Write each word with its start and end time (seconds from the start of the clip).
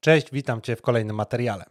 Cześć, 0.00 0.26
witam 0.32 0.60
Cię 0.60 0.76
w 0.76 0.82
kolejnym 0.82 1.16
materiale. 1.16 1.64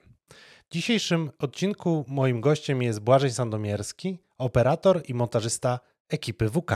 W 0.69 0.71
dzisiejszym 0.71 1.31
odcinku 1.39 2.05
moim 2.07 2.41
gościem 2.41 2.81
jest 2.81 2.99
Błażej 2.99 3.31
Sandomierski, 3.31 4.19
operator 4.37 5.01
i 5.07 5.13
montażysta 5.13 5.79
ekipy 6.09 6.49
WK. 6.49 6.71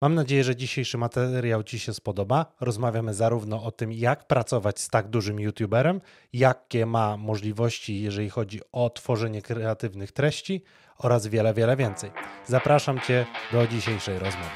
Mam 0.00 0.14
nadzieję, 0.14 0.44
że 0.44 0.56
dzisiejszy 0.56 0.98
materiał 0.98 1.62
Ci 1.62 1.78
się 1.78 1.94
spodoba. 1.94 2.46
Rozmawiamy 2.60 3.14
zarówno 3.14 3.62
o 3.62 3.70
tym, 3.70 3.92
jak 3.92 4.26
pracować 4.26 4.80
z 4.80 4.88
tak 4.88 5.08
dużym 5.08 5.40
YouTuberem, 5.40 6.00
jakie 6.32 6.86
ma 6.86 7.16
możliwości, 7.16 8.02
jeżeli 8.02 8.30
chodzi 8.30 8.60
o 8.72 8.90
tworzenie 8.90 9.42
kreatywnych 9.42 10.12
treści 10.12 10.62
oraz 10.98 11.26
wiele, 11.26 11.54
wiele 11.54 11.76
więcej. 11.76 12.10
Zapraszam 12.46 13.00
Cię 13.00 13.26
do 13.52 13.66
dzisiejszej 13.66 14.18
rozmowy. 14.18 14.50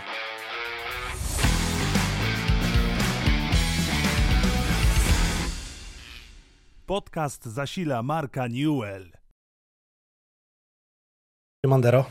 Podcast 6.87 7.45
zasila 7.46 8.02
Marka 8.02 8.47
Newell. 8.48 9.11
Mandero. 11.66 12.05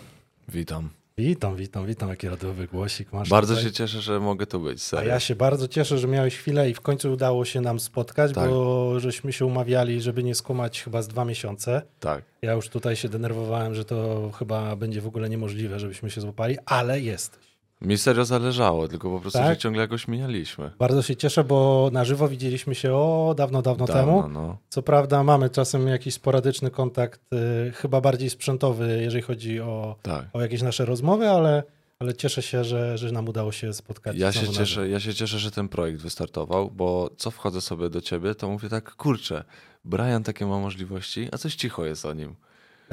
Witam. 0.47 0.89
Witam, 1.17 1.55
witam, 1.55 1.85
witam. 1.85 2.09
Jaki 2.09 2.29
radowy 2.29 2.67
głosik 2.67 3.13
masz. 3.13 3.29
Bardzo 3.29 3.53
tutaj. 3.53 3.69
się 3.69 3.71
cieszę, 3.75 4.01
że 4.01 4.19
mogę 4.19 4.47
tu 4.47 4.59
być. 4.59 4.77
A 4.77 4.81
Serio. 4.81 5.09
ja 5.09 5.19
się 5.19 5.35
bardzo 5.35 5.67
cieszę, 5.67 5.97
że 5.97 6.07
miałeś 6.07 6.37
chwilę 6.37 6.69
i 6.69 6.73
w 6.73 6.81
końcu 6.81 7.11
udało 7.13 7.45
się 7.45 7.61
nam 7.61 7.79
spotkać, 7.79 8.33
Tak. 8.33 8.49
bo 8.49 8.99
żeśmy 8.99 9.33
się 9.33 9.45
umawiali, 9.45 10.01
żeby 10.01 10.23
nie 10.23 10.35
skumać 10.35 10.81
chyba 10.83 11.01
z 11.01 11.07
dwa 11.07 11.25
miesiące. 11.25 11.81
Tak. 11.99 12.23
Ja 12.41 12.53
już 12.53 12.69
tutaj 12.69 12.95
się 12.95 13.09
denerwowałem, 13.09 13.75
że 13.75 13.85
to 13.85 14.31
chyba 14.31 14.75
będzie 14.75 15.01
w 15.01 15.07
ogóle 15.07 15.29
niemożliwe, 15.29 15.79
żebyśmy 15.79 16.09
się 16.11 16.21
złapali, 16.21 16.57
ale 16.65 17.01
jesteś. 17.01 17.54
Mi 17.81 17.97
serio 17.97 18.25
zależało, 18.25 18.87
tylko 18.87 19.09
po 19.11 19.19
prostu 19.19 19.39
Tak? 19.39 19.55
się 19.55 19.61
ciągle 19.61 19.81
jakoś 19.81 20.07
mijaliśmy. 20.07 20.71
Bardzo 20.79 21.01
się 21.01 21.15
cieszę, 21.15 21.43
bo 21.43 21.89
na 21.93 22.05
żywo 22.05 22.27
widzieliśmy 22.27 22.75
się 22.75 22.93
o 22.93 23.33
dawno, 23.37 23.61
dawno, 23.61 23.85
Dawno, 23.85 24.01
temu. 24.21 24.27
no. 24.29 24.57
Co 24.69 24.81
prawda 24.83 25.23
mamy 25.23 25.49
czasem 25.49 25.87
jakiś 25.87 26.13
sporadyczny 26.13 26.71
kontakt, 26.71 27.21
y, 27.67 27.71
chyba 27.71 28.01
bardziej 28.01 28.29
sprzętowy, 28.29 28.99
jeżeli 29.01 29.21
chodzi 29.23 29.59
o, 29.61 29.95
Tak. 30.01 30.25
o 30.33 30.41
jakieś 30.41 30.61
nasze 30.61 30.85
rozmowy, 30.85 31.29
ale, 31.29 31.63
ale 31.99 32.13
cieszę 32.13 32.41
się, 32.41 32.63
że, 32.63 32.97
że 32.97 33.11
nam 33.11 33.27
udało 33.29 33.51
się 33.51 33.73
spotkać. 33.73 34.17
Ja 34.17 34.31
się, 34.31 34.47
cieszę, 34.49 34.89
ja 34.89 34.99
się 34.99 35.13
cieszę, 35.13 35.39
że 35.39 35.51
ten 35.51 35.69
projekt 35.69 36.01
wystartował, 36.01 36.71
bo 36.71 37.09
co 37.17 37.31
wchodzę 37.31 37.61
sobie 37.61 37.89
do 37.89 38.01
ciebie, 38.01 38.35
to 38.35 38.49
mówię 38.49 38.69
tak, 38.69 38.95
kurczę, 38.95 39.43
Brian 39.85 40.23
takie 40.23 40.45
ma 40.45 40.59
możliwości, 40.59 41.27
a 41.31 41.37
coś 41.37 41.55
cicho 41.55 41.85
jest 41.85 42.05
o 42.05 42.13
nim. 42.13 42.35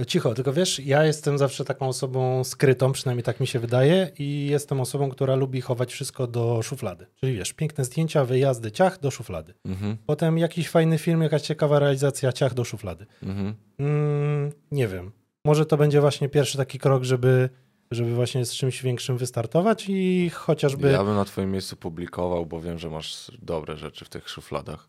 Cicho, 0.07 0.35
tylko 0.35 0.53
wiesz, 0.53 0.79
ja 0.79 1.05
jestem 1.05 1.39
zawsze 1.39 1.65
taką 1.65 1.89
osobą 1.89 2.45
skrytą, 2.45 2.93
przynajmniej 2.93 3.23
tak 3.25 3.41
mi 3.41 3.47
się 3.47 3.59
wydaje, 3.59 4.11
i 4.19 4.47
jestem 4.51 4.81
osobą, 4.81 5.11
która 5.11 5.35
lubi 5.35 5.61
chować 5.61 5.93
wszystko 5.93 6.27
do 6.27 6.63
szuflady. 6.63 7.07
Czyli 7.21 7.35
wiesz, 7.35 7.53
piękne 7.53 7.85
zdjęcia, 7.85 8.25
wyjazdy, 8.25 8.73
ciach 8.73 9.01
do 9.01 9.11
szuflady. 9.11 9.55
Mhm, 9.65 9.97
Potem 10.07 10.39
jakiś 10.39 10.69
fajny 10.69 10.99
film, 10.99 11.23
jakaś 11.23 11.43
ciekawa 11.43 11.79
realizacja, 11.79 12.33
ciach 12.33 12.55
do 12.55 12.65
szuflady. 12.65 13.07
mhm. 13.23 13.55
Mm, 13.79 14.53
nie 14.71 14.89
wiem. 14.89 15.13
Może 15.45 15.67
to 15.67 15.77
będzie 15.77 16.01
właśnie 16.01 16.29
pierwszy 16.29 16.59
taki 16.59 16.79
krok, 16.79 17.05
żeby, 17.05 17.49
żeby 17.91 18.15
właśnie 18.15 18.45
z 18.47 18.53
czymś 18.55 18.83
większym 18.83 19.17
wystartować 19.19 19.85
i 19.89 20.31
chociażby. 20.31 20.91
Ja 20.91 21.05
bym 21.05 21.15
na 21.15 21.25
twoim 21.25 21.51
miejscu 21.51 21.77
publikował, 21.77 22.47
bo 22.47 22.61
wiem, 22.61 22.79
że 22.79 22.91
masz 22.91 23.33
dobre 23.43 23.77
rzeczy 23.77 24.05
w 24.05 24.09
tych 24.09 24.29
szufladach. 24.29 24.89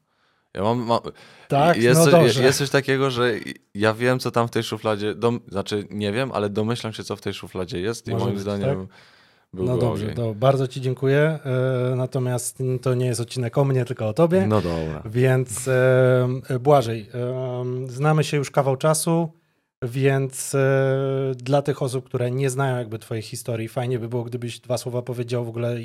Ja 0.54 0.64
mam, 0.64 0.80
mam 0.80 1.00
Tak, 1.48 1.78
jest, 1.78 2.06
no 2.06 2.12
coś, 2.12 2.36
jest 2.36 2.58
coś 2.58 2.70
takiego, 2.70 3.12
że 3.12 3.32
ja 3.74 3.94
wiem, 3.94 4.20
co 4.20 4.32
tam 4.32 4.48
w 4.48 4.52
tej 4.52 4.64
szufladzie, 4.64 5.16
dom, 5.16 5.40
znaczy 5.48 5.88
nie 5.90 6.12
wiem, 6.12 6.32
ale 6.32 6.50
domyślam 6.50 6.94
się, 6.94 7.04
co 7.04 7.16
w 7.16 7.22
tej 7.22 7.34
szufladzie 7.34 7.80
jest 7.80 8.08
i 8.08 8.12
Może 8.12 8.26
moim 8.26 8.34
być, 8.34 8.44
zdaniem 8.44 8.88
byłby 9.54 9.72
No 9.72 9.78
dobrze, 9.78 10.04
ogień. 10.04 10.16
to 10.16 10.36
bardzo 10.36 10.68
Ci 10.68 10.82
dziękuję. 10.82 11.40
E, 11.46 11.96
natomiast 11.96 12.64
to 12.82 12.94
nie 12.94 13.06
jest 13.06 13.22
odcinek 13.22 13.58
o 13.58 13.66
mnie, 13.66 13.86
tylko 13.86 14.08
o 14.08 14.14
Tobie. 14.14 14.48
No 14.48 14.62
dobra. 14.62 15.04
Więc 15.06 15.68
e, 15.68 16.60
Błażej, 16.60 17.10
e, 17.14 17.66
znamy 17.88 18.24
się 18.24 18.38
już 18.38 18.52
kawał 18.52 18.78
czasu, 18.78 19.32
więc 19.82 20.56
dla 21.36 21.62
tych 21.62 21.82
osób, 21.82 22.06
które 22.06 22.32
nie 22.32 22.50
znają 22.50 22.78
jakby 22.78 23.00
twojej 23.00 23.22
historii, 23.22 23.68
fajnie 23.68 24.00
by 24.00 24.08
było, 24.08 24.24
gdybyś 24.24 24.60
dwa 24.60 24.78
słowa 24.78 25.02
powiedział 25.02 25.46
w 25.46 25.50
ogóle, 25.50 25.76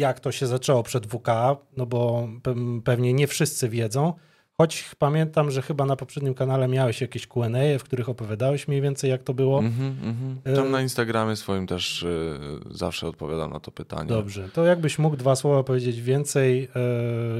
jak 0.00 0.20
to 0.20 0.32
się 0.32 0.46
zaczęło 0.46 0.82
przed 0.82 1.06
WK, 1.06 1.28
no 1.76 1.86
bo 1.86 2.28
pe- 2.42 2.82
pewnie 2.82 3.12
nie 3.12 3.26
wszyscy 3.26 3.68
wiedzą, 3.68 4.12
choć 4.58 4.90
pamiętam, 4.98 5.50
że 5.50 5.62
chyba 5.62 5.84
na 5.86 5.96
poprzednim 5.96 6.34
kanale 6.34 6.68
miałeś 6.68 7.00
jakieś 7.00 7.26
Q&A, 7.26 7.78
w 7.78 7.82
których 7.84 8.08
opowiadałeś 8.08 8.68
mniej 8.68 8.80
więcej, 8.80 9.10
jak 9.10 9.22
to 9.22 9.34
było. 9.34 9.58
Mhm, 9.58 9.96
mhm. 10.02 10.40
E, 10.44 10.52
Tam 10.56 10.70
na 10.70 10.82
Instagramie 10.82 11.36
swoim 11.36 11.66
też 11.66 12.02
y, 12.02 12.38
zawsze 12.70 13.06
odpowiadam 13.08 13.50
na 13.52 13.60
to 13.60 13.70
pytanie. 13.70 14.08
Dobrze, 14.08 14.48
to 14.48 14.64
jakbyś 14.64 14.98
mógł 14.98 15.16
dwa 15.16 15.36
słowa 15.36 15.62
powiedzieć 15.62 16.00
więcej, 16.00 16.68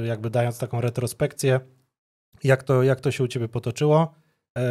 e, 0.03 0.05
jakby 0.07 0.29
dając 0.29 0.59
taką 0.59 0.81
retrospekcję, 0.81 1.59
jak 2.43 2.63
to, 2.63 2.83
jak 2.83 2.99
to 3.01 3.11
się 3.11 3.23
u 3.23 3.27
ciebie 3.27 3.47
potoczyło. 3.47 4.13
E, 4.57 4.61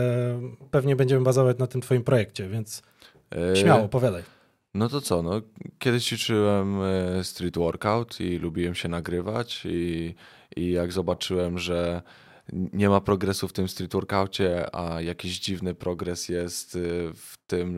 Pewnie 0.70 0.96
będziemy 0.96 1.24
bazować 1.24 1.58
na 1.58 1.66
tym 1.66 1.80
twoim 1.80 2.04
projekcie, 2.04 2.48
więc 2.48 2.82
śmiało, 3.54 3.84
opowiadaj. 3.84 4.22
No 4.74 4.88
to 4.88 5.00
co, 5.00 5.22
no, 5.22 5.40
kiedyś 5.78 6.04
ćwiczyłem 6.04 6.82
e, 6.82 7.24
street 7.24 7.58
workout 7.58 8.20
i 8.20 8.38
lubiłem 8.38 8.74
się 8.74 8.88
nagrywać 8.88 9.66
i, 9.66 10.14
i 10.56 10.70
jak 10.70 10.92
zobaczyłem, 10.92 11.58
że 11.58 12.02
nie 12.52 12.88
ma 12.88 13.00
progresu 13.00 13.48
w 13.48 13.52
tym 13.52 13.68
street 13.68 13.92
workoutie, 13.92 14.76
a 14.76 15.00
jakiś 15.00 15.40
dziwny 15.40 15.74
progres 15.74 16.28
jest 16.28 16.74
y, 16.74 17.12
w 17.14 17.36
tym, 17.46 17.76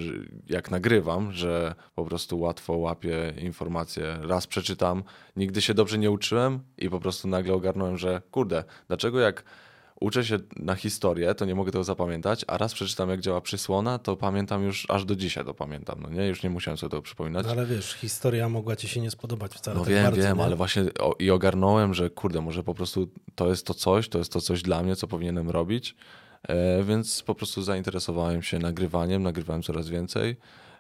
jak 0.49 0.71
nagrywam, 0.71 1.33
że 1.33 1.75
po 1.95 2.05
prostu 2.05 2.41
łatwo 2.41 2.77
łapię 2.77 3.35
informacje. 3.39 4.19
Raz 4.23 4.47
przeczytam, 4.47 5.03
nigdy 5.37 5.63
się 5.63 5.75
dobrze 5.75 5.99
nie 5.99 6.11
uczyłem 6.11 6.61
i 6.79 6.91
po 6.91 7.01
prostu 7.01 7.29
nagle 7.29 7.55
ogarnąłem, 7.55 7.99
że 7.99 8.23
kurde, 8.31 8.65
dlaczego 8.89 9.21
jak 9.21 9.45
uczę 10.03 10.25
się 10.25 10.39
na 10.57 10.75
historię, 10.75 11.35
to 11.35 11.45
nie 11.45 11.55
mogę 11.55 11.73
tego 11.73 11.85
zapamiętać, 11.85 12.45
a 12.49 12.59
raz 12.59 12.75
przeczytam 12.75 13.11
jak 13.11 13.21
działa 13.21 13.41
przysłona, 13.41 13.99
to 13.99 14.17
pamiętam 14.17 14.63
już, 14.65 14.87
aż 14.91 15.05
do 15.05 15.17
dzisiaj 15.17 15.45
to 15.45 15.55
pamiętam, 15.55 15.99
no 16.03 16.11
nie? 16.11 16.27
Już 16.27 16.43
nie 16.43 16.51
musiałem 16.51 16.79
sobie 16.79 16.91
tego 16.91 17.03
przypominać. 17.03 17.47
No 17.47 17.53
ale 17.53 17.67
wiesz, 17.67 17.93
historia 17.95 18.49
mogła 18.49 18.77
ci 18.77 18.89
się 18.89 19.01
nie 19.01 19.11
spodobać 19.11 19.53
wcale 19.55 19.77
No 19.79 19.85
tak 19.85 19.95
wiem, 19.95 20.05
bardzo. 20.05 20.23
wiem, 20.23 20.37
nie? 20.37 20.45
ale 20.45 20.57
właśnie 20.57 20.83
o, 21.01 21.15
i 21.19 21.31
ogarnąłem, 21.31 21.95
że 21.95 22.11
kurde, 22.11 22.41
może 22.41 22.65
po 22.65 22.75
prostu 22.75 23.09
to 23.35 23.49
jest 23.49 23.67
to 23.67 23.75
coś, 23.75 24.09
to 24.09 24.19
jest 24.19 24.33
to 24.33 24.41
coś 24.41 24.63
dla 24.63 24.83
mnie, 24.83 24.97
co 24.97 25.07
powinienem 25.07 25.51
robić, 25.51 25.95
e, 26.43 26.83
więc 26.83 27.23
po 27.23 27.35
prostu 27.35 27.63
zainteresowałem 27.63 28.43
się 28.43 28.59
nagrywaniem, 28.59 29.23
nagrywałem 29.23 29.63
coraz 29.63 29.89
więcej. 29.89 30.37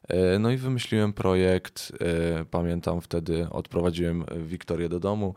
E, 0.09 0.38
no 0.38 0.50
i 0.50 0.56
wymyśliłem 0.56 1.12
projekt, 1.12 1.93
e, 2.00 2.44
pamiętam 2.44 3.00
wtedy 3.00 3.47
odprowadziłem 3.50 4.25
Wiktorię 4.47 4.88
do 4.88 5.00
domu 5.00 5.34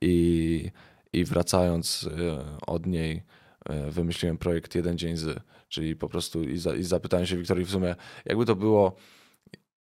i, 0.00 0.70
i 1.12 1.24
wracając 1.24 2.08
e, 2.18 2.44
od 2.66 2.86
niej 2.86 3.22
e, 3.68 3.90
wymyśliłem 3.90 4.38
projekt 4.38 4.74
Jeden 4.74 4.98
Dzień 4.98 5.16
Z, 5.16 5.42
czyli 5.68 5.96
po 5.96 6.08
prostu 6.08 6.42
i, 6.42 6.58
za, 6.58 6.74
i 6.76 6.82
zapytałem 6.82 7.26
się 7.26 7.36
Wiktorii 7.36 7.64
w 7.64 7.70
sumie, 7.70 7.94
jakby 8.24 8.44
to 8.46 8.56
było 8.56 8.96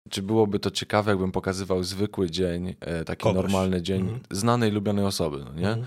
czy 0.09 0.21
byłoby 0.21 0.59
to 0.59 0.71
ciekawe, 0.71 1.11
jakbym 1.11 1.31
pokazywał 1.31 1.83
zwykły 1.83 2.31
dzień, 2.31 2.75
e, 2.79 3.03
taki 3.05 3.23
Kogoś. 3.23 3.43
normalny 3.43 3.81
dzień 3.81 4.01
Mhm. 4.01 4.19
znanej, 4.31 4.71
lubianej 4.71 5.05
osoby, 5.05 5.37
no 5.45 5.53
nie? 5.53 5.67
Mhm. 5.69 5.85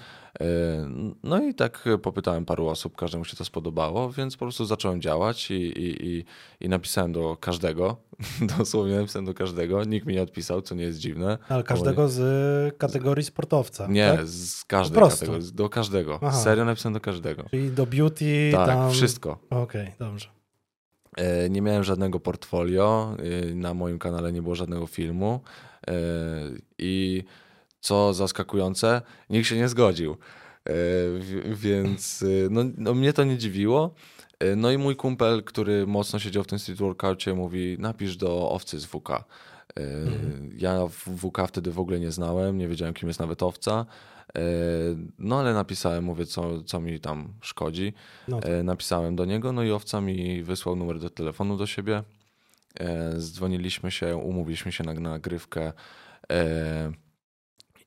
No 1.23 1.43
i 1.43 1.55
tak 1.55 1.85
popytałem 2.03 2.45
paru 2.45 2.67
osób, 2.69 2.97
każdemu 2.97 3.25
się 3.25 3.37
to 3.37 3.45
spodobało, 3.45 4.11
więc 4.13 4.37
po 4.37 4.45
prostu 4.45 4.65
zacząłem 4.65 5.01
działać 5.01 5.51
i, 5.51 5.55
i, 5.55 6.07
i, 6.07 6.25
i 6.61 6.69
napisałem 6.69 7.13
do 7.13 7.37
każdego, 7.41 7.97
dosłownie 8.59 8.97
napisałem 8.97 9.27
do 9.27 9.35
każdego, 9.35 9.85
nikt 9.85 10.07
mi 10.07 10.15
nie 10.15 10.23
odpisał, 10.23 10.63
co 10.63 10.75
nie 10.75 10.85
jest 10.85 10.99
dziwne. 10.99 11.39
Ale 11.49 11.63
każdego 11.63 12.09
z 12.09 12.79
kategorii 12.79 13.25
sportowca. 13.25 13.87
Nie, 13.87 14.13
tak? 14.17 14.27
z 14.27 14.65
każdej 14.65 15.03
kategorii, 15.03 15.53
do 15.53 15.69
każdego. 15.69 16.19
Aha. 16.23 16.33
Serio 16.33 16.65
napisałem 16.65 16.95
do 16.95 17.01
każdego. 17.01 17.45
Czyli 17.51 17.71
do 17.71 17.87
beauty 17.87 18.51
Tak, 18.53 18.67
tam... 18.67 18.91
wszystko. 18.91 19.39
Okej, 19.51 19.93
dobrze. 19.99 20.29
E, 21.17 21.51
Nie 21.51 21.63
miałem 21.63 21.85
żadnego 21.85 22.21
portfolio, 22.21 23.17
e, 23.51 23.55
na 23.55 23.75
moim 23.75 23.99
kanale 23.99 24.33
nie 24.33 24.43
było 24.43 24.55
żadnego 24.55 24.87
filmu 24.87 25.41
e, 25.87 25.93
i 26.79 27.25
co 27.81 28.15
zaskakujące, 28.15 29.03
nikt 29.31 29.49
się 29.49 29.57
nie 29.57 29.69
zgodził. 29.69 30.17
E, 30.69 30.73
Więc 31.55 32.23
e, 32.23 32.27
no, 32.51 32.61
no 32.77 32.95
mnie 32.95 33.13
to 33.13 33.25
nie 33.25 33.39
dziwiło. 33.39 33.95
E, 34.39 34.57
No 34.57 34.71
i 34.71 34.79
mój 34.79 34.97
kumpel, 34.97 35.43
który 35.45 35.87
mocno 35.87 36.19
siedział 36.19 36.45
w 36.45 36.47
tym 36.47 36.59
street 36.59 36.79
workoutie, 36.81 37.35
mówi 37.35 37.77
napisz 37.79 38.17
do 38.17 38.51
owcy 38.51 38.81
z 38.81 38.85
WK. 38.85 39.11
E, 39.11 39.23
Ja 40.57 40.87
WK 41.19 41.39
wtedy 41.49 41.71
w 41.71 41.79
ogóle 41.79 42.01
nie 42.01 42.11
znałem, 42.11 42.59
nie 42.59 42.69
wiedziałem 42.69 42.95
kim 42.95 43.09
jest 43.09 43.21
nawet 43.21 43.43
owca. 43.43 43.87
No 45.19 45.41
ale 45.41 45.55
napisałem, 45.55 46.05
mówię 46.05 46.27
co, 46.27 46.63
co 46.63 46.81
mi 46.81 47.01
tam 47.01 47.33
szkodzi. 47.41 47.93
No 48.29 48.41
tak. 48.41 48.51
Napisałem 48.65 49.17
do 49.17 49.25
niego, 49.25 49.53
no 49.53 49.63
i 49.63 49.71
owca 49.71 50.01
mi 50.01 50.43
wysłał 50.43 50.77
numer 50.77 50.99
do 50.99 51.11
telefonu 51.11 51.57
do 51.57 51.67
siebie. 51.67 52.03
Zdzwoniliśmy 53.17 53.91
się, 53.91 54.17
umówiliśmy 54.17 54.73
się 54.73 54.85
na 54.85 54.93
nagrywkę 54.95 55.73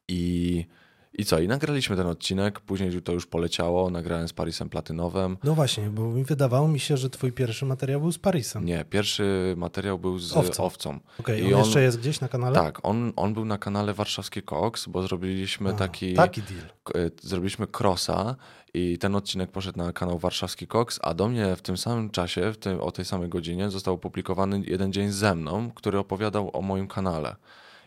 i, 0.08 0.66
I 1.14 1.26
co? 1.26 1.40
I 1.40 1.48
nagraliśmy 1.48 1.96
ten 1.96 2.08
odcinek, 2.08 2.60
później 2.60 3.02
to 3.02 3.12
już 3.12 3.26
poleciało, 3.26 3.90
nagrałem 3.90 4.28
z 4.28 4.34
Parisem 4.34 4.70
Platynowym. 4.70 5.38
No 5.44 5.56
właśnie, 5.56 5.84
bo 5.90 6.12
wydawało 6.12 6.68
mi 6.68 6.80
się, 6.80 6.98
że 6.98 7.10
twój 7.10 7.32
pierwszy 7.32 7.66
materiał 7.66 8.02
był 8.02 8.12
z 8.12 8.20
Parisem. 8.20 8.66
Nie, 8.66 8.86
pierwszy 8.90 9.54
materiał 9.58 10.00
był 10.00 10.20
z 10.20 10.38
Owcą. 10.38 10.64
owcą. 10.64 11.00
Okej, 11.20 11.42
I 11.44 11.46
on, 11.48 11.54
on- 11.54 11.60
jeszcze 11.60 11.82
jest 11.84 12.00
gdzieś 12.00 12.22
na 12.22 12.28
kanale? 12.28 12.56
Tak, 12.56 12.80
on, 12.86 13.14
on 13.16 13.34
był 13.34 13.46
na 13.46 13.58
kanale 13.58 13.94
Warszawski 13.94 14.42
Koks, 14.42 14.88
bo 14.88 15.04
zrobiliśmy 15.04 15.70
A, 15.70 15.74
taki, 15.74 16.14
Taki 16.14 16.42
deal. 16.42 17.06
e, 17.06 17.10
zrobiliśmy 17.22 17.68
crossa 17.80 18.36
i 18.74 18.98
ten 18.98 19.16
odcinek 19.16 19.52
poszedł 19.52 19.78
na 19.78 19.94
kanał 19.94 20.20
Warszawski 20.20 20.68
Koks, 20.68 21.00
a 21.04 21.14
do 21.14 21.28
mnie 21.28 21.56
w 21.56 21.62
tym 21.62 21.78
samym 21.78 22.10
czasie, 22.10 22.52
w 22.52 22.58
tym, 22.58 22.82
o 22.82 22.92
tej 22.92 23.06
samej 23.06 23.30
godzinie 23.30 23.70
został 23.70 23.94
opublikowany 23.94 24.62
jeden 24.68 24.94
dzień 24.94 25.12
ze 25.12 25.36
mną, 25.36 25.72
który 25.72 26.00
opowiadał 26.00 26.50
o 26.58 26.62
moim 26.62 26.88
kanale. 26.88 27.36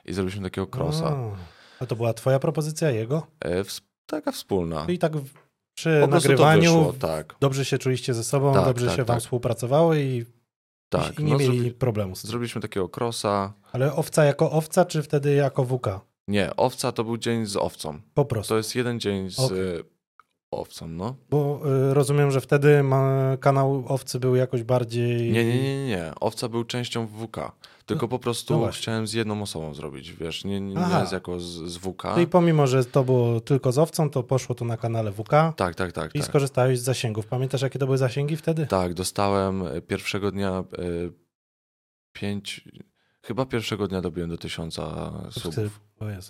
I 0.05 0.13
zrobiliśmy 0.13 0.43
takiego 0.51 0.67
crossa. 0.79 1.07
A, 1.07 1.56
a 1.81 1.87
to 1.87 1.97
była 1.97 2.15
twoja 2.15 2.39
propozycja, 2.39 2.91
jego? 2.91 3.27
E, 3.41 3.65
ws- 3.65 3.81
taka 4.07 4.33
wspólna. 4.33 4.87
I 4.89 4.99
tak 4.99 5.17
w- 5.17 5.35
przy 5.77 5.99
Po 6.01 6.07
nagrywaniu 6.07 6.63
wyszło, 6.85 6.93
tak. 6.93 7.35
dobrze 7.41 7.65
się 7.65 7.79
czuliście 7.79 8.15
ze 8.15 8.25
sobą, 8.25 8.55
Tak, 8.55 8.65
dobrze 8.65 8.87
tak, 8.87 8.97
się 8.97 9.05
wam 9.05 9.17
tak. 9.17 9.23
współpracowało 9.23 9.95
i, 9.95 10.25
tak. 10.89 11.21
i 11.21 11.25
nie 11.25 11.33
no, 11.33 11.39
mieli 11.39 11.61
zrobi- 11.61 11.75
problemu 11.75 12.17
z 12.17 12.23
tym. 12.23 12.29
Zrobiliśmy 12.29 12.61
takiego 12.61 12.89
crossa. 12.97 13.53
Ale 13.73 13.95
owca 13.95 14.25
jako 14.25 14.51
owca, 14.51 14.85
czy 14.85 15.03
wtedy 15.03 15.35
jako 15.35 15.65
WK? 15.65 15.87
Nie, 16.29 16.57
owca 16.57 16.93
to 16.93 17.05
był 17.05 17.17
dzień 17.17 17.47
z 17.47 17.57
owcą. 17.57 18.01
Po 18.15 18.25
prostu. 18.25 18.49
To 18.49 18.57
jest 18.57 18.75
jeden 18.75 19.01
dzień 19.01 19.31
z 19.31 19.41
Okej. 19.41 19.59
e, 19.59 19.83
owcą, 20.51 20.89
no. 20.89 21.17
Bo 21.31 21.61
y, 21.91 21.95
rozumiem, 21.95 22.31
że 22.31 22.41
wtedy 22.41 22.83
ma, 22.83 23.37
kanał 23.41 23.85
owcy 23.89 24.21
był 24.21 24.37
jakoś 24.37 24.63
bardziej... 24.63 25.33
Nie, 25.33 25.45
nie, 25.45 25.63
nie, 25.63 25.87
nie. 25.87 26.13
Owca 26.21 26.49
był 26.49 26.65
częścią 26.65 27.07
WK. 27.07 27.37
Tylko 27.87 28.09
po 28.09 28.19
prostu 28.19 28.61
no 28.61 28.69
chciałem 28.69 29.07
z 29.07 29.13
jedną 29.13 29.43
osobą 29.43 29.75
zrobić, 29.75 30.13
wiesz, 30.13 30.45
nie, 30.45 30.61
nie, 30.61 30.75
nie 30.75 31.07
z 31.07 31.13
jako 31.13 31.41
z, 31.41 31.45
z 31.45 31.77
WK. 31.77 32.03
Czyli 32.15 32.27
pomimo, 32.27 32.67
że 32.67 32.85
to 32.85 33.05
było 33.05 33.41
tylko 33.41 33.73
z 33.73 33.79
owcą, 33.79 34.11
to 34.11 34.23
poszło 34.23 34.55
to 34.55 34.65
na 34.65 34.77
kanale 34.77 35.13
WK 35.13 35.31
Tak, 35.57 35.75
tak, 35.75 35.93
tak. 35.93 36.15
i 36.15 36.19
tak. 36.19 36.29
skorzystałeś 36.29 36.79
z 36.79 36.83
zasięgów. 36.83 37.27
Pamiętasz, 37.27 37.63
jakie 37.63 37.79
to 37.79 37.87
były 37.87 37.99
zasięgi 37.99 38.37
wtedy? 38.37 38.67
Tak, 38.67 38.95
dostałem 38.95 39.67
e, 39.67 39.81
pierwszego 39.81 40.31
dnia 40.31 40.51
e, 40.51 40.65
pięć, 42.13 42.69
chyba 43.23 43.47
pierwszego 43.47 43.89
dnia 43.89 44.01
dobiłem 44.01 44.31
do 44.31 44.39
tysiąca 44.39 45.13
subów. 45.31 45.81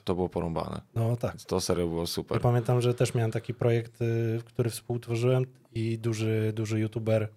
To 0.05 0.15
było 0.15 0.29
porąbane. 0.29 0.81
No 0.95 1.17
tak. 1.17 1.43
To 1.43 1.61
serio 1.61 1.87
było 1.87 2.01
Ja 2.01 2.07
super. 2.07 2.41
pamiętam, 2.41 2.81
że 2.81 2.95
też 2.95 3.15
miałem 3.15 3.31
taki 3.31 3.55
projekt, 3.55 4.03
y, 4.03 4.43
który 4.45 4.71
współtworzyłem 4.71 5.47
i 5.73 5.99
duży, 5.99 6.53
duży 6.55 6.81
youtuber, 6.81 7.29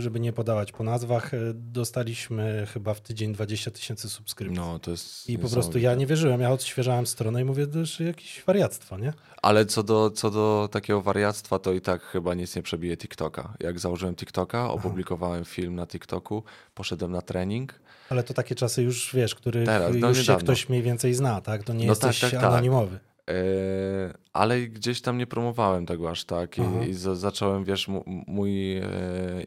żeby 0.00 0.20
nie 0.20 0.32
podawać 0.32 0.72
po 0.72 0.84
nazwach, 0.84 1.34
y, 1.34 1.52
dostaliśmy 1.54 2.66
chyba 2.72 2.94
w 2.94 3.00
tydzień 3.00 3.32
20 3.32 3.70
tysięcy 3.70 4.08
subskrypcji. 4.08 4.56
No, 4.60 4.78
to 4.78 4.90
jest 4.90 5.28
I 5.28 5.38
po 5.38 5.48
prostu 5.48 5.78
ja 5.78 5.94
nie 5.94 6.06
wierzyłem, 6.06 6.40
ja 6.40 6.50
odświeżałem 6.50 7.06
stronę 7.06 7.42
i 7.42 7.44
mówię, 7.44 7.66
to 7.66 7.78
już 7.78 8.00
jakieś 8.00 8.42
wariactwo, 8.46 8.98
nie? 8.98 9.12
Ale 9.42 9.66
co 9.66 9.82
do, 9.82 10.10
co 10.10 10.30
do 10.30 10.68
takiego 10.72 11.02
wariactwa, 11.02 11.58
to 11.58 11.72
i 11.72 11.80
tak 11.80 12.02
chyba 12.02 12.34
nic 12.34 12.56
nie 12.56 12.62
przebije 12.62 12.96
TikToka. 12.96 13.54
Jak 13.60 13.78
założyłem 13.78 14.14
TikToka, 14.14 14.70
opublikowałem 14.70 15.44
film 15.44 15.74
na 15.74 15.86
TikToku, 15.86 16.42
poszedłem 16.74 17.12
na 17.12 17.22
trening. 17.22 17.80
Ale 18.10 18.22
to 18.22 18.34
takie 18.34 18.54
czasy 18.54 18.82
już, 18.82 19.14
wiesz, 19.14 19.34
których 19.34 19.66
Teraz, 19.66 19.92
no 19.98 20.08
już 20.08 20.26
się 20.26 20.36
ktoś 20.36 20.68
mniej 20.68 20.82
więcej 20.82 21.14
zna, 21.14 21.40
tak? 21.40 21.62
To 21.62 21.72
nie 21.72 21.86
No 21.86 21.92
jesteś 21.92 22.20
tak, 22.20 22.30
tak, 22.30 22.40
tak. 22.40 22.50
anonimowy. 22.50 22.96
E, 22.96 23.13
ale 24.32 24.60
gdzieś 24.60 25.00
tam 25.00 25.18
nie 25.18 25.26
promowałem 25.26 25.86
tego 25.86 26.10
aż 26.10 26.24
tak 26.24 26.58
i, 26.58 26.62
i 26.88 26.94
za, 26.94 27.14
zacząłem, 27.14 27.64
wiesz, 27.64 27.88
mój 28.26 28.76
e, 28.76 28.82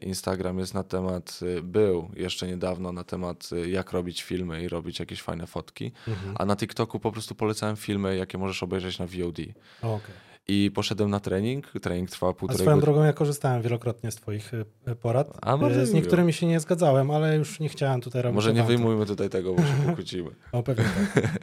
Instagram 0.02 0.58
jest 0.58 0.74
na 0.74 0.82
temat, 0.84 1.40
e, 1.58 1.62
był 1.62 2.08
jeszcze 2.16 2.46
niedawno 2.46 2.92
na 2.92 3.04
temat 3.04 3.50
jak 3.66 3.92
robić 3.92 4.22
filmy 4.22 4.62
i 4.62 4.68
robić 4.68 4.98
jakieś 5.00 5.22
fajne 5.22 5.46
fotki, 5.46 5.92
Mhm. 6.08 6.34
a 6.38 6.44
na 6.44 6.56
TikToku 6.56 7.00
po 7.00 7.12
prostu 7.12 7.34
polecałem 7.34 7.76
filmy, 7.76 8.16
jakie 8.16 8.38
możesz 8.38 8.62
obejrzeć 8.62 8.98
na 8.98 9.06
VOD. 9.06 9.38
O, 9.82 9.94
okej. 9.94 10.14
I 10.50 10.70
poszedłem 10.74 11.10
na 11.10 11.20
trening, 11.20 11.72
trening 11.82 12.10
trwał 12.10 12.30
A 12.30 12.34
półtorej 12.34 12.60
swoją 12.62 12.76
godziny. 12.76 12.92
drogą 12.92 13.04
ja 13.06 13.12
korzystałem 13.12 13.62
wielokrotnie 13.62 14.10
z 14.10 14.16
twoich 14.16 14.54
y, 14.54 14.64
porad. 14.96 15.38
A, 15.42 15.56
bardzo 15.58 15.80
Y, 15.80 15.86
z 15.86 15.92
niektórymi 15.92 16.32
się 16.32 16.46
nie 16.46 16.60
zgadzałem, 16.60 17.10
ale 17.10 17.36
już 17.36 17.60
nie 17.60 17.68
chciałem 17.68 18.00
tutaj 18.00 18.22
robić 18.22 18.34
Może 18.34 18.52
nie 18.54 18.62
wyjmujmy 18.62 19.06
tutaj 19.06 19.28
tego, 19.30 19.54
bo 19.54 19.62
się 19.62 19.74
pokłócimy. 19.86 20.30
O, 20.52 20.62
pewnie 20.62 20.84
tak. 21.14 21.22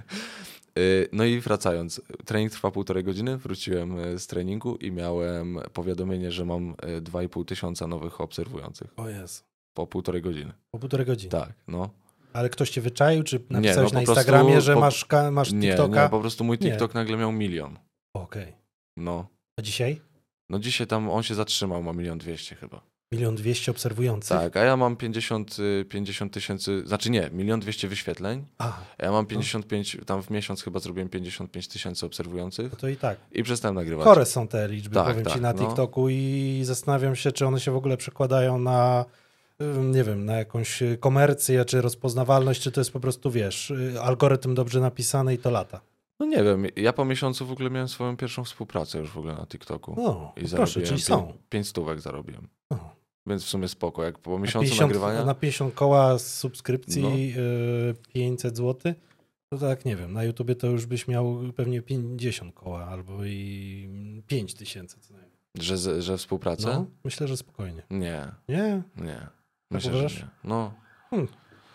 Y, 0.79 1.09
No 1.11 1.23
i 1.25 1.39
wracając, 1.39 2.01
trening 2.25 2.51
trwa 2.51 2.71
półtorej 2.71 3.03
godziny, 3.03 3.37
wróciłem 3.37 3.99
y, 3.99 4.19
z 4.19 4.27
treningu 4.27 4.75
i 4.75 4.91
miałem 4.91 5.59
powiadomienie, 5.73 6.31
że 6.31 6.45
mam 6.45 6.69
y, 6.69 7.01
2,5 7.01 7.45
tysiąca 7.45 7.87
nowych 7.87 8.21
obserwujących 8.21 8.87
O 8.97 9.09
Jezu. 9.09 9.43
po 9.73 9.87
półtorej 9.87 10.21
godziny. 10.21 10.53
Po 10.71 10.79
półtorej 10.79 11.05
godziny. 11.05 11.31
Tak, 11.31 11.53
no. 11.67 11.89
Ale 12.33 12.49
ktoś 12.49 12.69
cię 12.69 12.81
wyczaił, 12.81 13.23
czy 13.23 13.39
napisałeś 13.49 13.91
no 13.93 13.99
na 13.99 14.05
po 14.05 14.05
prostu 14.05 14.11
Instagramie, 14.11 14.61
że 14.61 14.73
po- 14.73 14.79
masz, 14.79 15.05
masz 15.31 15.51
Nie, 15.51 15.67
TikToka? 15.69 16.03
nie, 16.03 16.09
po 16.09 16.19
prostu 16.19 16.43
mój 16.43 16.57
Nie. 16.61 16.69
TikTok 16.69 16.93
nagle 16.93 17.17
miał 17.17 17.31
milion. 17.31 17.79
Okej. 18.13 18.53
No. 18.97 19.27
A 19.59 19.61
dzisiaj? 19.61 20.01
No 20.49 20.59
dzisiaj 20.59 20.87
tam 20.87 21.09
on 21.09 21.23
się 21.23 21.35
zatrzymał, 21.35 21.83
ma 21.83 21.93
milion 21.93 22.17
dwieście 22.17 22.55
chyba. 22.55 22.81
Milion 23.11 23.35
dwieście 23.35 23.71
obserwujących? 23.71 24.37
Tak, 24.37 24.57
a 24.57 24.63
ja 24.63 24.77
mam 24.77 24.95
50 24.95 25.57
y, 25.59 25.85
50 25.89 26.33
tysięcy, 26.33 26.83
znaczy 26.85 27.09
nie, 27.09 27.29
milion 27.33 27.59
dwieście 27.59 27.87
wyświetleń, 27.87 28.45
A, 28.57 28.73
ja 28.99 29.11
mam 29.11 29.25
55, 29.25 29.97
tam 30.05 30.23
w 30.23 30.29
miesiąc 30.29 30.63
chyba 30.63 30.79
zrobiłem 30.79 31.09
55 31.09 31.67
tysięcy 31.67 32.05
obserwujących 32.05 32.71
no 32.71 32.77
to 32.77 32.87
i 32.87 32.95
tak. 32.95 33.17
i 33.31 33.43
przestałem 33.43 33.75
nagrywać. 33.75 34.05
Chore 34.05 34.25
są 34.25 34.47
te 34.47 34.67
liczby, 34.67 34.95
Tak, 34.95 35.07
powiem 35.07 35.25
ci, 35.25 35.31
tak, 35.31 35.41
na 35.41 35.53
no. 35.53 35.59
TikToku 35.59 36.09
i 36.09 36.61
zastanawiam 36.63 37.15
się, 37.15 37.31
czy 37.31 37.45
one 37.45 37.59
się 37.59 37.71
w 37.71 37.75
ogóle 37.75 37.97
przekładają 37.97 38.59
na, 38.59 39.05
nie 39.83 40.03
wiem, 40.03 40.25
na 40.25 40.33
jakąś 40.33 40.81
y, 40.81 40.97
komercję, 40.99 41.65
czy 41.65 41.81
rozpoznawalność, 41.81 42.61
czy 42.61 42.71
to 42.71 42.81
jest 42.81 42.91
po 42.91 42.99
prostu, 42.99 43.31
wiesz, 43.31 43.71
y, 43.71 44.01
algorytm 44.01 44.55
dobrze 44.55 44.79
napisany 44.79 45.33
i 45.33 45.37
to 45.37 45.51
lata. 45.51 45.81
No 46.19 46.25
nie 46.25 46.43
wiem, 46.43 46.65
ja 46.75 46.93
po 46.93 47.05
miesiącu 47.05 47.45
w 47.45 47.51
ogóle 47.51 47.69
miałem 47.69 47.87
swoją 47.87 48.17
pierwszą 48.17 48.43
współpracę 48.43 48.99
już 48.99 49.09
w 49.09 49.17
ogóle 49.17 49.33
na 49.33 49.45
TikToku. 49.47 49.93
No, 49.97 50.33
I 50.37 50.47
proszę, 50.49 50.81
czyli 50.81 50.99
pię- 51.01 51.03
są. 51.05 51.33
pięć 51.49 51.67
stówek 51.67 51.99
zarobiłem. 52.01 52.47
No. 52.71 52.95
Więc 53.27 53.43
w 53.43 53.47
sumie 53.49 53.67
spoko, 53.67 54.03
jak 54.03 54.19
po 54.19 54.39
miesiącu 54.39 54.65
50, 54.69 54.81
nagrywania. 54.81 55.25
Na 55.25 55.35
50 55.35 55.73
koła 55.73 56.19
z 56.19 56.33
subskrypcji 56.33 57.01
No. 57.01 57.09
y, 57.09 57.95
500 58.13 58.57
zł, 58.57 58.93
to 59.49 59.57
tak 59.57 59.85
nie 59.85 59.95
wiem, 59.95 60.13
na 60.13 60.23
YouTubie 60.23 60.55
to 60.55 60.67
już 60.67 60.85
byś 60.85 61.07
miał 61.07 61.39
pewnie 61.55 61.81
50 61.81 62.53
koła 62.55 62.85
albo 62.85 63.25
i 63.25 63.89
5 64.27 64.53
tysięcy 64.53 64.99
co 64.99 65.13
najmniej. 65.13 65.35
Że, 65.59 66.01
że, 66.01 66.17
współpracę? 66.17 66.67
No, 66.67 66.85
myślę, 67.03 67.27
że 67.27 67.37
spokojnie. 67.37 67.83
Nie, 67.89 68.25
Nie, 68.49 68.81
nie. 68.97 69.27
Myślę, 69.71 69.91
uważasz? 69.91 70.13
że 70.13 70.19
nie. 70.21 70.29
No, 70.43 70.73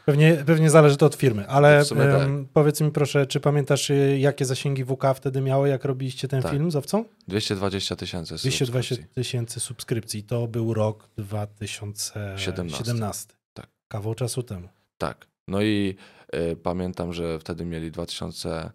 Pewnie, 0.06 0.42
pewnie 0.46 0.70
zależy 0.70 0.96
to 0.96 1.06
od 1.06 1.14
firmy, 1.14 1.48
ale 1.48 1.84
sumie 1.84 2.02
tak. 2.02 2.28
powiedz 2.52 2.80
mi 2.80 2.90
proszę, 2.90 3.26
czy 3.26 3.40
pamiętasz 3.40 3.90
y, 3.90 4.18
jakie 4.20 4.44
zasięgi 4.44 4.84
WK 4.84 5.04
wtedy 5.14 5.40
miało, 5.40 5.66
jak 5.66 5.84
robiliście 5.84 6.28
ten 6.28 6.42
Tak. 6.42 6.52
film 6.52 6.70
z 6.70 6.76
owcą? 6.76 7.04
220 7.28 7.96
tysięcy 7.96 8.34
220 8.34 8.66
subskrypcji. 8.94 9.14
tysięcy 9.14 9.60
subskrypcji. 9.60 10.22
To 10.22 10.48
był 10.48 10.74
rok 10.74 11.08
2017. 11.18 12.84
17. 12.84 13.34
Tak. 13.54 13.66
Kawał 13.88 14.14
czasu 14.14 14.42
temu. 14.42 14.68
Tak. 14.98 15.26
No 15.48 15.62
i 15.62 15.96
y, 16.34 16.56
pamiętam, 16.56 17.12
że 17.12 17.38
wtedy 17.38 17.64
mieli 17.64 17.90
2000, 17.90 18.48
y, 18.66 18.70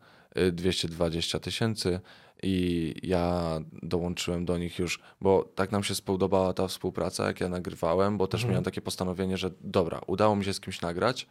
220 0.51 1.39
tysięcy 1.39 1.99
i 2.43 2.93
ja 3.03 3.43
dołączyłem 3.83 4.45
do 4.45 4.57
nich 4.57 4.79
już, 4.79 4.99
bo 5.21 5.43
tak 5.55 5.71
nam 5.71 5.83
się 5.83 5.95
spodobała 5.95 6.53
ta 6.53 6.67
współpraca, 6.67 7.27
jak 7.27 7.39
ja 7.41 7.49
nagrywałem, 7.49 8.17
bo 8.17 8.27
też 8.27 8.41
Mhm. 8.41 8.51
miałem 8.51 8.63
takie 8.63 8.81
postanowienie, 8.81 9.37
że 9.37 9.51
dobra, 9.61 10.01
udało 10.07 10.35
mi 10.35 10.45
się 10.45 10.53
z 10.53 10.59
kimś 10.59 10.81
nagrać, 10.81 11.27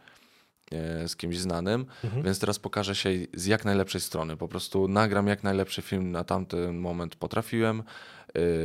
y, 1.03 1.07
z 1.07 1.15
kimś 1.15 1.37
znanym, 1.37 1.85
Mhm. 2.03 2.23
więc 2.23 2.39
teraz 2.39 2.59
pokażę 2.59 2.95
się 2.95 3.09
z 3.33 3.45
jak 3.45 3.65
najlepszej 3.65 4.01
strony. 4.01 4.37
Po 4.37 4.47
prostu 4.47 4.87
nagram 4.87 5.27
jak 5.27 5.43
najlepszy 5.43 5.81
film 5.81 6.11
na 6.11 6.23
tamten 6.23 6.77
moment 6.77 7.15
potrafiłem, 7.15 7.83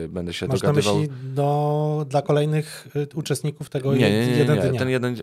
będę 0.08 0.32
się 0.32 0.46
Masz 0.46 0.62
na 0.62 0.68
dogadywał. 0.68 0.98
myśli 0.98 1.14
do, 1.24 2.06
dla 2.08 2.22
kolejnych 2.22 2.88
y, 2.96 3.06
uczestników 3.14 3.70
tego 3.70 3.94
Nie, 3.94 4.10
nie, 4.10 4.26
nie, 4.26 4.32
jeden 4.36 4.56
nie. 4.58 4.62
dnia? 4.70 4.78
ten 4.78 4.88
jeden, 4.88 5.16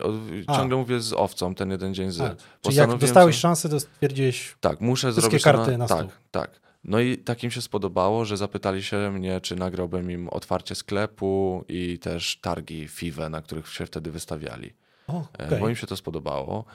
o, 0.47 0.53
ciągle 0.55 0.77
mówię 0.77 0.99
z 0.99 1.13
owcą, 1.13 1.55
ten 1.55 1.71
jeden 1.71 1.93
dzień 1.93 2.11
z. 2.11 2.21
A, 2.21 2.35
czyli 2.61 2.75
jak 2.75 2.97
dostałeś 2.97 3.35
sobie- 3.35 3.41
szansę, 3.41 3.69
to 3.69 3.79
stwierdziłeś, 3.79 4.55
Tak, 4.59 4.81
muszę 4.81 5.07
Wszystkie 5.11 5.21
zrobić 5.39 5.43
karty 5.43 5.71
na, 5.71 5.77
na 5.77 5.87
Tak, 5.87 5.97
stół. 5.97 6.09
tak. 6.31 6.59
No 6.83 6.99
i 6.99 7.17
takim 7.17 7.51
się 7.51 7.61
spodobało, 7.61 8.25
że 8.25 8.37
zapytali 8.37 8.83
się 8.83 9.11
mnie, 9.11 9.41
czy 9.41 9.55
nagrałbym 9.55 10.11
im 10.11 10.29
otwarcie 10.29 10.75
sklepu 10.75 11.63
i 11.69 11.99
też 11.99 12.37
targi 12.41 12.87
FIWE, 12.87 13.29
na 13.29 13.41
których 13.41 13.67
się 13.67 13.85
wtedy 13.85 14.11
wystawiali. 14.11 14.73
o, 15.07 15.23
E, 15.39 15.45
okej. 15.47 15.59
Bo 15.59 15.69
im 15.69 15.75
się 15.75 15.87
to 15.87 15.95
spodobało. 15.97 16.65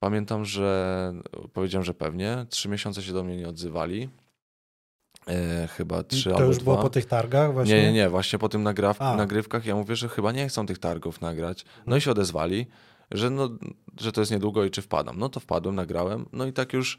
Pamiętam, 0.00 0.44
że 0.44 1.12
powiedziałem, 1.52 1.84
że 1.84 1.94
pewnie. 1.94 2.46
Trzy 2.50 2.68
miesiące 2.68 3.02
się 3.02 3.12
do 3.12 3.24
mnie 3.24 3.36
nie 3.36 3.48
odzywali. 3.48 4.08
E, 5.28 5.66
chyba 5.68 6.02
trzy 6.02 6.30
to 6.30 6.36
albo 6.36 6.46
już 6.48 6.56
dwa. 6.56 6.64
było 6.64 6.76
po 6.82 6.90
tych 6.90 7.06
targach 7.06 7.52
właśnie? 7.52 7.74
Nie, 7.76 7.82
nie, 7.82 7.92
nie, 7.92 8.08
właśnie 8.08 8.38
po 8.38 8.48
tym 8.48 8.64
nagraw- 8.64 9.16
nagrywkach 9.16 9.66
ja 9.66 9.74
mówię, 9.74 9.96
że 9.96 10.08
chyba 10.08 10.32
nie 10.32 10.48
chcą 10.48 10.66
tych 10.66 10.78
targów 10.78 11.20
nagrać. 11.20 11.64
No 11.86 11.96
i 11.96 12.00
się 12.00 12.10
odezwali, 12.10 12.66
że, 13.10 13.30
no, 13.30 13.48
że 14.00 14.12
to 14.12 14.20
jest 14.20 14.30
niedługo 14.32 14.64
i 14.64 14.70
czy 14.70 14.82
wpadam. 14.82 15.18
No 15.18 15.28
to 15.28 15.40
wpadłem, 15.40 15.74
nagrałem, 15.74 16.28
no 16.32 16.46
i 16.46 16.52
tak 16.52 16.72
już 16.72 16.98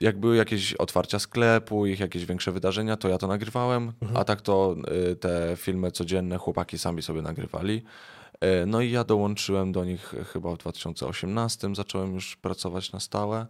jak 0.00 0.20
były 0.20 0.36
jakieś 0.36 0.74
otwarcia 0.74 1.18
sklepu, 1.18 1.86
ich 1.86 2.00
jakieś 2.00 2.24
większe 2.26 2.52
wydarzenia, 2.52 2.96
to 2.96 3.08
ja 3.08 3.18
to 3.18 3.26
nagrywałem, 3.26 3.92
Mhm. 4.02 4.16
a 4.20 4.24
tak 4.24 4.40
to 4.40 4.76
y, 5.12 5.16
te 5.16 5.52
filmy 5.56 5.90
codzienne 5.92 6.38
chłopaki 6.38 6.78
sami 6.78 7.02
sobie 7.02 7.22
nagrywali. 7.22 7.82
Y, 8.62 8.66
No 8.66 8.80
i 8.80 8.90
ja 8.90 9.04
dołączyłem 9.04 9.72
do 9.72 9.84
nich 9.84 10.14
chyba 10.32 10.54
w 10.54 10.58
2018, 10.58 11.74
zacząłem 11.74 12.14
już 12.14 12.36
pracować 12.36 12.92
na 12.92 13.00
stałe. 13.00 13.46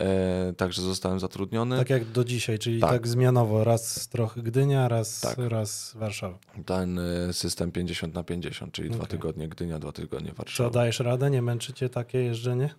E, 0.00 0.52
także 0.56 0.82
zostałem 0.82 1.20
zatrudniony. 1.20 1.78
Tak 1.78 1.90
jak 1.90 2.04
do 2.04 2.24
dzisiaj, 2.24 2.58
czyli 2.58 2.80
tak, 2.80 2.90
Tak. 2.90 3.08
zmianowo, 3.08 3.64
raz 3.64 4.08
trochę 4.08 4.42
Gdynia, 4.42 4.88
raz, 4.88 5.20
Tak. 5.20 5.38
raz 5.38 5.92
Warszawa. 5.96 6.38
Ten 6.66 6.98
e, 6.98 7.32
system 7.32 7.72
50 7.72 8.14
na 8.14 8.22
50, 8.22 8.72
czyli 8.72 8.90
dwa 8.90 8.98
Okej. 9.04 9.08
tygodnie 9.10 9.48
Gdynia, 9.48 9.78
dwa 9.78 9.92
tygodnie 9.92 10.28
Czy 10.30 10.34
Warszawa. 10.34 10.70
dajesz 10.70 11.00
radę? 11.00 11.30
Nie 11.30 11.42
męczy 11.42 11.72
cię 11.72 11.88
takie 11.88 12.18
jeżdżenie? 12.18 12.74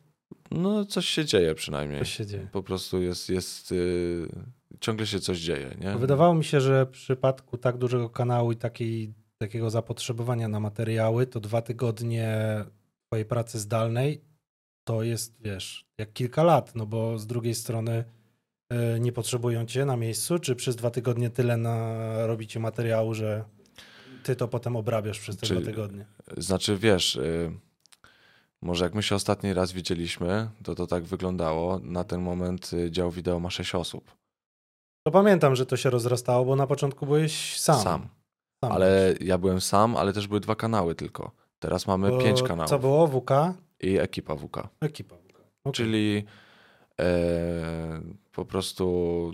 No 0.51 0.85
coś 0.85 1.05
się 1.07 1.25
dzieje 1.25 1.55
przynajmniej. 1.55 1.99
Co 1.99 2.05
się 2.05 2.25
dzieje? 2.25 2.47
Po 2.51 2.63
prostu 2.63 3.01
jest, 3.01 3.29
jest 3.29 3.71
y, 3.71 4.27
ciągle 4.79 5.07
się 5.07 5.19
coś 5.19 5.39
dzieje, 5.39 5.75
nie? 5.81 5.95
Wydawało 5.97 6.33
mi 6.35 6.43
się, 6.43 6.61
że 6.61 6.85
w 6.85 6.89
przypadku 6.89 7.57
tak 7.57 7.77
dużego 7.77 8.09
kanału 8.09 8.51
i 8.51 8.55
takiej, 8.55 9.13
takiego 9.37 9.69
zapotrzebowania 9.69 10.47
na 10.47 10.59
materiały, 10.59 11.27
to 11.27 11.39
dwa 11.39 11.61
tygodnie 11.61 12.37
twojej 13.07 13.25
pracy 13.25 13.59
zdalnej 13.59 14.21
to 14.87 15.03
jest, 15.03 15.35
wiesz, 15.41 15.85
jak 15.97 16.13
kilka 16.13 16.43
lat, 16.43 16.75
no 16.75 16.85
bo 16.85 17.17
z 17.17 17.27
drugiej 17.27 17.55
strony 17.55 18.03
e, 18.69 18.99
nie 18.99 19.11
potrzebują 19.11 19.65
cię 19.65 19.85
na 19.85 19.97
miejscu, 19.97 20.39
czy 20.39 20.55
przez 20.55 20.75
dwa 20.75 20.89
tygodnie 20.91 21.29
tyle 21.29 21.57
na, 21.57 22.27
robicie 22.27 22.59
materiału, 22.59 23.13
że 23.13 23.43
ty 24.23 24.35
to 24.35 24.47
potem 24.47 24.75
obrabiasz 24.75 25.19
przez 25.19 25.37
te 25.37 25.47
Czyli- 25.47 25.61
dwa 25.61 25.71
tygodnie. 25.71 26.05
Znaczy, 26.37 26.77
wiesz, 26.77 27.15
y, 27.15 27.51
może 28.61 28.83
jak 28.85 28.93
my 28.95 29.03
się 29.03 29.15
ostatni 29.15 29.53
raz 29.53 29.71
widzieliśmy, 29.71 30.49
to 30.63 30.75
to 30.75 30.87
tak 30.87 31.03
wyglądało. 31.03 31.79
Na 31.79 32.03
ten 32.03 32.21
moment 32.21 32.73
y, 32.73 32.91
dział 32.91 33.11
wideo 33.11 33.39
ma 33.39 33.49
6 33.49 33.75
osób. 33.75 34.11
To 35.07 35.11
pamiętam, 35.11 35.55
że 35.55 35.65
to 35.65 35.77
się 35.77 35.89
rozrastało, 35.89 36.45
bo 36.45 36.55
na 36.55 36.67
początku 36.67 37.05
byłeś 37.05 37.59
sam. 37.59 37.81
Sam. 37.81 38.07
Sam 38.63 38.71
Ale 38.71 39.15
ja 39.21 39.37
byłem 39.37 39.61
sam, 39.61 39.97
ale 39.97 40.13
też 40.13 40.27
były 40.27 40.39
dwa 40.39 40.55
kanały 40.55 40.95
tylko. 40.95 41.31
Teraz 41.59 41.87
mamy 41.87 42.09
Bo 42.09 42.17
pięć 42.17 42.43
kanałów. 42.43 42.69
Co 42.69 42.79
było? 42.79 43.07
WK? 43.07 43.31
I 43.81 43.97
ekipa 43.97 44.35
WK. 44.35 44.57
Ekipa. 44.81 45.15
WK. 45.15 45.37
Okej. 45.63 45.73
Czyli 45.73 46.23
e, 46.99 48.01
po 48.31 48.45
prostu 48.45 49.33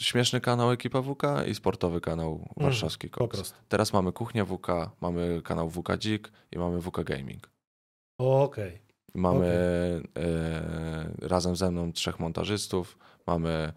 śmieszny 0.00 0.40
kanał 0.40 0.72
ekipa 0.72 1.02
WK 1.02 1.22
i 1.46 1.54
sportowy 1.54 2.00
kanał 2.00 2.48
warszawski 2.56 3.06
Mhm, 3.06 3.18
Po 3.18 3.24
Cox. 3.28 3.36
prostu. 3.38 3.58
Teraz 3.68 3.92
mamy 3.92 4.12
kuchnię 4.12 4.44
WK, 4.44 4.66
mamy 5.00 5.42
kanał 5.44 5.70
WK 5.70 5.96
Dzik 5.98 6.32
i 6.52 6.58
mamy 6.58 6.80
WK 6.82 7.04
Gaming. 7.04 7.50
Okej. 8.18 8.78
Mamy 9.14 9.46
e, 10.18 11.28
razem 11.28 11.56
ze 11.56 11.70
mną 11.70 11.92
trzech 11.92 12.20
montażystów, 12.20 12.98
mamy 13.26 13.72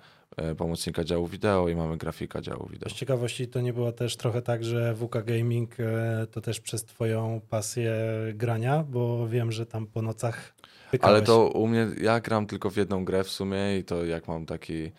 pomocnika 0.58 1.04
działu 1.04 1.28
wideo 1.28 1.70
i 1.70 1.76
mamy 1.76 1.98
grafika 1.98 2.42
działu 2.42 2.68
wideo. 2.70 2.90
Z 2.90 2.94
ciekawości 2.94 3.48
to 3.48 3.62
nie 3.62 3.74
było 3.74 3.92
też 3.92 4.18
trochę 4.18 4.42
tak, 4.42 4.64
że 4.64 4.96
WK 4.96 5.24
Gaming 5.26 5.80
e, 5.80 6.28
to 6.32 6.42
też 6.42 6.60
przez 6.60 6.86
twoją 6.86 7.42
pasję 7.50 7.94
grania, 8.34 8.84
bo 8.90 9.28
wiem, 9.28 9.52
że 9.52 9.66
tam 9.66 9.88
po 9.88 10.02
nocach 10.02 10.54
pykałeś. 10.92 11.16
Ale 11.16 11.26
to 11.26 11.48
u 11.48 11.68
mnie, 11.68 11.88
ja 12.02 12.20
gram 12.20 12.48
tylko 12.48 12.70
w 12.70 12.78
jedną 12.78 13.06
grę 13.06 13.24
w 13.24 13.30
sumie 13.30 13.78
i 13.78 13.84
to 13.84 14.06
jak 14.06 14.28
mam 14.28 14.46
taki 14.46 14.92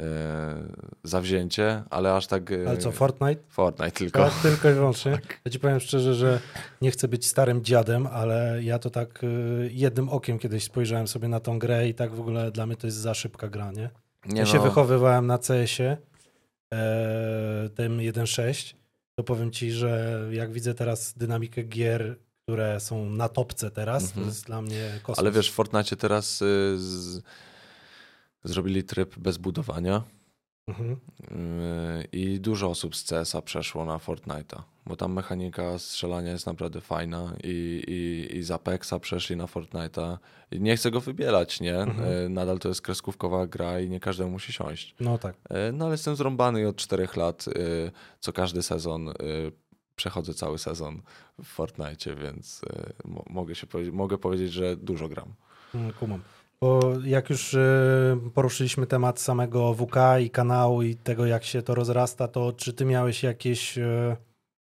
e, 0.00 0.56
zawzięcie, 1.02 1.82
ale 1.90 2.14
aż 2.14 2.26
tak... 2.26 2.52
E, 2.52 2.68
Ale 2.68 2.76
co, 2.76 2.92
Fortnite? 2.92 3.42
Fortnite 3.48 3.90
tylko. 3.90 4.24
Tak, 4.24 4.42
tylko 4.42 4.70
i 4.70 4.74
wyłącznie. 4.74 5.12
Tak. 5.18 5.40
Ja 5.44 5.50
ci 5.50 5.60
powiem 5.60 5.80
szczerze, 5.80 6.14
że 6.14 6.40
nie 6.82 6.90
chcę 6.90 7.08
być 7.08 7.26
starym 7.26 7.64
dziadem, 7.64 8.06
ale 8.06 8.60
ja 8.62 8.78
to 8.78 8.90
tak 8.90 9.24
jednym 9.70 10.08
okiem 10.08 10.38
kiedyś 10.38 10.64
spojrzałem 10.64 11.08
sobie 11.08 11.28
na 11.28 11.40
tą 11.40 11.58
grę 11.58 11.88
i 11.88 11.94
tak 11.94 12.14
w 12.14 12.20
ogóle 12.20 12.50
dla 12.50 12.66
mnie 12.66 12.76
to 12.76 12.86
jest 12.86 12.96
za 12.96 13.14
szybka 13.14 13.48
gra, 13.48 13.72
nie? 13.72 13.90
Nie 14.26 14.40
ja 14.40 14.46
się 14.46 14.56
no, 14.56 14.62
wychowywałem 14.62 15.26
na 15.26 15.38
CS-ie, 15.38 15.96
e, 16.74 17.68
tym 17.74 17.98
1.6, 17.98 18.74
to 19.14 19.24
powiem 19.24 19.50
ci, 19.50 19.72
że 19.72 20.20
jak 20.32 20.52
widzę 20.52 20.74
teraz 20.74 21.14
dynamikę 21.14 21.62
gier, 21.62 22.18
które 22.42 22.80
są 22.80 23.10
na 23.10 23.28
topce 23.28 23.70
teraz, 23.70 24.02
Mhm. 24.04 24.22
to 24.22 24.28
jest 24.30 24.46
dla 24.46 24.62
mnie 24.62 24.90
kosmos. 25.02 25.18
Ale 25.18 25.30
wiesz, 25.32 25.50
w 25.50 25.54
Fortnite 25.54 25.96
teraz 25.96 26.42
y, 26.42 26.74
z, 26.78 27.22
zrobili 28.44 28.84
tryb 28.84 29.18
bez 29.18 29.36
budowania 29.38 30.02
Mhm. 30.68 30.92
y, 30.92 32.08
i 32.12 32.40
dużo 32.40 32.68
osób 32.70 32.96
z 32.96 33.04
CS-a 33.04 33.42
przeszło 33.42 33.84
na 33.84 33.96
Fortnite'a, 33.98 34.62
bo 34.86 34.96
tam 34.96 35.12
mechanika 35.12 35.78
strzelania 35.78 36.32
jest 36.32 36.46
naprawdę 36.46 36.80
fajna 36.80 37.34
i, 37.44 37.82
i, 37.88 38.36
i 38.36 38.42
z 38.42 38.50
Apexa 38.50 38.92
przeszli 39.00 39.36
na 39.36 39.44
Fortnite'a. 39.46 40.18
I 40.50 40.60
nie 40.60 40.76
chcę 40.76 40.90
go 40.90 41.00
wybierać, 41.00 41.60
nie? 41.60 41.76
Mhm. 41.76 42.08
Y, 42.26 42.28
Nadal 42.28 42.58
to 42.58 42.68
jest 42.68 42.82
kreskówkowa 42.82 43.46
gra 43.46 43.80
i 43.80 43.90
nie 43.90 44.00
każdemu 44.00 44.30
musi 44.30 44.52
siąść. 44.52 44.94
No 45.00 45.18
tak. 45.18 45.36
E, 45.50 45.72
No 45.72 45.84
ale 45.84 45.94
jestem 45.94 46.16
zrąbany 46.16 46.60
i 46.60 46.64
od 46.64 46.76
czterech 46.76 47.16
lat, 47.16 47.48
y, 47.48 47.90
co 48.20 48.32
każdy 48.32 48.62
sezon, 48.62 49.08
y, 49.08 49.14
przechodzę 49.96 50.34
cały 50.34 50.58
sezon 50.58 51.02
w 51.42 51.46
Fortnite, 51.46 52.14
więc 52.16 52.62
y, 53.04 53.08
mo- 53.08 53.24
mogę, 53.30 53.54
się 53.54 53.66
powiedzieć, 53.66 53.94
mogę 53.94 54.18
powiedzieć, 54.18 54.52
że 54.52 54.76
dużo 54.76 55.08
gram. 55.08 55.34
Mm, 55.74 55.92
Kumam. 55.92 56.20
Bo 56.60 56.80
jak 57.04 57.30
już 57.30 57.54
y, 57.54 58.16
poruszyliśmy 58.34 58.86
temat 58.86 59.20
samego 59.20 59.74
WK 59.74 59.96
i 60.22 60.30
kanału 60.30 60.82
i 60.82 60.96
tego, 60.96 61.26
jak 61.26 61.44
się 61.44 61.62
to 61.62 61.74
rozrasta, 61.74 62.28
to 62.28 62.52
czy 62.52 62.72
ty 62.72 62.84
miałeś 62.84 63.22
jakieś 63.22 63.78
y, 63.78 64.16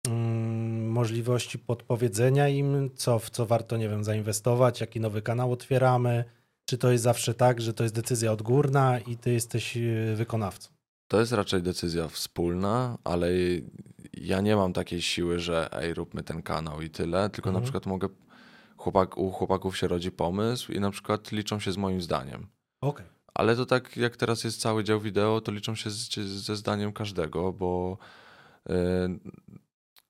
mm, 0.09 0.89
możliwości 0.91 1.59
podpowiedzenia 1.59 2.49
im, 2.49 2.91
co, 2.95 3.19
w 3.19 3.31
co 3.31 3.47
warto, 3.47 3.77
nie 3.77 3.89
wiem, 3.89 4.05
zainwestować, 4.05 4.81
jaki 4.81 5.01
nowy 5.01 5.23
kanał 5.23 5.53
otwieramy? 5.53 6.25
Czy 6.67 6.79
to 6.79 6.93
jest 6.93 7.05
zawsze 7.05 7.35
tak, 7.35 7.61
że 7.61 7.75
to 7.75 7.83
jest 7.83 7.95
decyzja 7.95 8.33
odgórna 8.33 8.99
i 8.99 9.17
ty 9.17 9.33
jesteś 9.33 9.77
y, 9.77 10.15
wykonawcą? 10.17 10.69
To 11.09 11.21
jest 11.21 11.33
raczej 11.33 11.63
decyzja 11.63 12.09
wspólna, 12.09 12.99
ale 13.05 13.29
ja 14.13 14.41
nie 14.41 14.57
mam 14.57 14.73
takiej 14.73 15.03
siły, 15.03 15.39
że 15.39 15.69
ej, 15.73 15.95
róbmy 15.95 16.23
ten 16.23 16.43
kanał 16.43 16.83
i 16.83 16.91
tyle, 16.91 17.31
tylko 17.31 17.51
Mhm. 17.51 17.55
na 17.55 17.61
przykład 17.65 17.87
mogę, 17.87 18.09
chłopak, 18.85 19.19
u 19.19 19.31
chłopaków 19.31 19.77
się 19.77 19.89
rodzi 19.89 20.11
pomysł 20.11 20.73
i 20.73 20.81
na 20.81 20.91
przykład 20.91 21.33
liczą 21.33 21.61
się 21.61 21.73
z 21.73 21.77
moim 21.77 22.03
zdaniem. 22.03 22.47
Okej. 22.81 23.07
Ale 23.35 23.57
to 23.57 23.67
tak 23.67 23.97
jak 23.97 24.17
teraz 24.17 24.45
jest 24.45 24.61
cały 24.61 24.85
dział 24.85 25.01
wideo, 25.01 25.41
to 25.41 25.53
liczą 25.53 25.75
się 25.75 25.91
z, 25.91 26.15
ze 26.19 26.57
zdaniem 26.57 26.93
każdego, 26.93 27.53
bo 27.53 27.99
yy, 28.69 28.75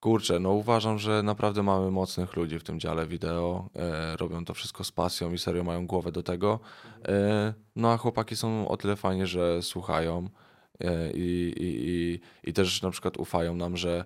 kurczę, 0.00 0.40
no 0.40 0.50
uważam, 0.52 0.98
że 0.98 1.22
naprawdę 1.22 1.62
mamy 1.62 1.90
mocnych 1.90 2.36
ludzi 2.36 2.58
w 2.58 2.62
tym 2.64 2.80
dziale 2.80 3.06
wideo. 3.06 3.70
Yy, 3.74 4.16
robią 4.16 4.44
to 4.44 4.54
wszystko 4.54 4.84
z 4.84 4.92
pasją 4.92 5.32
i 5.32 5.38
serio 5.38 5.64
mają 5.64 5.86
głowę 5.86 6.12
do 6.12 6.22
tego. 6.22 6.60
Yy, 7.08 7.14
no 7.76 7.92
a 7.92 7.96
chłopaki 7.96 8.36
są 8.36 8.68
o 8.68 8.76
tyle 8.76 8.96
fajni, 8.96 9.26
że 9.26 9.62
słuchają 9.62 10.28
yy, 10.80 11.12
i, 11.14 11.54
i, 11.56 11.68
i, 11.88 12.20
i 12.50 12.52
też 12.52 12.82
na 12.82 12.90
przykład 12.90 13.16
ufają 13.16 13.54
nam, 13.54 13.76
że 13.76 14.04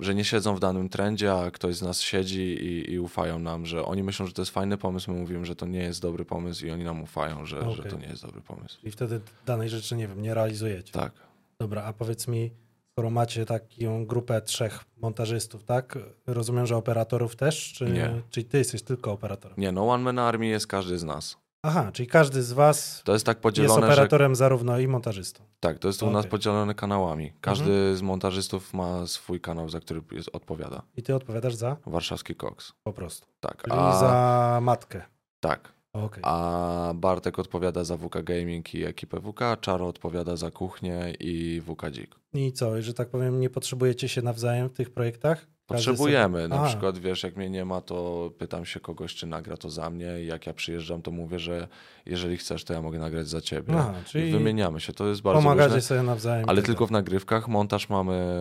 że 0.00 0.14
nie 0.14 0.24
siedzą 0.24 0.56
w 0.56 0.60
danym 0.60 0.88
trendzie, 0.88 1.32
a 1.34 1.50
ktoś 1.50 1.76
z 1.76 1.82
nas 1.82 2.00
siedzi 2.00 2.40
i, 2.40 2.92
i 2.92 2.98
ufają 2.98 3.38
nam, 3.38 3.66
że 3.66 3.84
oni 3.84 4.02
myślą, 4.02 4.26
że 4.26 4.32
to 4.32 4.42
jest 4.42 4.52
fajny 4.52 4.78
pomysł, 4.78 5.12
my 5.12 5.20
mówimy, 5.20 5.46
że 5.46 5.56
to 5.56 5.66
nie 5.66 5.78
jest 5.78 6.02
dobry 6.02 6.24
pomysł 6.24 6.66
i 6.66 6.70
oni 6.70 6.84
nam 6.84 7.02
ufają, 7.02 7.46
że, 7.46 7.60
że 7.60 7.80
Okej. 7.80 7.90
to 7.90 7.98
nie 7.98 8.06
jest 8.06 8.22
dobry 8.22 8.40
pomysł. 8.40 8.78
I 8.82 8.90
wtedy 8.90 9.20
danej 9.46 9.68
rzeczy, 9.68 9.96
nie 9.96 10.08
wiem, 10.08 10.22
nie 10.22 10.34
realizujecie. 10.34 10.92
Tak. 10.92 11.12
Dobra, 11.58 11.82
a 11.82 11.92
powiedz 11.92 12.28
mi, 12.28 12.50
skoro 12.92 13.10
macie 13.10 13.46
taką 13.46 14.06
grupę 14.06 14.40
trzech 14.42 14.84
montażystów, 14.96 15.64
tak? 15.64 15.98
Rozumiem, 16.26 16.66
że 16.66 16.76
operatorów 16.76 17.36
też? 17.36 17.72
Czy, 17.72 17.84
Nie. 17.84 18.22
Czyli 18.30 18.46
ty 18.46 18.58
jesteś 18.58 18.82
tylko 18.82 19.12
operatorem? 19.12 19.56
Nie, 19.58 19.72
no 19.72 19.88
One 19.88 20.04
Man 20.04 20.18
Army 20.18 20.46
jest 20.46 20.66
każdy 20.66 20.98
z 20.98 21.04
nas. 21.04 21.36
Aha, 21.66 21.90
czyli 21.92 22.06
każdy 22.06 22.42
z 22.42 22.52
was 22.52 23.02
To 23.04 23.12
jest 23.12 23.26
tak 23.26 23.36
jest 23.36 23.42
podzielone, 23.42 23.80
że 23.86 23.86
operatorem 23.92 24.34
zarówno 24.34 24.78
i 24.78 24.88
montażystą. 24.88 25.44
tak, 25.60 25.78
to 25.78 25.88
jest 25.88 26.02
u 26.02 26.10
nas 26.10 26.26
podzielone 26.26 26.74
kanałami. 26.74 27.32
Każdy 27.40 27.70
Mhm. 27.72 27.96
z 27.96 28.02
montażystów 28.02 28.74
ma 28.74 29.06
swój 29.06 29.40
kanał, 29.40 29.68
za 29.68 29.80
który 29.80 30.02
jest, 30.12 30.30
odpowiada. 30.32 30.82
I 30.96 31.02
ty 31.02 31.14
odpowiadasz 31.14 31.54
za? 31.54 31.76
Warszawski 31.86 32.34
Cox. 32.36 32.72
Po 32.82 32.92
prostu. 32.92 33.26
Tak. 33.40 33.62
Czyli 33.62 33.76
A, 33.78 33.98
za 34.00 34.58
matkę. 34.62 35.02
tak. 35.40 35.74
Okej. 35.92 36.22
A 36.26 36.92
Bartek 36.94 37.38
odpowiada 37.38 37.84
za 37.84 37.96
WK 37.96 38.22
Gaming 38.22 38.74
i 38.74 38.84
ekipę 38.84 39.20
WK, 39.20 39.40
Czaro 39.60 39.88
odpowiada 39.88 40.36
za 40.36 40.50
kuchnię 40.50 41.14
i 41.20 41.62
WK 41.66 41.90
Dzik. 41.90 42.14
I 42.34 42.52
co, 42.52 42.82
że 42.82 42.94
tak 42.94 43.08
powiem, 43.08 43.40
nie 43.40 43.50
potrzebujecie 43.50 44.08
się 44.08 44.22
nawzajem 44.22 44.68
w 44.68 44.72
tych 44.72 44.90
projektach? 44.90 45.46
Potrzebujemy. 45.66 46.48
Na 46.48 46.64
przykład, 46.64 46.98
wiesz, 46.98 47.22
jak 47.22 47.36
mnie 47.36 47.50
nie 47.50 47.64
ma, 47.64 47.80
to 47.80 48.30
pytam 48.38 48.64
się 48.64 48.80
kogoś, 48.80 49.14
czy 49.14 49.26
nagra 49.26 49.56
to 49.56 49.70
za 49.70 49.90
mnie. 49.90 50.06
Jak 50.06 50.46
ja 50.46 50.52
przyjeżdżam, 50.52 51.02
to 51.02 51.10
mówię, 51.10 51.38
że 51.38 51.68
jeżeli 52.06 52.36
chcesz, 52.36 52.64
to 52.64 52.72
ja 52.72 52.82
mogę 52.82 52.98
nagrać 52.98 53.28
za 53.28 53.40
ciebie. 53.40 53.74
Aha, 53.78 53.94
I 54.02 54.04
czyli 54.04 54.32
wymieniamy 54.32 54.80
się. 54.80 54.92
To 54.92 55.08
jest 55.08 55.22
bardzo 55.22 55.42
pomagacie 55.42 55.66
różne. 55.66 55.82
sobie 55.82 56.02
nawzajem. 56.02 56.48
Ale 56.48 56.56
tak 56.62 56.66
tylko 56.66 56.86
w 56.86 56.90
nagrywkach. 56.90 57.48
Montaż 57.48 57.88
mamy... 57.88 58.36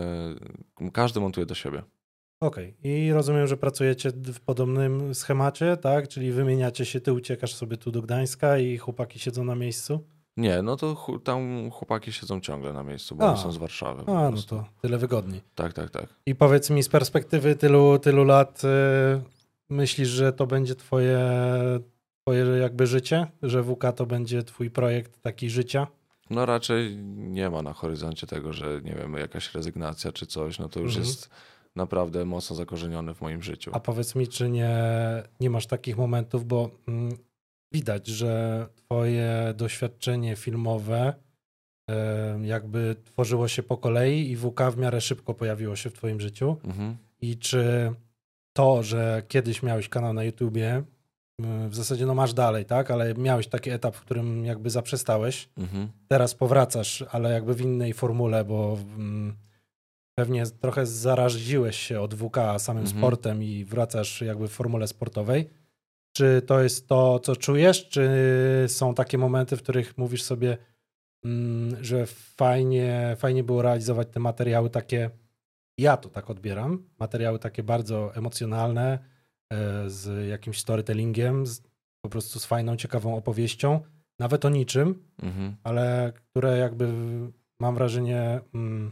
Każdy 0.94 1.20
montuje 1.20 1.46
do 1.46 1.56
siebie. 1.56 1.84
Okej. 2.40 2.76
I 2.84 3.14
rozumiem, 3.14 3.48
że 3.48 3.58
pracujecie 3.58 4.12
w 4.12 4.40
podobnym 4.40 5.16
schemacie, 5.16 5.78
tak? 5.78 6.08
Czyli 6.08 6.32
wymieniacie 6.32 6.86
się, 6.86 7.02
ty 7.02 7.14
uciekasz 7.14 7.54
sobie 7.54 7.78
tu 7.78 7.92
do 7.92 8.02
Gdańska 8.02 8.58
i 8.58 8.78
chłopaki 8.78 9.20
siedzą 9.20 9.44
na 9.44 9.56
miejscu? 9.56 10.08
Nie, 10.38 10.62
no 10.62 10.76
to 10.76 10.96
chu- 10.96 11.20
tam 11.20 11.72
chłopaki 11.72 12.12
siedzą 12.14 12.42
ciągle 12.42 12.74
na 12.74 12.84
miejscu, 12.84 13.16
bo 13.16 13.24
A. 13.28 13.32
oni 13.32 13.42
są 13.42 13.52
z 13.52 13.58
Warszawy. 13.58 14.04
A, 14.12 14.30
no 14.30 14.42
to 14.48 14.66
tyle 14.82 14.98
wygodniej. 14.98 15.42
Tak, 15.56 15.74
tak, 15.74 15.90
tak. 15.90 16.06
I 16.26 16.36
powiedz 16.36 16.70
mi 16.70 16.84
z 16.84 16.90
perspektywy 16.90 17.56
tylu, 17.56 18.00
tylu 18.00 18.24
lat, 18.24 18.62
y, 18.64 18.68
myślisz, 19.70 20.08
że 20.10 20.34
to 20.34 20.48
będzie 20.48 20.76
twoje, 20.76 21.20
twoje 22.22 22.46
jakby 22.46 22.88
życie? 22.88 23.28
Że 23.42 23.64
WK 23.64 23.84
to 23.96 24.06
będzie 24.06 24.44
twój 24.44 24.70
projekt 24.70 25.22
taki 25.22 25.50
życia? 25.50 25.88
No 26.30 26.46
raczej 26.46 26.98
nie 27.16 27.50
ma 27.50 27.62
na 27.62 27.74
horyzoncie 27.74 28.28
tego, 28.28 28.54
że 28.54 28.82
nie 28.84 28.96
wiem, 28.96 29.14
jakaś 29.14 29.54
rezygnacja 29.56 30.12
czy 30.12 30.26
coś, 30.26 30.60
no 30.60 30.70
to 30.70 30.80
już 30.80 30.90
Mhm. 30.92 31.06
jest 31.08 31.30
naprawdę 31.76 32.26
mocno 32.26 32.56
zakorzeniony 32.56 33.14
w 33.14 33.22
moim 33.22 33.44
życiu. 33.44 33.72
A 33.74 33.80
powiedz 33.80 34.16
mi, 34.16 34.28
czy 34.28 34.50
nie, 34.50 34.76
nie 35.40 35.50
masz 35.50 35.68
takich 35.68 35.98
momentów, 35.98 36.46
bo 36.46 36.70
mm, 36.88 37.18
widać, 37.74 38.08
że 38.08 38.66
twoje 38.76 39.54
doświadczenie 39.58 40.36
filmowe 40.36 41.14
e, 41.90 42.40
jakby 42.44 42.96
tworzyło 43.06 43.48
się 43.48 43.64
po 43.64 43.78
kolei 43.78 44.32
i 44.32 44.36
WK 44.38 44.62
w 44.72 44.78
miarę 44.78 45.02
szybko 45.02 45.34
pojawiło 45.34 45.76
się 45.76 45.90
w 45.90 45.94
twoim 45.94 46.20
życiu. 46.22 46.58
Mhm. 46.64 46.98
I 47.22 47.38
czy 47.38 47.92
to, 48.54 48.84
że 48.84 49.24
kiedyś 49.28 49.64
miałeś 49.64 49.90
kanał 49.90 50.14
na 50.14 50.24
YouTubie, 50.24 50.84
w 51.70 51.76
zasadzie 51.76 52.06
no 52.06 52.16
masz 52.16 52.34
dalej, 52.34 52.66
tak? 52.66 52.92
Ale 52.92 53.14
miałeś 53.14 53.48
taki 53.48 53.70
etap, 53.70 53.96
w 53.96 54.02
którym 54.02 54.46
jakby 54.46 54.70
zaprzestałeś. 54.70 55.50
Mhm. 55.58 55.88
Teraz 56.08 56.36
powracasz, 56.36 57.04
ale 57.12 57.34
jakby 57.34 57.54
w 57.54 57.62
innej 57.62 57.94
formule, 57.94 58.46
bo 58.46 58.78
pewnie 60.16 60.44
trochę 60.46 60.86
zaraziłeś 60.86 61.78
się 61.78 62.02
od 62.02 62.16
WK 62.16 62.38
samym 62.58 62.84
Mhm. 62.84 63.02
sportem 63.02 63.44
i 63.44 63.66
wracasz 63.66 64.22
jakby 64.22 64.48
w 64.48 64.52
formule 64.52 64.88
sportowej. 64.88 65.50
Czy 66.14 66.42
to 66.42 66.64
jest 66.64 66.88
to, 66.88 67.20
co 67.20 67.36
czujesz, 67.36 67.90
czy 67.90 68.10
są 68.68 68.94
takie 68.94 69.18
momenty, 69.18 69.58
w 69.58 69.64
których 69.64 69.98
mówisz 69.98 70.24
sobie, 70.24 70.58
mm, 71.26 71.84
że 71.84 72.06
fajnie, 72.06 73.16
fajnie 73.20 73.44
było 73.44 73.62
realizować 73.62 74.08
te 74.12 74.20
materiały 74.20 74.70
takie, 74.70 75.10
ja 75.78 75.98
to 75.98 76.10
tak 76.10 76.30
odbieram, 76.30 76.90
materiały 77.00 77.40
takie 77.40 77.64
bardzo 77.64 78.16
emocjonalne, 78.16 79.00
e, 79.54 79.90
z 79.90 80.28
jakimś 80.30 80.60
storytellingiem, 80.60 81.48
z, 81.48 81.62
po 82.02 82.10
prostu 82.10 82.40
z 82.40 82.46
fajną, 82.46 82.78
ciekawą 82.78 83.18
opowieścią, 83.18 83.80
nawet 84.20 84.46
o 84.46 84.50
niczym, 84.50 85.04
Mhm. 85.22 85.56
ale 85.64 86.14
które 86.16 86.58
jakby 86.58 86.94
mam 87.60 87.76
wrażenie, 87.76 88.40
mm, 88.54 88.92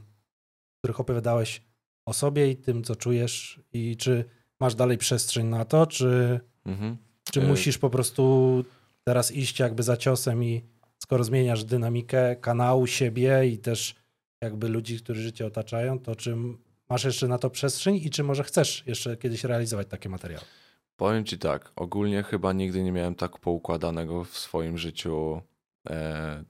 w 0.75 0.77
których 0.77 0.99
opowiadałeś 0.99 1.61
o 2.05 2.13
sobie 2.13 2.51
i 2.51 2.57
tym, 2.57 2.83
co 2.83 2.95
czujesz 2.95 3.61
i 3.73 3.97
czy 3.97 4.25
masz 4.59 4.75
dalej 4.75 4.97
przestrzeń 4.97 5.47
na 5.47 5.65
to, 5.65 5.87
czy, 5.87 6.39
Mhm. 6.65 6.97
Czy 7.31 7.41
E, 7.41 7.47
musisz 7.47 7.77
po 7.77 7.89
prostu 7.89 8.65
teraz 9.03 9.31
iść 9.31 9.59
jakby 9.59 9.83
za 9.83 9.97
ciosem 9.97 10.43
i 10.43 10.61
skoro 10.97 11.23
zmieniasz 11.23 11.63
dynamikę 11.63 12.35
kanału, 12.35 12.87
siebie 12.87 13.47
i 13.47 13.57
też 13.57 13.95
jakby 14.41 14.69
ludzi, 14.69 14.99
którzy 14.99 15.21
życie 15.21 15.45
otaczają, 15.45 15.99
to 15.99 16.15
czy 16.15 16.37
masz 16.89 17.03
jeszcze 17.03 17.27
na 17.27 17.37
to 17.37 17.49
przestrzeń 17.49 17.95
i 17.95 18.09
czy 18.09 18.23
może 18.23 18.43
chcesz 18.43 18.83
jeszcze 18.87 19.17
kiedyś 19.17 19.43
realizować 19.43 19.87
takie 19.87 20.09
materiały? 20.09 20.45
Powiem 20.95 21.25
ci 21.25 21.37
tak, 21.37 21.71
ogólnie 21.75 22.23
chyba 22.23 22.53
nigdy 22.53 22.83
nie 22.83 22.91
miałem 22.91 23.15
tak 23.15 23.39
poukładanego 23.39 24.23
w 24.23 24.37
swoim 24.37 24.77
życiu 24.77 25.41
e, 25.89 26.43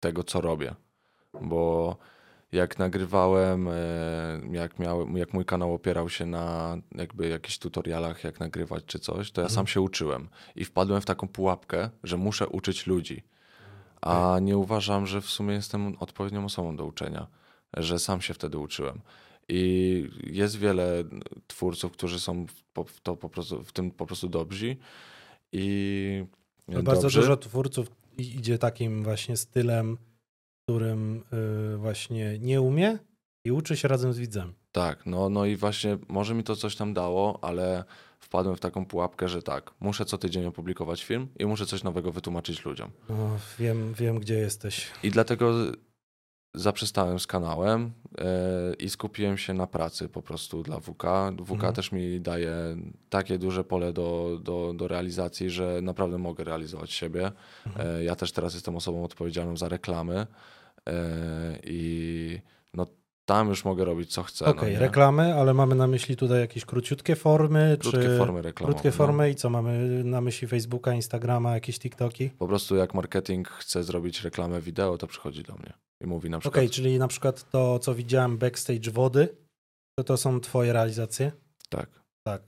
tego, 0.00 0.24
co 0.24 0.40
robię. 0.40 0.74
Bo 1.40 1.96
jak 2.56 2.78
nagrywałem, 2.78 3.68
e, 3.68 3.72
jak, 4.50 4.78
miałem, 4.78 5.16
jak 5.16 5.32
mój 5.32 5.44
kanał 5.44 5.74
opierał 5.74 6.08
się 6.08 6.26
na 6.26 6.76
jakby 6.94 7.28
jakichś 7.28 7.58
tutorialach, 7.58 8.24
jak 8.24 8.40
nagrywać 8.40 8.84
czy 8.86 8.98
coś, 8.98 9.30
to 9.30 9.40
ja 9.40 9.44
Mhm. 9.44 9.54
sam 9.54 9.66
się 9.66 9.80
uczyłem. 9.80 10.28
I 10.56 10.64
wpadłem 10.64 11.00
w 11.00 11.04
taką 11.04 11.28
pułapkę, 11.28 11.90
że 12.04 12.16
muszę 12.16 12.46
uczyć 12.48 12.86
ludzi. 12.86 13.22
A 14.00 14.38
nie 14.42 14.58
uważam, 14.58 15.06
że 15.06 15.20
w 15.20 15.26
sumie 15.26 15.54
jestem 15.54 15.96
odpowiednią 16.00 16.44
osobą 16.44 16.76
do 16.76 16.84
uczenia, 16.84 17.26
że 17.76 17.98
sam 17.98 18.20
się 18.20 18.34
wtedy 18.34 18.58
uczyłem. 18.58 19.00
I 19.48 20.10
jest 20.26 20.58
wiele 20.58 21.04
twórców, 21.46 21.92
którzy 21.92 22.20
są 22.20 22.46
w, 22.84 23.00
to 23.00 23.16
po 23.16 23.28
prostu, 23.28 23.64
w 23.64 23.72
tym 23.72 23.90
po 23.90 24.06
prostu 24.06 24.28
dobrzy. 24.28 24.76
I 25.52 26.24
No 26.68 26.82
bardzo 26.82 27.08
dużo 27.10 27.36
twórców 27.36 27.88
idzie 28.18 28.58
takim 28.58 29.04
właśnie 29.04 29.36
stylem, 29.36 29.98
którym 30.70 31.22
y, 31.74 31.76
właśnie 31.76 32.38
nie 32.38 32.60
umie 32.60 32.98
i 33.44 33.52
uczy 33.52 33.76
się 33.76 33.88
razem 33.88 34.12
z 34.12 34.18
widzem. 34.18 34.54
Tak, 34.72 35.06
no, 35.06 35.28
no 35.28 35.44
i 35.44 35.56
właśnie 35.56 35.98
może 36.08 36.34
mi 36.34 36.44
to 36.44 36.56
coś 36.56 36.76
tam 36.76 36.94
dało, 36.94 37.38
ale 37.42 37.84
wpadłem 38.20 38.56
w 38.56 38.60
taką 38.60 38.86
pułapkę, 38.86 39.28
że 39.28 39.42
tak, 39.42 39.70
muszę 39.80 40.04
co 40.04 40.18
tydzień 40.18 40.46
opublikować 40.46 41.04
film 41.04 41.28
i 41.38 41.46
muszę 41.46 41.66
coś 41.66 41.82
nowego 41.82 42.12
wytłumaczyć 42.12 42.64
ludziom. 42.64 42.90
No, 43.08 43.38
wiem, 43.58 43.94
wiem, 43.94 44.18
gdzie 44.18 44.34
jesteś. 44.34 44.86
I 45.02 45.10
dlatego 45.10 45.54
zaprzestałem 46.56 47.18
z 47.18 47.26
kanałem 47.26 47.92
e, 48.18 48.74
i 48.74 48.90
skupiłem 48.90 49.38
się 49.38 49.54
na 49.54 49.66
pracy 49.66 50.08
po 50.08 50.22
prostu 50.22 50.62
dla 50.62 50.80
WK. 50.80 51.02
WK 51.46 51.50
Mhm. 51.52 51.74
też 51.74 51.92
mi 51.92 52.20
daje 52.20 52.52
takie 53.10 53.38
duże 53.38 53.64
pole 53.64 53.92
do, 53.92 54.38
do, 54.42 54.72
do 54.76 54.88
realizacji, 54.88 55.50
że 55.50 55.80
naprawdę 55.82 56.18
mogę 56.18 56.44
realizować 56.44 56.92
siebie. 56.92 57.32
Mhm. 57.66 57.88
E, 57.96 58.04
ja 58.04 58.16
też 58.16 58.32
teraz 58.32 58.54
jestem 58.54 58.76
osobą 58.76 59.04
odpowiedzialną 59.04 59.56
za 59.56 59.68
reklamy 59.68 60.26
e, 60.86 61.58
i 61.64 62.40
no 62.74 62.86
tam 63.24 63.48
już 63.48 63.64
mogę 63.64 63.84
robić 63.84 64.12
co 64.12 64.22
chcę. 64.22 64.44
Okej, 64.44 64.62
no, 64.62 64.68
nie? 64.72 64.78
reklamy, 64.78 65.34
ale 65.34 65.54
mamy 65.54 65.74
na 65.74 65.86
myśli 65.86 66.16
tutaj 66.16 66.40
jakieś 66.40 66.64
króciutkie 66.64 67.16
formy, 67.16 67.76
Krótkie 67.80 68.00
czy 68.02 68.18
formy 68.18 68.42
reklamowe. 68.42 68.72
krótkie 68.74 68.88
no. 68.88 68.94
formy 68.94 69.30
i 69.30 69.34
co 69.34 69.50
mamy 69.50 70.04
na 70.04 70.20
myśli 70.20 70.48
Facebooka, 70.48 70.92
Instagrama, 70.92 71.54
jakieś 71.54 71.78
TikToki? 71.78 72.30
Po 72.30 72.46
prostu 72.48 72.76
jak 72.76 72.94
marketing 72.94 73.48
chce 73.48 73.84
zrobić 73.84 74.22
reklamę 74.22 74.60
wideo, 74.60 74.98
to 74.98 75.06
przychodzi 75.06 75.42
do 75.42 75.54
mnie 75.54 75.72
i 76.00 76.06
mówi 76.06 76.30
na 76.30 76.36
Okej, 76.36 76.50
przykład, 76.50 76.70
czyli 76.70 76.98
na 76.98 77.08
przykład 77.08 77.50
to, 77.50 77.78
co 77.78 77.94
widziałem 77.94 78.38
backstage 78.38 78.90
wody, 78.90 79.28
to 79.98 80.04
to 80.04 80.16
są 80.16 80.40
twoje 80.40 80.72
realizacje? 80.72 81.32
tak, 81.68 81.90
Tak. 82.22 82.42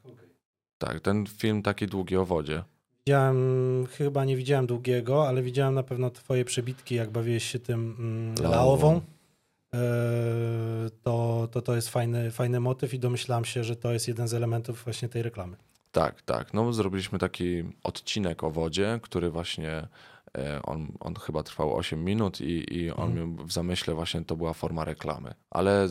tak, 0.79 1.01
ten 1.01 1.27
film 1.27 1.63
taki 1.63 1.87
długi 1.87 2.17
o 2.17 2.25
wodzie. 2.25 2.65
Widziałem, 3.07 3.87
chyba 3.91 4.25
nie 4.25 4.37
widziałem 4.37 4.67
długiego, 4.67 5.29
ale 5.29 5.43
widziałem 5.43 5.75
na 5.75 5.83
pewno 5.83 6.11
twoje 6.11 6.45
przebitki, 6.45 6.95
jak 6.95 7.11
bawiłeś 7.11 7.45
się 7.45 7.59
tym 7.59 7.97
mm, 7.99 8.53
Laową. 8.53 9.01
Eee, 9.73 9.81
to, 11.03 11.49
to 11.53 11.63
to 11.63 11.77
jest 11.77 11.89
fajny, 11.89 12.31
fajny 12.31 12.61
motyw 12.61 12.95
i 12.95 12.99
domyślam 12.99 13.45
się, 13.45 13.65
że 13.65 13.77
to 13.77 13.93
jest 13.93 14.09
jeden 14.09 14.29
z 14.29 14.35
elementów 14.35 14.85
właśnie 14.85 15.09
tej 15.09 15.23
reklamy. 15.23 15.57
Tak, 15.93 16.23
tak. 16.23 16.55
No, 16.55 16.73
zrobiliśmy 16.73 17.19
taki 17.19 17.65
odcinek 17.85 18.45
o 18.45 18.51
wodzie, 18.51 19.01
który 19.03 19.31
właśnie 19.31 19.71
e, 19.71 19.89
on, 20.63 20.93
on 21.01 21.15
chyba 21.15 21.43
trwał 21.43 21.77
8 21.77 22.05
minut 22.05 22.41
i, 22.41 22.75
i 22.79 22.91
on 22.91 23.11
Mhm. 23.19 23.47
w 23.47 23.53
zamyśle 23.53 23.95
właśnie 23.95 24.25
to 24.25 24.37
była 24.37 24.53
forma 24.53 24.85
reklamy. 24.85 25.35
Ale 25.51 25.89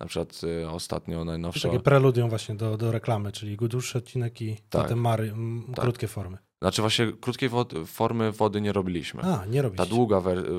na 0.00 0.06
przykład 0.06 0.40
e, 0.62 0.70
ostatnio 0.70 1.18
To 1.18 1.24
najnowsza. 1.24 1.68
takie 1.68 1.80
preludium 1.80 2.28
właśnie 2.28 2.54
do, 2.54 2.76
do 2.76 2.92
reklamy, 2.92 3.32
czyli 3.32 3.56
dłuższy 3.56 3.98
odcinek 3.98 4.42
i 4.42 4.56
Tak. 4.70 4.82
potem 4.82 5.00
mary, 5.00 5.30
m, 5.32 5.62
Tak. 5.74 5.80
krótkie 5.84 6.08
formy. 6.08 6.38
Znaczy 6.62 6.82
właśnie 6.82 7.12
krótkiej 7.20 7.48
wody, 7.48 7.86
formy 7.86 8.32
wody 8.32 8.60
nie 8.60 8.72
robiliśmy. 8.72 9.22
A, 9.22 9.44
nie 9.46 9.62
robisz. 9.62 9.78
Ta 9.78 9.86
długa 9.86 10.20
wersja. 10.20 10.50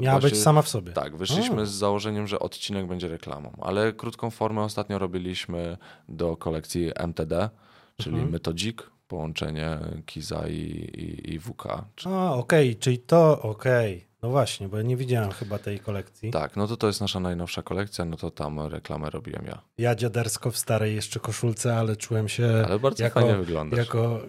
Miała 0.00 0.20
być 0.20 0.38
sama 0.38 0.62
w 0.62 0.68
sobie. 0.68 0.92
Tak, 0.92 1.16
wyszliśmy 1.16 1.62
A. 1.62 1.64
z 1.66 1.70
założeniem, 1.70 2.26
że 2.26 2.38
odcinek 2.38 2.86
będzie 2.86 3.08
reklamą, 3.08 3.52
ale 3.60 3.92
krótką 3.92 4.30
formę 4.30 4.62
ostatnio 4.62 4.98
robiliśmy 4.98 5.76
do 6.08 6.36
kolekcji 6.36 6.90
MTD, 6.94 7.50
czyli 7.96 8.14
Mhm. 8.14 8.32
Metodzik, 8.32 8.90
połączenie 9.08 9.78
Kiza 10.06 10.48
i, 10.48 10.52
i, 10.52 11.34
i 11.34 11.38
WK. 11.40 11.64
Czy- 11.94 12.08
A, 12.08 12.32
okej, 12.32 12.76
czyli 12.76 12.98
to, 12.98 13.42
okej. 13.42 14.06
No 14.22 14.30
właśnie, 14.30 14.68
bo 14.68 14.76
ja 14.76 14.82
nie 14.82 14.96
widziałem 14.96 15.30
chyba 15.30 15.58
tej 15.58 15.80
kolekcji. 15.80 16.30
Tak, 16.30 16.56
no 16.56 16.66
to 16.66 16.76
to 16.76 16.86
jest 16.86 17.00
nasza 17.00 17.20
najnowsza 17.20 17.62
kolekcja, 17.62 18.04
no 18.04 18.16
to 18.16 18.30
tam 18.30 18.60
reklamę 18.60 19.10
robiłem 19.10 19.46
ja. 19.46 19.62
Ja 19.78 19.94
dziadersko 19.94 20.50
w 20.50 20.56
starej 20.58 20.94
jeszcze 20.94 21.20
koszulce, 21.20 21.76
ale 21.76 21.96
czułem 21.96 22.28
się 22.28 22.62
Ale 22.66 22.78
bardzo 22.78 23.04
jako, 23.04 23.20
fajnie 23.20 23.36
wyglądasz. 23.38 23.78
jako 23.78 24.20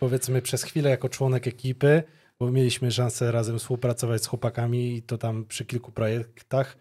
powiedzmy 0.00 0.42
przez 0.42 0.62
chwilę 0.62 0.90
jako 0.90 1.08
członek 1.08 1.46
ekipy, 1.46 2.02
bo 2.40 2.50
mieliśmy 2.50 2.92
szansę 2.92 3.32
razem 3.32 3.58
współpracować 3.58 4.22
z 4.22 4.26
chłopakami 4.26 4.94
i 4.96 5.02
to 5.02 5.18
tam 5.18 5.44
przy 5.44 5.64
kilku 5.64 5.92
projektach 5.92 6.76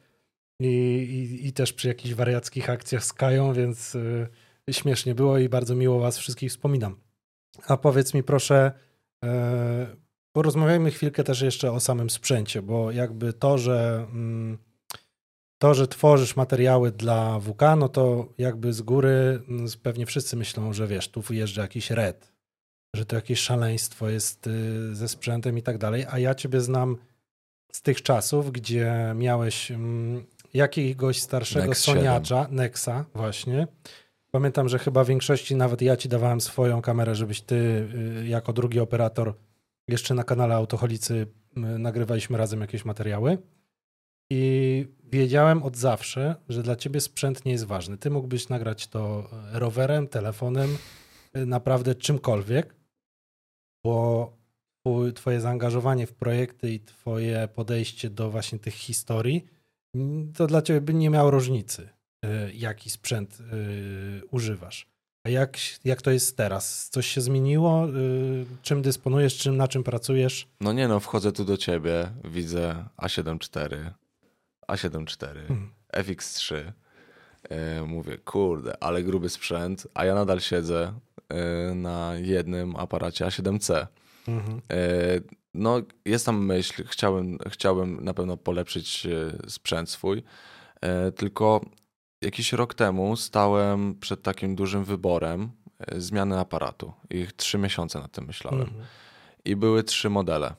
i, 0.59 0.65
i, 0.67 1.47
i 1.47 1.53
też 1.53 1.73
przy 1.73 1.87
jakichś 1.87 2.13
wariackich 2.15 2.69
akcjach 2.69 3.03
z 3.05 3.13
Kają, 3.13 3.53
więc 3.53 3.95
y, 3.95 4.27
śmiesznie 4.73 5.15
było 5.15 5.37
i 5.37 5.49
bardzo 5.49 5.75
miło 5.75 5.99
was 5.99 6.17
wszystkich 6.17 6.49
wspominam. 6.49 6.95
A 7.67 7.77
powiedz 7.77 8.13
mi 8.13 8.23
proszę, 8.23 8.71
e, 9.23 9.87
porozmawiajmy 10.31 10.91
chwilkę 10.91 11.23
też 11.23 11.41
jeszcze 11.41 11.71
o 11.71 11.79
samym 11.79 12.09
sprzęcie, 12.09 12.61
bo 12.61 12.91
jakby 12.91 13.33
to, 13.33 13.57
że 13.57 14.07
mm, 14.11 14.57
to, 15.57 15.73
że 15.73 15.87
tworzysz 15.87 16.35
materiały 16.35 16.91
dla 16.91 17.39
WK, 17.39 17.61
no 17.77 17.89
to 17.89 18.33
jakby 18.37 18.73
z 18.73 18.81
góry 18.81 19.41
mm, 19.49 19.67
pewnie 19.83 20.05
wszyscy 20.05 20.35
myślą, 20.35 20.73
że 20.73 20.87
wiesz, 20.87 21.09
tu 21.09 21.21
wyjeżdża 21.21 21.61
jakiś 21.61 21.91
red, 21.91 22.31
że 22.95 23.05
to 23.05 23.15
jakieś 23.15 23.39
szaleństwo 23.39 24.09
jest 24.09 24.47
y, 24.47 24.95
ze 24.95 25.07
sprzętem 25.07 25.57
i 25.57 25.61
tak 25.61 25.77
dalej, 25.77 26.05
a 26.09 26.19
ja 26.19 26.35
ciebie 26.35 26.61
znam 26.61 26.97
z 27.71 27.81
tych 27.81 28.01
czasów, 28.01 28.51
gdzie 28.51 29.13
miałeś 29.15 29.71
mm, 29.71 30.25
jakiegoś 30.53 31.21
starszego 31.21 31.67
Nex 31.67 31.85
7. 31.85 32.03
soniacza, 32.03 32.47
Nexa 32.51 33.05
właśnie. 33.15 33.67
Pamiętam, 34.37 34.69
że 34.69 34.79
chyba 34.79 35.03
w 35.03 35.07
większości 35.07 35.55
nawet 35.55 35.81
ja 35.81 35.97
ci 35.97 36.09
dawałem 36.09 36.41
swoją 36.41 36.81
kamerę, 36.81 37.15
żebyś 37.15 37.41
ty 37.41 37.55
y, 37.55 38.27
jako 38.27 38.53
drugi 38.53 38.79
operator 38.79 39.33
jeszcze 39.87 40.13
na 40.13 40.23
kanale 40.23 40.55
Autoholicy 40.55 41.27
y, 41.57 41.59
nagrywaliśmy 41.59 42.37
razem 42.37 42.61
jakieś 42.61 42.85
materiały. 42.85 43.37
I 44.31 44.85
wiedziałem 45.03 45.63
od 45.63 45.77
zawsze, 45.77 46.35
że 46.49 46.63
dla 46.63 46.75
ciebie 46.75 47.01
sprzęt 47.01 47.45
nie 47.45 47.51
jest 47.51 47.65
ważny. 47.65 47.97
Ty 47.97 48.09
mógłbyś 48.09 48.49
nagrać 48.49 48.87
to 48.87 49.29
e, 49.53 49.59
rowerem, 49.59 50.07
telefonem, 50.07 50.77
y, 51.37 51.45
naprawdę 51.45 51.95
czymkolwiek, 51.95 52.75
bo 53.83 54.33
twoje 55.15 55.41
zaangażowanie 55.41 56.07
w 56.07 56.13
projekty 56.13 56.71
i 56.71 56.79
twoje 56.79 57.47
podejście 57.55 58.09
do 58.09 58.31
właśnie 58.31 58.59
tych 58.59 58.73
historii, 58.73 59.45
mm, 59.95 60.33
to 60.33 60.47
dla 60.47 60.61
ciebie 60.61 60.81
by 60.81 60.93
nie 60.93 61.09
miało 61.09 61.31
różnicy, 61.31 61.81
y, 61.81 61.96
jaki 62.53 62.89
sprzęt 62.89 63.37
y, 63.39 64.21
używasz. 64.31 64.87
A 65.23 65.29
jak, 65.29 65.57
jak 65.85 66.01
to 66.01 66.11
jest 66.11 66.37
teraz? 66.37 66.89
Coś 66.89 67.07
się 67.07 67.21
zmieniło? 67.21 67.87
Y, 67.89 68.45
czym 68.61 68.81
dysponujesz, 68.81 69.37
czym, 69.37 69.57
na 69.57 69.67
czym 69.67 69.83
pracujesz? 69.83 70.47
No 70.61 70.73
nie 70.73 70.87
no, 70.87 70.99
wchodzę 70.99 71.31
tu 71.31 71.45
do 71.45 71.57
ciebie, 71.57 72.11
widzę 72.23 72.85
A7 73.01 73.35
IV, 73.35 73.93
A7 74.67 75.01
IV, 75.01 75.47
Hmm. 75.47 75.71
FX3. 75.93 76.71
E, 77.49 77.83
mówię, 77.83 78.17
kurde, 78.17 78.83
ale 78.83 79.03
gruby 79.03 79.29
sprzęt, 79.29 79.87
a 79.93 80.05
ja 80.05 80.15
nadal 80.15 80.39
siedzę 80.39 80.93
na 81.75 82.13
jednym 82.15 82.75
aparacie 82.75 83.25
A7C. 83.25 83.87
Mhm. 84.27 84.61
No, 85.53 85.81
jest 86.05 86.25
tam 86.25 86.45
myśl, 86.45 86.83
chciałem, 86.87 87.37
chciałem 87.49 88.03
na 88.03 88.13
pewno 88.13 88.37
polepszyć 88.37 89.07
sprzęt 89.47 89.89
swój, 89.89 90.23
tylko 91.15 91.61
jakiś 92.21 92.53
rok 92.53 92.73
temu 92.73 93.15
stałem 93.15 93.99
przed 93.99 94.21
takim 94.23 94.55
dużym 94.55 94.83
wyborem 94.85 95.51
e, 95.79 96.01
zmiany 96.01 96.39
aparatu. 96.39 96.93
I 97.09 97.27
trzy 97.37 97.57
miesiące 97.57 97.99
nad 97.99 98.11
tym 98.11 98.25
myślałem. 98.25 98.61
Mhm. 98.61 98.85
I 99.45 99.55
były 99.55 99.83
trzy 99.83 100.09
modele. 100.09 100.55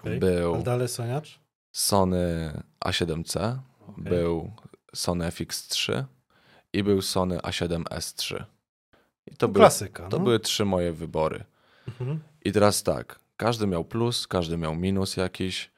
Okej. 0.00 0.18
Był 0.18 0.88
Soniacz? 0.88 1.40
Sony 1.72 2.52
A7C, 2.84 3.58
Okej. 3.88 4.04
był 4.04 4.52
Sony 4.94 5.28
FX3 5.28 6.04
i 6.72 6.82
był 6.82 7.02
Sony 7.02 7.38
A7S3. 7.38 8.44
I 9.26 9.36
to, 9.36 9.46
No, 9.46 9.52
były, 9.52 9.62
Klasyka. 9.62 10.08
to 10.08 10.18
no. 10.18 10.24
były 10.24 10.40
trzy 10.40 10.64
moje 10.64 10.92
wybory. 10.92 11.44
Mhm. 11.88 12.20
I 12.44 12.52
teraz 12.52 12.82
tak, 12.82 13.20
każdy 13.36 13.66
miał 13.66 13.84
plus, 13.84 14.26
każdy 14.26 14.56
miał 14.56 14.74
minus 14.74 15.16
jakiś, 15.16 15.70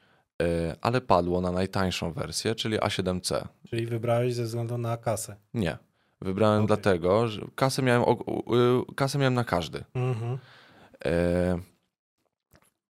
ale 0.81 1.01
padło 1.01 1.41
na 1.41 1.51
najtańszą 1.51 2.11
wersję, 2.13 2.55
czyli 2.55 2.77
A7C. 2.79 3.47
Czyli 3.69 3.85
wybrałeś 3.85 4.33
ze 4.33 4.43
względu 4.43 4.77
na 4.77 4.97
kasę. 4.97 5.35
Nie. 5.53 5.77
Wybrałem 6.21 6.57
Okej. 6.63 6.67
dlatego, 6.67 7.27
że 7.27 7.41
kasę 7.55 7.81
miałem, 7.81 8.03
kasę 8.95 9.17
miałem 9.17 9.33
na 9.33 9.43
każdy. 9.43 9.83
Mhm. 9.95 10.37
E, 11.05 11.59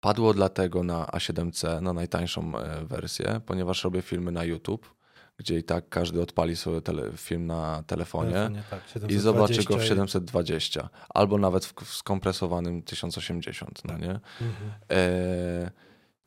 Padło 0.01 0.33
dlatego 0.33 0.83
na 0.83 1.05
A7C, 1.05 1.81
na 1.81 1.93
najtańszą 1.93 2.57
e, 2.57 2.85
wersję, 2.85 3.41
ponieważ 3.45 3.83
robię 3.83 4.01
filmy 4.01 4.31
na 4.31 4.43
YouTube, 4.43 4.93
gdzie 5.38 5.57
i 5.59 5.63
tak 5.63 5.89
każdy 5.89 6.21
odpali 6.21 6.55
sobie 6.55 6.81
tele, 6.81 7.12
film 7.17 7.45
na 7.47 7.83
telefonie 7.88 8.31
Telefonie, 8.31 8.63
tak, 8.69 9.12
i 9.12 9.17
zobaczy 9.17 9.63
go 9.63 9.77
w 9.77 9.83
720 9.83 9.85
i- 9.85 9.89
720, 9.89 10.89
albo 11.09 11.38
nawet 11.38 11.65
w, 11.65 11.73
w 11.85 11.93
skompresowanym 11.93 12.81
1080, 12.81 13.81
no 13.85 13.97
nie? 13.97 14.19
Mhm. 14.41 14.71
E, 14.91 15.71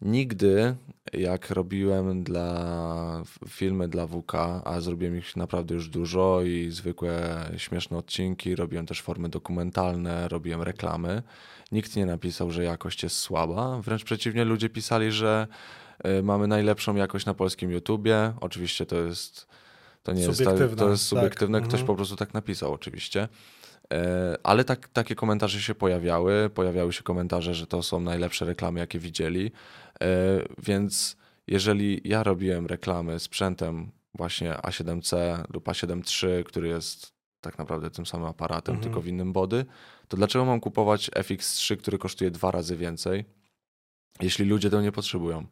nigdy, 0.02 0.76
jak 1.12 1.50
robiłem 1.50 2.24
dla 2.24 3.22
filmy 3.48 3.88
dla 3.88 4.06
WK, 4.06 4.32
a 4.64 4.80
zrobiłem 4.80 5.18
ich 5.18 5.36
naprawdę 5.36 5.74
już 5.74 5.88
dużo 5.88 6.42
i 6.42 6.70
zwykłe 6.70 7.38
śmieszne 7.56 7.96
odcinki, 7.98 8.56
robiłem 8.56 8.86
też 8.86 9.02
formy 9.02 9.28
dokumentalne, 9.28 10.28
robiłem 10.28 10.62
reklamy, 10.62 11.22
nikt 11.72 11.96
nie 11.96 12.06
napisał, 12.06 12.50
że 12.50 12.64
jakość 12.64 13.02
jest 13.02 13.16
słaba. 13.16 13.80
Wręcz 13.80 14.04
przeciwnie, 14.04 14.44
ludzie 14.44 14.68
pisali, 14.68 15.12
że 15.12 15.46
e, 16.04 16.22
mamy 16.22 16.46
najlepszą 16.46 16.96
jakość 16.96 17.26
na 17.26 17.34
polskim 17.34 17.70
YouTubie. 17.70 18.32
Oczywiście 18.40 18.86
to 18.86 18.96
jest. 18.96 19.46
To 20.02 20.12
nie 20.12 20.22
jest, 20.22 20.38
tak, 20.38 20.46
Subiektywne, 20.46 20.76
to 20.76 20.90
jest 20.90 21.10
tak. 21.10 21.18
subiektywne, 21.18 21.60
ktoś 21.60 21.72
Mhm. 21.80 21.86
po 21.86 21.94
prostu 21.94 22.16
tak 22.16 22.34
napisał, 22.34 22.72
oczywiście. 22.72 23.28
E, 23.92 24.36
Ale 24.42 24.64
tak, 24.64 24.88
takie 24.88 25.14
komentarze 25.14 25.60
się 25.60 25.74
pojawiały. 25.74 26.50
Pojawiały 26.54 26.92
się 26.92 27.02
komentarze, 27.02 27.54
że 27.54 27.66
to 27.66 27.82
są 27.82 28.00
najlepsze 28.00 28.44
reklamy, 28.44 28.80
jakie 28.80 28.98
widzieli. 28.98 29.52
E, 30.02 30.06
Więc 30.58 31.16
jeżeli 31.46 32.00
ja 32.04 32.22
robiłem 32.22 32.66
reklamy 32.66 33.18
sprzętem 33.20 33.90
właśnie 34.14 34.52
A7C 34.52 35.42
lub 35.54 35.64
A7 35.68 36.26
III, 36.28 36.44
który 36.44 36.68
jest 36.68 37.12
tak 37.40 37.58
naprawdę 37.58 37.90
tym 37.90 38.06
samym 38.06 38.26
aparatem, 38.26 38.74
Mhm. 38.74 38.82
tylko 38.82 39.00
w 39.00 39.06
innym 39.06 39.32
body, 39.32 39.64
to 40.08 40.16
dlaczego 40.16 40.44
mam 40.44 40.60
kupować 40.60 41.10
FX3, 41.10 41.76
który 41.76 41.98
kosztuje 41.98 42.30
dwa 42.30 42.50
razy 42.50 42.76
więcej, 42.76 43.24
jeśli 44.20 44.44
ludzie 44.44 44.70
tego 44.70 44.82
nie 44.82 44.92
potrzebują? 44.92 45.46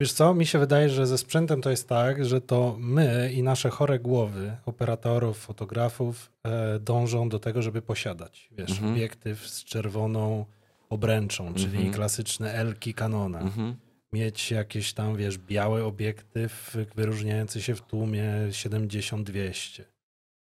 Wiesz 0.00 0.12
co, 0.12 0.34
mi 0.34 0.46
się 0.46 0.58
wydaje, 0.58 0.88
że 0.88 1.06
ze 1.06 1.18
sprzętem 1.18 1.60
to 1.62 1.70
jest 1.70 1.88
tak, 1.88 2.24
że 2.24 2.40
to 2.40 2.76
my 2.78 3.32
i 3.34 3.42
nasze 3.42 3.70
chore 3.70 3.98
głowy, 3.98 4.56
operatorów, 4.66 5.38
fotografów, 5.38 6.32
e, 6.44 6.78
dążą 6.78 7.28
do 7.28 7.38
tego, 7.38 7.62
żeby 7.62 7.82
posiadać. 7.82 8.48
Wiesz, 8.52 8.70
Mhm. 8.70 8.92
obiektyw 8.92 9.46
z 9.48 9.64
czerwoną 9.64 10.44
obręczą, 10.90 11.54
czyli 11.54 11.76
Mhm. 11.76 11.92
klasyczne 11.94 12.52
Elki 12.54 12.94
Canona. 12.94 13.40
Mhm. 13.40 13.74
Mieć 14.12 14.50
jakieś 14.50 14.92
tam, 14.92 15.16
wiesz, 15.16 15.38
biały 15.38 15.84
obiektyw 15.84 16.76
wyróżniający 16.94 17.62
się 17.62 17.74
w 17.74 17.80
tłumie 17.80 18.24
70-200. 18.50 19.82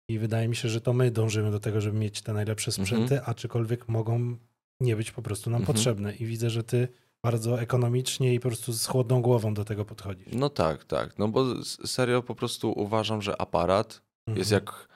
I 0.08 0.18
wydaje 0.18 0.48
mi 0.48 0.56
się, 0.56 0.68
że 0.68 0.80
to 0.80 0.92
my 0.92 1.10
dążymy 1.10 1.50
do 1.50 1.60
tego, 1.60 1.80
żeby 1.80 1.98
mieć 1.98 2.22
te 2.22 2.32
najlepsze 2.32 2.72
sprzęty, 2.72 3.22
aczkolwiek 3.22 3.88
mogą 3.88 4.36
nie 4.80 4.96
być 4.96 5.10
po 5.10 5.22
prostu 5.22 5.50
nam 5.50 5.60
Mhm. 5.60 5.74
potrzebne. 5.76 6.14
I 6.14 6.26
widzę, 6.26 6.50
że 6.50 6.64
ty 6.64 6.88
bardzo 7.22 7.60
ekonomicznie 7.60 8.34
i 8.34 8.40
po 8.40 8.48
prostu 8.48 8.72
z 8.72 8.86
chłodną 8.86 9.22
głową 9.22 9.54
do 9.54 9.64
tego 9.64 9.84
podchodzisz. 9.84 10.26
No 10.32 10.48
tak, 10.50 10.84
tak. 10.84 11.18
No 11.18 11.28
bo 11.28 11.64
serio 11.64 12.22
po 12.22 12.34
prostu 12.34 12.72
uważam, 12.76 13.22
że 13.22 13.40
aparat 13.40 14.00
jest 14.26 14.52
Mhm. 14.52 14.62
jak. 14.64 14.88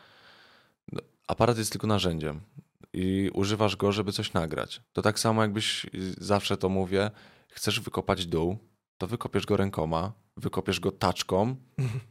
no, 0.92 1.00
Aparat 1.28 1.58
jest 1.58 1.72
tylko 1.72 1.86
narzędziem 1.86 2.40
i 2.92 3.30
używasz 3.34 3.76
go, 3.76 3.92
żeby 3.92 4.12
coś 4.12 4.32
nagrać. 4.32 4.82
To 4.92 5.02
tak 5.02 5.18
samo 5.18 5.42
jakbyś 5.42 5.84
y, 5.84 5.88
zawsze 6.18 6.56
to 6.56 6.68
mówię, 6.68 7.10
chcesz 7.48 7.80
wykopać 7.80 8.26
dół, 8.26 8.58
to 8.98 9.06
wykopiesz 9.06 9.46
go 9.46 9.56
rękoma, 9.56 10.12
wykopiesz 10.36 10.80
go 10.80 10.90
taczką, 10.92 11.56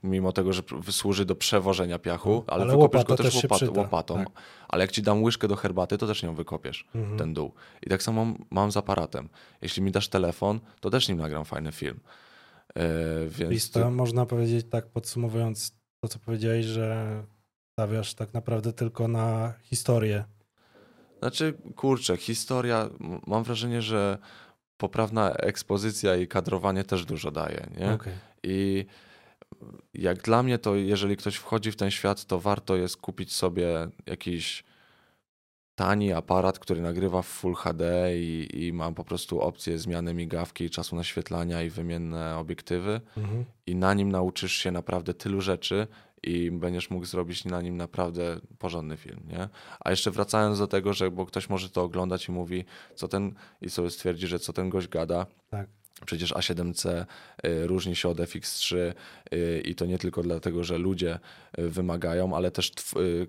mimo 0.04 0.32
tego, 0.32 0.54
że 0.54 0.62
służy 0.92 1.26
do 1.26 1.36
przewożenia 1.36 2.00
piachu, 2.00 2.30
Mhm. 2.30 2.46
ale, 2.48 2.64
Ale 2.64 2.72
wykopiesz 2.74 3.04
go 3.04 3.16
też 3.16 3.36
łopat, 3.36 3.62
łopatą. 3.78 4.16
tak. 4.16 4.28
Ale 4.68 4.84
jak 4.84 4.92
ci 4.92 5.02
dam 5.02 5.24
łyżkę 5.24 5.48
do 5.48 5.56
herbaty, 5.56 5.98
to 5.98 6.08
też 6.08 6.24
nią 6.24 6.36
wykopiesz 6.36 6.88
Mhm. 6.96 7.18
ten 7.18 7.34
dół. 7.34 7.54
I 7.84 7.90
tak 7.90 8.04
samo 8.04 8.34
mam 8.50 8.72
z 8.72 8.78
aparatem. 8.78 9.30
Jeśli 9.62 9.84
mi 9.84 9.92
dasz 9.92 10.08
telefon, 10.08 10.60
to 10.80 10.90
też 10.90 11.10
nim 11.10 11.18
nagram 11.18 11.46
fajny 11.46 11.72
film. 11.72 12.00
E, 12.76 12.84
więc 13.30 13.52
Lista, 13.52 13.90
można 13.92 14.26
powiedzieć 14.26 14.66
tak 14.70 14.88
podsumowując 14.88 15.72
to, 16.04 16.08
co 16.08 16.20
powiedziałeś, 16.20 16.66
że 16.66 17.24
stawiasz 17.80 18.14
tak 18.14 18.34
naprawdę 18.34 18.74
tylko 18.74 19.08
na 19.08 19.54
historię. 19.64 20.24
Znaczy, 21.20 21.54
kurczę, 21.76 22.18
historia, 22.18 22.90
mam 23.28 23.44
wrażenie, 23.44 23.82
że 23.82 24.18
poprawna 24.78 25.32
ekspozycja 25.32 26.16
i 26.16 26.28
kadrowanie 26.28 26.84
też 26.84 27.06
dużo 27.06 27.32
daje, 27.32 27.68
nie? 27.80 27.94
Okej. 27.94 28.14
I 28.44 28.86
jak 29.94 30.22
dla 30.22 30.44
mnie, 30.44 30.58
to 30.58 30.76
jeżeli 30.76 31.18
ktoś 31.18 31.36
wchodzi 31.36 31.72
w 31.72 31.76
ten 31.76 31.92
świat, 31.92 32.26
to 32.26 32.40
warto 32.40 32.76
jest 32.76 32.98
kupić 32.98 33.36
sobie 33.36 33.88
jakiś 34.06 34.64
tani 35.76 36.14
aparat, 36.14 36.60
który 36.60 36.82
nagrywa 36.82 37.22
w 37.22 37.28
Full 37.28 37.56
HD 37.56 38.12
i, 38.18 38.48
i 38.54 38.74
ma 38.74 38.92
po 38.92 39.04
prostu 39.04 39.42
opcję 39.42 39.78
zmiany 39.78 40.14
migawki, 40.14 40.70
czasu 40.70 40.96
naświetlania 40.96 41.64
i 41.64 41.70
wymienne 41.70 42.38
obiektywy. 42.38 43.02
Mhm. 43.18 43.46
I 43.66 43.76
na 43.76 43.94
nim 43.94 44.12
nauczysz 44.12 44.54
się 44.54 44.72
naprawdę 44.72 45.14
tylu 45.14 45.42
rzeczy 45.42 45.88
i 46.24 46.52
będziesz 46.52 46.90
mógł 46.90 47.06
zrobić 47.06 47.46
na 47.46 47.62
nim 47.62 47.78
naprawdę 47.78 48.40
porządny 48.60 48.98
film, 48.98 49.20
nie? 49.28 49.50
A 49.80 49.90
jeszcze 49.90 50.12
wracając 50.12 50.60
do 50.60 50.68
tego, 50.68 50.94
że 50.94 51.12
bo 51.12 51.26
ktoś 51.26 51.50
może 51.50 51.70
to 51.70 51.84
oglądać 51.84 52.28
i 52.28 52.32
mówi, 52.32 52.66
co 52.96 53.08
ten, 53.08 53.34
i 53.62 53.70
sobie 53.70 53.90
stwierdzi, 53.90 54.28
że 54.28 54.40
co 54.40 54.54
ten 54.54 54.70
gość 54.70 54.88
gada, 54.88 55.26
Tak. 55.50 55.68
Przecież 56.06 56.34
A7C 56.34 57.06
y, 57.46 57.68
różni 57.68 57.96
się 57.96 58.10
od 58.10 58.18
FX3 58.18 58.76
y, 59.34 59.62
i 59.66 59.76
to 59.76 59.86
nie 59.86 59.98
tylko 59.98 60.24
dlatego, 60.24 60.64
że 60.64 60.78
ludzie 60.78 61.20
y, 61.60 61.70
wymagają, 61.70 62.36
ale 62.36 62.52
też 62.52 62.72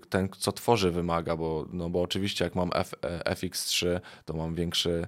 ten, 0.09 0.29
co 0.37 0.51
tworzy, 0.51 0.91
wymaga, 0.91 1.35
bo, 1.35 1.65
no 1.73 1.89
bo 1.89 2.01
oczywiście 2.01 2.43
jak 2.43 2.55
mam 2.55 2.69
F, 2.73 2.93
e, 3.01 3.33
FX3, 3.35 3.99
to 4.25 4.33
mam 4.33 4.55
większy, 4.55 5.07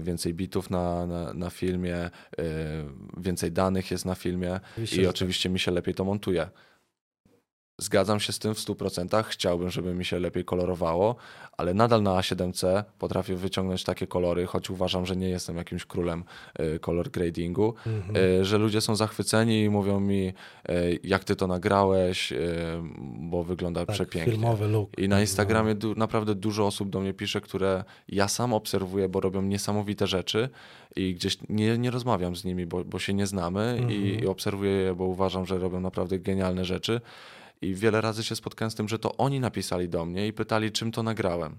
więcej 0.00 0.34
bitów 0.34 0.70
na, 0.70 1.06
na, 1.06 1.34
na 1.34 1.50
filmie, 1.50 2.10
więcej 3.16 3.52
danych 3.52 3.90
jest 3.90 4.04
na 4.04 4.14
filmie 4.14 4.60
Oczywiście, 4.72 5.02
i 5.02 5.06
oczywiście 5.06 5.48
mi 5.48 5.58
się 5.58 5.70
lepiej 5.70 5.94
to 5.94 6.04
montuje. 6.04 6.48
Zgadzam 7.78 8.20
się 8.20 8.32
z 8.32 8.38
tym 8.38 8.54
w 8.54 8.58
100%. 8.58 9.24
Chciałbym, 9.24 9.70
żeby 9.70 9.94
mi 9.94 10.04
się 10.04 10.18
lepiej 10.18 10.44
kolorowało, 10.44 11.16
ale 11.56 11.74
nadal 11.74 12.02
na 12.02 12.10
A7C 12.20 12.84
potrafię 12.98 13.36
wyciągnąć 13.36 13.84
takie 13.84 14.06
kolory, 14.06 14.46
choć 14.46 14.70
uważam, 14.70 15.06
że 15.06 15.16
nie 15.16 15.28
jestem 15.28 15.56
jakimś 15.56 15.84
królem 15.84 16.24
y, 16.60 16.78
color 16.78 17.10
gradingu, 17.10 17.74
Mhm. 17.86 18.16
y, 18.40 18.44
że 18.44 18.58
ludzie 18.58 18.80
są 18.80 18.96
zachwyceni 18.96 19.62
i 19.62 19.70
mówią 19.70 20.00
mi, 20.00 20.32
y, 20.68 20.98
jak 21.04 21.24
ty 21.24 21.36
to 21.36 21.46
nagrałeś, 21.46 22.32
bo 23.18 23.44
wygląda 23.44 23.86
tak, 23.86 23.94
przepięknie. 23.94 24.32
filmowy 24.32 24.68
look. 24.68 24.98
I 24.98 25.08
na 25.08 25.16
No. 25.16 25.20
Instagramie 25.20 25.74
du- 25.74 25.94
naprawdę 25.94 26.34
dużo 26.34 26.66
osób 26.66 26.90
do 26.90 27.00
mnie 27.00 27.14
pisze, 27.14 27.40
które 27.40 27.84
ja 28.08 28.28
sam 28.28 28.52
obserwuję, 28.52 29.08
bo 29.08 29.20
robią 29.20 29.42
niesamowite 29.42 30.06
rzeczy 30.06 30.48
i 30.96 31.14
gdzieś 31.14 31.38
nie, 31.48 31.78
nie 31.78 31.90
rozmawiam 31.90 32.36
z 32.36 32.44
nimi, 32.44 32.66
bo, 32.66 32.84
bo 32.84 32.98
się 32.98 33.14
nie 33.14 33.26
znamy 33.26 33.76
i, 33.78 33.82
Mhm. 33.82 34.20
i 34.24 34.26
obserwuję 34.26 34.70
je, 34.72 34.94
bo 34.94 35.04
uważam, 35.04 35.46
że 35.46 35.58
robią 35.58 35.80
naprawdę 35.80 36.18
genialne 36.18 36.64
rzeczy. 36.64 37.00
I 37.64 37.74
wiele 37.74 38.00
razy 38.00 38.24
się 38.24 38.36
spotkałem 38.36 38.70
z 38.70 38.74
tym, 38.74 38.88
że 38.88 38.98
to 38.98 39.16
oni 39.16 39.40
napisali 39.40 39.88
do 39.88 40.04
mnie 40.04 40.26
i 40.26 40.32
pytali, 40.32 40.72
czym 40.72 40.92
to 40.92 41.02
nagrałem. 41.02 41.58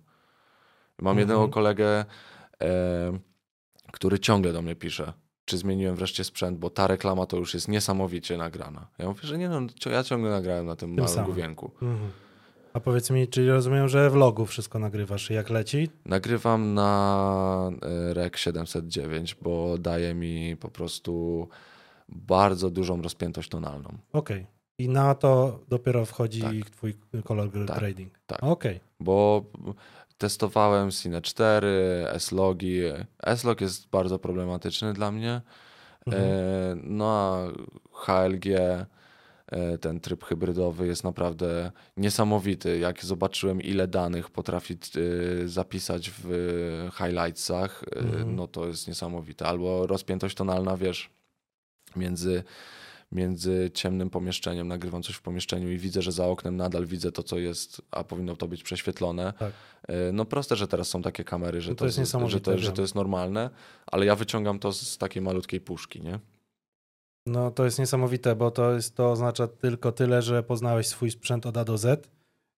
Mam 1.01 1.11
Mhm. 1.11 1.17
jednego 1.19 1.47
kolegę, 1.49 2.05
e, 2.61 3.19
który 3.91 4.19
ciągle 4.19 4.53
do 4.53 4.61
mnie 4.61 4.75
pisze, 4.75 5.13
czy 5.45 5.57
zmieniłem 5.57 5.95
wreszcie 5.95 6.23
sprzęt, 6.23 6.57
bo 6.59 6.69
ta 6.69 6.87
reklama 6.87 7.25
to 7.25 7.37
już 7.37 7.53
jest 7.53 7.67
niesamowicie 7.67 8.37
nagrana. 8.37 8.87
Ja 8.97 9.07
mówię, 9.07 9.19
że 9.23 9.37
nie 9.37 9.49
no, 9.49 9.61
ja 9.85 10.03
ciągle 10.03 10.29
nagrałem 10.31 10.65
na 10.65 10.75
tym, 10.75 10.89
Tym 10.89 10.95
małym 10.95 11.09
samym. 11.09 11.25
główienku. 11.25 11.71
Mhm. 11.81 12.11
A 12.73 12.79
powiedz 12.79 13.09
mi, 13.09 13.27
czyli 13.27 13.49
rozumiem, 13.49 13.87
że 13.89 14.09
w 14.09 14.15
logu 14.15 14.45
wszystko 14.45 14.79
nagrywasz 14.79 15.29
jak 15.29 15.49
leci? 15.49 15.89
Nagrywam 16.05 16.73
na 16.73 17.71
e, 17.81 18.13
REC 18.13 18.37
709, 18.37 19.35
bo 19.41 19.77
daje 19.77 20.13
mi 20.13 20.57
po 20.57 20.69
prostu 20.69 21.47
bardzo 22.09 22.69
dużą 22.69 23.01
rozpiętość 23.01 23.49
tonalną. 23.49 23.97
Okej. 24.13 24.47
I 24.77 24.89
na 24.89 25.15
to 25.15 25.59
dopiero 25.69 26.05
wchodzi 26.05 26.41
Tak. 26.41 26.69
twój 26.69 26.93
color 27.23 27.49
Tak, 27.67 27.77
grading. 27.79 28.19
tak. 28.27 28.43
Okej. 28.43 28.79
Bo 28.99 29.45
testowałem 30.17 30.91
Cine 30.91 31.21
4, 31.21 31.67
S-Logi. 32.09 32.79
S-Log 33.23 33.61
jest 33.61 33.89
bardzo 33.89 34.19
problematyczny 34.19 34.93
dla 34.93 35.11
mnie. 35.11 35.41
Mhm. 36.07 36.23
E, 36.23 36.75
no 36.83 37.05
a 37.11 37.47
HLG, 37.93 38.45
e, 39.47 39.77
ten 39.77 39.99
tryb 39.99 40.23
hybrydowy 40.23 40.87
jest 40.87 41.03
naprawdę 41.03 41.71
niesamowity. 41.97 42.77
Jak 42.79 43.05
zobaczyłem, 43.05 43.61
ile 43.61 43.87
danych 43.87 44.29
potrafi 44.29 44.73
e, 44.73 45.47
zapisać 45.47 46.11
w 46.23 46.29
highlightsach, 46.97 47.83
e, 47.95 47.99
Mhm. 47.99 48.35
no 48.35 48.47
to 48.47 48.67
jest 48.67 48.87
niesamowite. 48.87 49.45
Albo 49.45 49.87
rozpiętość 49.87 50.35
tonalna, 50.35 50.77
wiesz, 50.77 51.09
między, 51.95 52.43
między 53.15 53.71
ciemnym 53.73 54.09
pomieszczeniem, 54.09 54.67
nagrywam 54.67 55.03
coś 55.03 55.15
w 55.15 55.21
pomieszczeniu 55.21 55.71
i 55.71 55.77
widzę, 55.77 56.01
że 56.01 56.11
za 56.11 56.27
oknem 56.27 56.57
nadal 56.57 56.85
widzę 56.85 57.11
to, 57.11 57.23
co 57.23 57.37
jest, 57.37 57.81
a 57.91 58.03
powinno 58.03 58.35
to 58.35 58.47
być 58.47 58.63
prześwietlone. 58.63 59.33
Tak. 59.39 59.53
E, 59.87 60.11
No 60.11 60.25
proste, 60.25 60.55
że 60.55 60.67
teraz 60.67 60.87
są 60.87 61.01
takie 61.01 61.23
kamery, 61.23 61.61
że 61.61 61.69
No 61.71 61.75
to 61.75 61.79
to, 61.79 61.85
jest 61.85 62.11
że, 62.27 62.41
to, 62.41 62.57
że 62.57 62.71
to 62.71 62.81
jest 62.81 62.95
normalne, 62.95 63.49
ale 63.87 64.05
ja 64.05 64.15
wyciągam 64.15 64.59
to 64.59 64.73
z 64.73 64.97
takiej 64.97 65.21
malutkiej 65.21 65.61
puszki, 65.61 66.01
nie? 66.01 66.19
No 67.27 67.51
to 67.51 67.65
jest 67.65 67.79
niesamowite, 67.79 68.35
bo 68.35 68.51
to, 68.51 68.73
jest, 68.73 68.95
to 68.95 69.11
oznacza 69.11 69.47
tylko 69.47 69.91
tyle, 69.91 70.21
że 70.21 70.43
poznałeś 70.43 70.87
swój 70.87 71.11
sprzęt 71.11 71.45
od 71.45 71.57
A 71.57 71.65
do 71.65 71.77
Z 71.77 72.09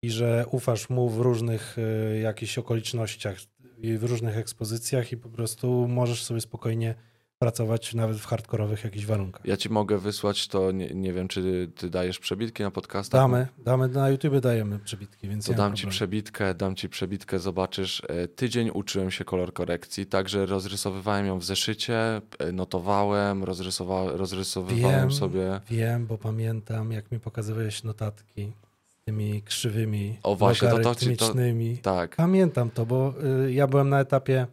i 0.02 0.10
że 0.10 0.46
ufasz 0.52 0.90
mu 0.90 1.10
w 1.10 1.20
różnych 1.20 1.78
y, 1.78 2.20
jakichś 2.20 2.58
okolicznościach 2.58 3.38
i 3.78 3.98
w 3.98 4.04
różnych 4.04 4.38
ekspozycjach 4.38 5.12
i 5.12 5.18
po 5.18 5.30
prostu 5.30 5.88
możesz 5.88 6.24
sobie 6.24 6.42
spokojnie 6.42 6.96
pracować 7.40 7.94
nawet 7.94 8.18
w 8.18 8.26
hardkorowych 8.26 8.84
jakichś 8.84 9.06
warunkach. 9.06 9.46
Ja 9.46 9.58
ci 9.58 9.70
mogę 9.70 9.98
wysłać 9.98 10.48
to, 10.48 10.72
nie, 10.72 10.88
nie 10.90 11.14
wiem, 11.14 11.28
czy 11.28 11.70
ty 11.76 11.90
dajesz 11.90 12.20
przebitki 12.20 12.64
na 12.64 12.72
podcastach? 12.72 13.22
Damy, 13.22 13.48
damy, 13.58 13.88
na 13.88 14.10
YouTube 14.10 14.40
dajemy 14.40 14.80
przebitki, 14.80 15.28
więc 15.30 15.46
To 15.46 15.54
dam 15.54 15.76
ci 15.76 15.88
przebitkę, 15.88 16.54
dam 16.54 16.76
ci 16.76 16.90
przebitkę, 16.90 17.40
zobaczysz. 17.40 18.02
E, 18.08 18.28
Tydzień 18.28 18.70
uczyłem 18.74 19.12
się 19.12 19.26
kolor 19.26 19.54
korekcji, 19.54 20.06
także 20.06 20.46
rozrysowywałem 20.46 21.26
ją 21.26 21.40
w 21.40 21.44
zeszycie, 21.46 22.22
e, 22.40 22.52
notowałem, 22.52 23.44
rozrysowa- 23.44 24.16
rozrysowywałem 24.16 25.00
Wiem. 25.02 25.12
sobie. 25.12 25.62
Wiem, 25.70 26.06
bo 26.08 26.18
pamiętam, 26.18 26.92
jak 26.92 27.12
mi 27.12 27.20
pokazywałeś 27.20 27.84
notatki 27.84 28.52
z 28.88 29.06
tymi 29.06 29.42
krzywymi, 29.42 30.18
O, 30.24 30.36
właśnie, 30.36 30.70
to- 30.70 30.80
to 30.80 30.96
to-. 31.18 31.34
Tak, 31.82 32.16
Pamiętam 32.16 32.70
to, 32.70 32.86
bo 32.86 33.14
y, 33.46 33.54
ja 33.54 33.68
byłem 33.68 33.90
na 33.90 34.00
etapie 34.00 34.48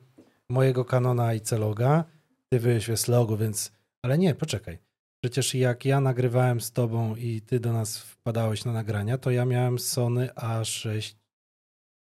mojego 0.49 0.85
Canona 0.85 1.35
i 1.35 1.41
Celoga, 1.41 2.05
ty 2.53 2.61
byłeś 2.61 2.87
w 2.87 2.91
S-Logu, 2.91 3.37
więc... 3.37 3.73
Ale 4.03 4.19
nie, 4.19 4.35
poczekaj. 4.35 4.79
Przecież 5.25 5.55
jak 5.55 5.85
ja 5.85 6.01
nagrywałem 6.01 6.61
z 6.61 6.73
tobą 6.73 7.17
i 7.17 7.41
ty 7.41 7.61
do 7.61 7.73
nas 7.73 7.99
wpadałeś 7.99 8.65
na 8.65 8.73
nagrania, 8.73 9.19
to 9.19 9.31
ja 9.31 9.45
miałem 9.45 9.79
Sony 9.79 10.29
A6 10.37 11.15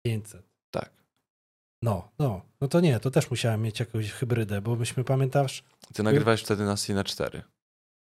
500. 0.06 0.42
tak. 0.70 0.90
No, 1.82 2.08
no, 2.18 2.42
no 2.60 2.68
to 2.68 2.80
nie, 2.80 3.00
to 3.00 3.10
też 3.10 3.30
musiałem 3.30 3.62
mieć 3.62 3.80
jakąś 3.80 4.10
hybrydę, 4.10 4.60
bo 4.60 4.76
myśmy, 4.76 5.04
pamiętasz, 5.04 5.64
Ty 5.94 6.02
nagrywałeś 6.02 6.42
wtedy 6.42 6.64
na 6.64 6.76
Cine 6.76 7.04
4. 7.04 7.42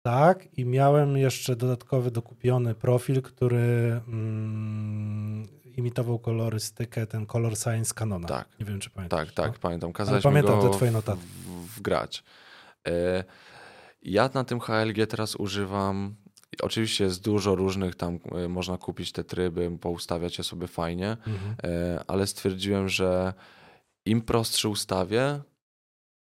tak 0.02 0.58
i 0.58 0.64
miałem 0.64 1.16
jeszcze 1.16 1.56
dodatkowy 1.56 2.10
dokupiony 2.10 2.74
profil, 2.74 3.22
który 3.22 4.00
mm, 4.08 5.46
imitował 5.78 6.18
kolorystykę, 6.18 7.06
ten 7.06 7.26
Color 7.26 7.56
Science 7.56 7.94
Canona. 7.94 8.28
Tak. 8.28 8.48
Nie 8.60 8.66
wiem, 8.66 8.80
czy 8.80 8.90
pamiętasz. 8.90 9.26
Tak, 9.26 9.32
tak, 9.34 9.52
no? 9.52 9.58
pamiętam. 9.60 9.92
Kazałeś 9.92 10.22
pamiętam 10.22 10.60
te 10.62 10.70
twoje 10.70 10.90
notatki. 10.90 11.24
Wgrać. 11.76 12.24
E, 12.88 13.24
Ja 14.02 14.30
na 14.34 14.44
tym 14.44 14.60
HLG 14.60 15.06
teraz 15.08 15.36
używam. 15.36 16.14
Oczywiście 16.62 17.04
jest 17.04 17.22
dużo 17.24 17.54
różnych 17.54 17.94
tam, 17.94 18.18
e, 18.44 18.48
można 18.48 18.78
kupić 18.78 19.12
te 19.12 19.24
tryby, 19.24 19.78
poustawiać 19.80 20.38
je 20.38 20.44
sobie 20.44 20.66
fajnie, 20.66 21.10
Mhm. 21.10 21.54
e, 21.64 22.04
ale 22.06 22.26
stwierdziłem, 22.26 22.88
że 22.88 23.34
im 24.06 24.22
prostszy 24.22 24.68
ustawię, 24.68 25.40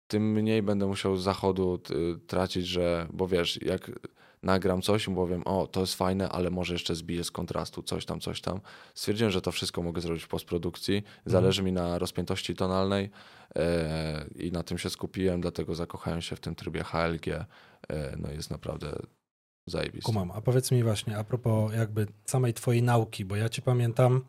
tym 0.07 0.33
mniej 0.33 0.63
będę 0.63 0.87
musiał 0.87 1.17
zachodu 1.17 1.79
t- 1.79 1.95
tracić, 2.27 2.67
że, 2.67 3.07
bo 3.13 3.29
wiesz, 3.29 3.63
jak 3.63 3.91
nagram 4.45 4.83
coś 4.83 5.09
i 5.09 5.15
powiem, 5.15 5.43
o, 5.45 5.67
to 5.67 5.81
jest 5.81 5.95
fajne, 5.95 6.29
ale 6.29 6.51
może 6.51 6.75
jeszcze 6.75 6.95
zbiję 6.95 7.25
z 7.25 7.31
kontrastu, 7.31 7.83
coś 7.83 8.05
tam, 8.05 8.21
coś 8.21 8.41
tam. 8.41 8.61
Stwierdziłem, 8.95 9.31
że 9.31 9.41
to 9.41 9.53
wszystko 9.53 9.83
mogę 9.83 10.01
zrobić 10.01 10.25
w 10.25 10.29
postprodukcji. 10.29 11.03
Zależy 11.27 11.63
mi 11.63 11.73
na 11.73 11.99
rozpiętości 11.99 12.55
tonalnej 12.55 13.11
e, 13.57 14.25
i 14.37 14.53
na 14.53 14.63
tym 14.63 14.79
się 14.79 14.91
skupiłem, 14.91 15.41
dlatego 15.41 15.75
zakochałem 15.75 16.23
się 16.23 16.37
w 16.37 16.41
tym 16.41 16.55
trybie 16.55 16.85
HLG. 16.85 17.29
E, 17.29 17.47
no 18.17 18.31
jest 18.31 18.51
naprawdę 18.51 18.97
zajebisty. 19.67 20.07
Kumam. 20.07 20.31
A 20.31 20.41
powiedz 20.41 20.71
mi 20.71 20.83
właśnie, 20.83 21.19
a 21.19 21.25
propos 21.25 21.75
jakby 21.75 22.07
samej 22.25 22.55
twojej 22.55 22.83
nauki, 22.83 23.25
bo 23.25 23.37
ja 23.37 23.49
cię 23.49 23.63
pamiętam, 23.63 24.25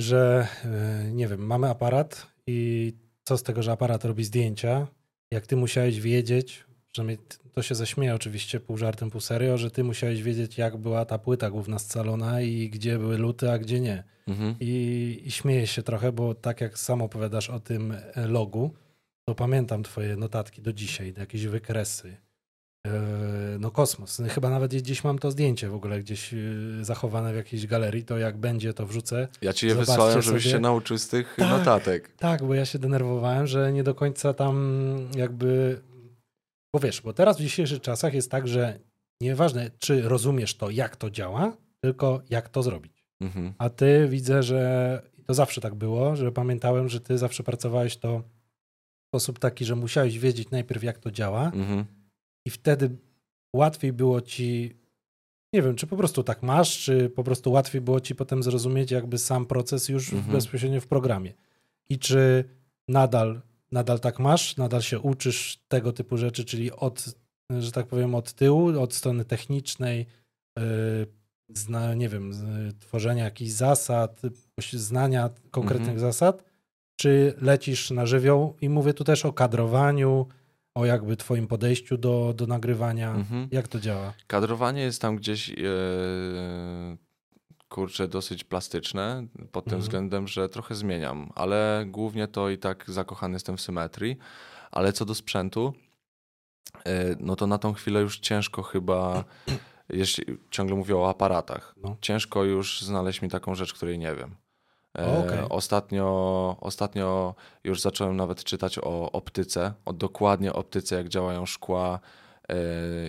że 0.00 0.48
e, 0.64 1.10
nie 1.12 1.28
wiem, 1.28 1.46
mamy 1.46 1.68
aparat 1.68 2.26
i 2.46 2.92
co 3.24 3.38
z 3.38 3.42
tego, 3.42 3.62
że 3.62 3.72
aparat 3.72 4.04
robi 4.04 4.24
zdjęcia, 4.24 4.86
jak 5.30 5.46
ty 5.46 5.56
musiałeś 5.56 6.00
wiedzieć, 6.00 6.64
przynajmniej 6.92 7.18
to 7.52 7.62
się 7.62 7.74
zaśmieje 7.74 8.14
oczywiście 8.14 8.60
pół 8.60 8.76
żartem, 8.76 9.10
pół 9.10 9.20
serio, 9.20 9.58
że 9.58 9.70
ty 9.70 9.84
musiałeś 9.84 10.22
wiedzieć, 10.22 10.58
jak 10.58 10.76
była 10.76 11.04
ta 11.04 11.18
płyta 11.18 11.50
główna 11.50 11.78
scalona 11.78 12.40
i 12.40 12.70
gdzie 12.70 12.98
były 12.98 13.18
luty, 13.18 13.50
a 13.50 13.58
gdzie 13.58 13.80
nie. 13.80 14.04
Mhm. 14.28 14.54
I, 14.60 15.22
I 15.24 15.30
śmieję 15.30 15.66
się 15.66 15.82
trochę, 15.82 16.12
bo 16.12 16.34
tak 16.34 16.60
jak 16.60 16.78
sam 16.78 17.02
opowiadasz 17.02 17.50
o 17.50 17.60
tym 17.60 17.92
e, 18.14 18.26
logu, 18.28 18.70
to 19.28 19.34
pamiętam 19.34 19.82
twoje 19.82 20.16
notatki 20.16 20.62
do 20.62 20.72
dzisiaj, 20.72 21.14
jakieś 21.18 21.46
wykresy. 21.46 22.16
E, 22.86 22.92
No 23.58 23.70
kosmos. 23.70 24.22
Chyba 24.28 24.50
nawet 24.50 24.74
gdzieś 24.74 25.04
mam 25.04 25.18
to 25.18 25.30
zdjęcie 25.30 25.68
w 25.68 25.74
ogóle 25.74 26.00
gdzieś 26.00 26.34
e, 26.34 26.36
zachowane 26.80 27.32
w 27.32 27.36
jakiejś 27.36 27.66
galerii, 27.66 28.04
to 28.04 28.18
jak 28.18 28.36
będzie 28.36 28.74
to 28.74 28.86
wrzucę. 28.86 29.28
Ja 29.42 29.52
ci 29.52 29.66
je 29.66 29.72
Zobaczcie 29.72 29.92
wysłałem, 29.92 30.22
żebyś 30.22 30.42
sobie. 30.42 30.52
się 30.52 30.60
nauczył 30.60 30.98
z 30.98 31.08
tych 31.08 31.34
Tak. 31.38 31.48
notatek. 31.50 32.12
Tak, 32.18 32.44
bo 32.44 32.54
ja 32.54 32.64
się 32.64 32.78
denerwowałem, 32.78 33.46
że 33.46 33.72
nie 33.72 33.82
do 33.84 33.94
końca 33.94 34.34
tam 34.34 34.82
jakby... 35.16 35.80
Bo 36.74 36.80
wiesz, 36.80 37.00
bo 37.00 37.12
teraz 37.12 37.36
w 37.38 37.40
dzisiejszych 37.40 37.80
czasach 37.80 38.14
jest 38.14 38.30
tak, 38.30 38.48
że 38.48 38.78
nieważne 39.20 39.70
czy 39.78 40.02
rozumiesz 40.02 40.54
to, 40.54 40.70
jak 40.70 40.96
to 40.96 41.10
działa, 41.10 41.56
tylko 41.80 42.22
jak 42.30 42.48
to 42.48 42.62
zrobić. 42.62 43.04
Mhm. 43.20 43.52
A 43.58 43.70
ty 43.70 44.08
widzę, 44.08 44.42
że 44.42 45.02
to 45.26 45.34
zawsze 45.34 45.60
tak 45.60 45.74
było, 45.74 46.16
że 46.16 46.32
pamiętałem, 46.32 46.88
że 46.88 47.00
ty 47.00 47.18
zawsze 47.18 47.42
pracowałeś 47.42 47.96
to 47.96 48.18
w 48.18 49.08
sposób 49.08 49.38
taki, 49.38 49.64
że 49.64 49.76
musiałeś 49.76 50.18
wiedzieć 50.18 50.50
najpierw, 50.50 50.82
jak 50.82 50.98
to 50.98 51.10
działa, 51.10 51.44
Mhm. 51.54 51.84
i 52.46 52.50
wtedy 52.50 52.90
łatwiej 53.56 53.92
było 53.92 54.20
ci. 54.20 54.76
Nie 55.54 55.62
wiem, 55.62 55.74
czy 55.76 55.86
po 55.86 55.96
prostu 55.96 56.22
tak 56.22 56.42
masz, 56.42 56.78
czy 56.84 57.10
po 57.10 57.24
prostu 57.24 57.52
łatwiej 57.52 57.80
było 57.80 58.00
ci 58.00 58.14
potem 58.14 58.42
zrozumieć 58.42 58.90
jakby 58.90 59.18
sam 59.18 59.46
proces 59.46 59.88
już 59.88 60.12
Mhm. 60.12 60.32
bezpośrednio 60.32 60.80
w 60.80 60.86
programie. 60.86 61.32
I 61.88 61.98
czy 61.98 62.44
nadal, 62.88 63.40
nadal 63.72 64.00
tak 64.00 64.18
masz, 64.18 64.56
nadal 64.56 64.82
się 64.82 65.00
uczysz 65.00 65.58
tego 65.68 65.92
typu 65.92 66.16
rzeczy, 66.16 66.44
czyli 66.44 66.72
od, 66.72 67.04
że 67.58 67.72
tak 67.72 67.86
powiem, 67.86 68.14
od 68.14 68.32
tyłu, 68.32 68.80
od 68.80 68.94
strony 68.94 69.24
technicznej, 69.24 70.06
yy, 70.58 70.64
zna, 71.54 71.94
nie 71.94 72.08
wiem, 72.08 72.32
tworzenia 72.80 73.24
jakichś 73.24 73.50
zasad, 73.50 74.20
znania 74.72 75.30
konkretnych 75.50 75.88
Mhm. 75.88 76.00
zasad, 76.00 76.44
czy 77.00 77.34
lecisz 77.40 77.90
na 77.90 78.06
żywioł 78.06 78.56
i 78.60 78.68
mówię 78.68 78.94
tu 78.94 79.04
też 79.04 79.24
o 79.24 79.32
kadrowaniu, 79.32 80.26
o 80.74 80.86
jakby 80.86 81.16
twoim 81.16 81.46
podejściu 81.46 81.98
do, 81.98 82.34
do 82.36 82.46
nagrywania. 82.46 83.14
Mhm. 83.14 83.48
Jak 83.50 83.68
to 83.68 83.80
działa? 83.80 84.12
Kadrowanie 84.26 84.82
jest 84.82 85.00
tam 85.00 85.16
gdzieś 85.16 85.50
e, 85.50 85.54
kurczę 87.72 88.08
dosyć 88.08 88.44
plastyczne 88.44 89.26
pod 89.52 89.64
tym 89.64 89.72
Mhm. 89.72 89.80
względem, 89.82 90.28
że 90.28 90.48
trochę 90.48 90.74
zmieniam, 90.74 91.32
ale 91.34 91.84
głównie 91.86 92.28
to 92.28 92.48
i 92.50 92.58
tak 92.58 92.84
zakochany 92.90 93.34
jestem 93.34 93.56
w 93.56 93.60
symetrii. 93.60 94.16
Ale 94.70 94.92
co 94.92 95.04
do 95.04 95.14
sprzętu, 95.14 95.72
e, 96.86 97.16
no 97.20 97.36
to 97.36 97.46
na 97.46 97.58
tą 97.58 97.72
chwilę 97.72 98.00
już 98.00 98.18
ciężko 98.18 98.62
chyba, 98.62 99.24
jeśli 99.88 100.24
ciągle 100.50 100.76
mówię 100.76 100.96
o 100.96 101.08
aparatach, 101.08 101.74
No. 101.82 101.96
ciężko 102.00 102.44
już 102.44 102.82
znaleźć 102.82 103.22
mi 103.22 103.28
taką 103.28 103.54
rzecz, 103.54 103.72
której 103.74 103.98
nie 103.98 104.14
wiem. 104.14 104.36
E, 104.98 105.06
O, 105.06 105.18
okej. 105.24 105.38
ostatnio, 105.48 106.56
ostatnio 106.60 107.34
już 107.64 107.80
zacząłem 107.80 108.16
nawet 108.16 108.44
czytać 108.44 108.78
o 108.78 109.12
optyce, 109.12 109.72
o 109.84 109.92
dokładnie 109.92 110.52
optyce, 110.52 110.96
jak 110.96 111.08
działają 111.08 111.46
szkła, 111.46 112.00
e, 112.48 112.54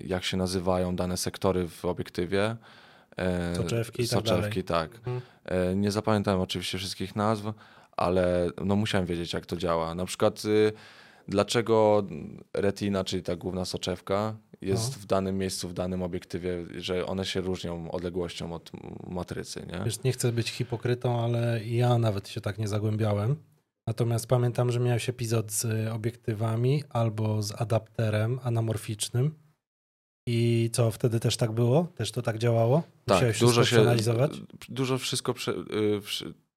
jak 0.05 0.23
się 0.23 0.37
nazywają 0.37 0.95
dane 0.95 1.17
sektory 1.17 1.67
w 1.67 1.85
obiektywie. 1.85 2.55
E, 3.17 3.55
Soczewki 3.55 3.97
tak 3.97 4.07
Soczewki, 4.09 4.63
tak. 4.63 4.95
Mhm. 4.95 5.21
E, 5.45 5.75
Nie 5.75 5.91
zapamiętałem 5.91 6.41
oczywiście 6.41 6.77
wszystkich 6.77 7.15
nazw, 7.15 7.43
ale 7.97 8.49
no 8.65 8.75
musiałem 8.75 9.07
wiedzieć, 9.07 9.33
jak 9.33 9.45
to 9.45 9.57
działa. 9.57 9.95
Na 9.95 10.05
przykład 10.05 10.45
y, 10.45 10.71
dlaczego 11.27 12.03
retina, 12.53 13.03
czyli 13.03 13.23
ta 13.23 13.35
główna 13.35 13.65
soczewka, 13.65 14.35
jest 14.61 14.95
No. 14.95 15.01
w 15.01 15.05
danym 15.05 15.37
miejscu, 15.37 15.69
w 15.69 15.73
danym 15.73 16.03
obiektywie, 16.03 16.65
że 16.77 17.05
one 17.05 17.25
się 17.25 17.41
różnią 17.41 17.91
odległością 17.91 18.53
od 18.53 18.71
matrycy, 19.07 19.65
nie? 19.73 19.83
Wiesz, 19.85 20.03
nie 20.03 20.11
chcę 20.11 20.31
być 20.31 20.49
hipokrytą, 20.51 21.23
ale 21.23 21.65
ja 21.65 21.97
nawet 21.97 22.27
się 22.29 22.41
tak 22.41 22.57
nie 22.57 22.67
zagłębiałem. 22.67 23.35
Natomiast 23.87 24.27
pamiętam, 24.27 24.71
że 24.71 24.79
miałeś 24.79 25.09
epizod 25.09 25.51
z 25.51 25.87
obiektywami 25.87 26.83
albo 26.89 27.41
z 27.41 27.61
adapterem 27.61 28.39
anamorficznym. 28.43 29.35
I 30.25 30.69
co, 30.73 30.91
wtedy 30.91 31.19
też 31.19 31.37
tak 31.37 31.51
było? 31.51 31.87
Też 31.95 32.11
to 32.11 32.21
tak 32.21 32.37
działało? 32.37 32.83
Tak, 33.05 33.15
Musiałeś 33.17 33.39
dużo 33.39 33.51
wszystko 33.61 33.75
się, 33.75 33.81
przeanalizować? 33.81 34.31
dużo 34.69 34.97
wszystko, 34.97 35.33
prze, 35.33 35.51
y, 35.51 36.01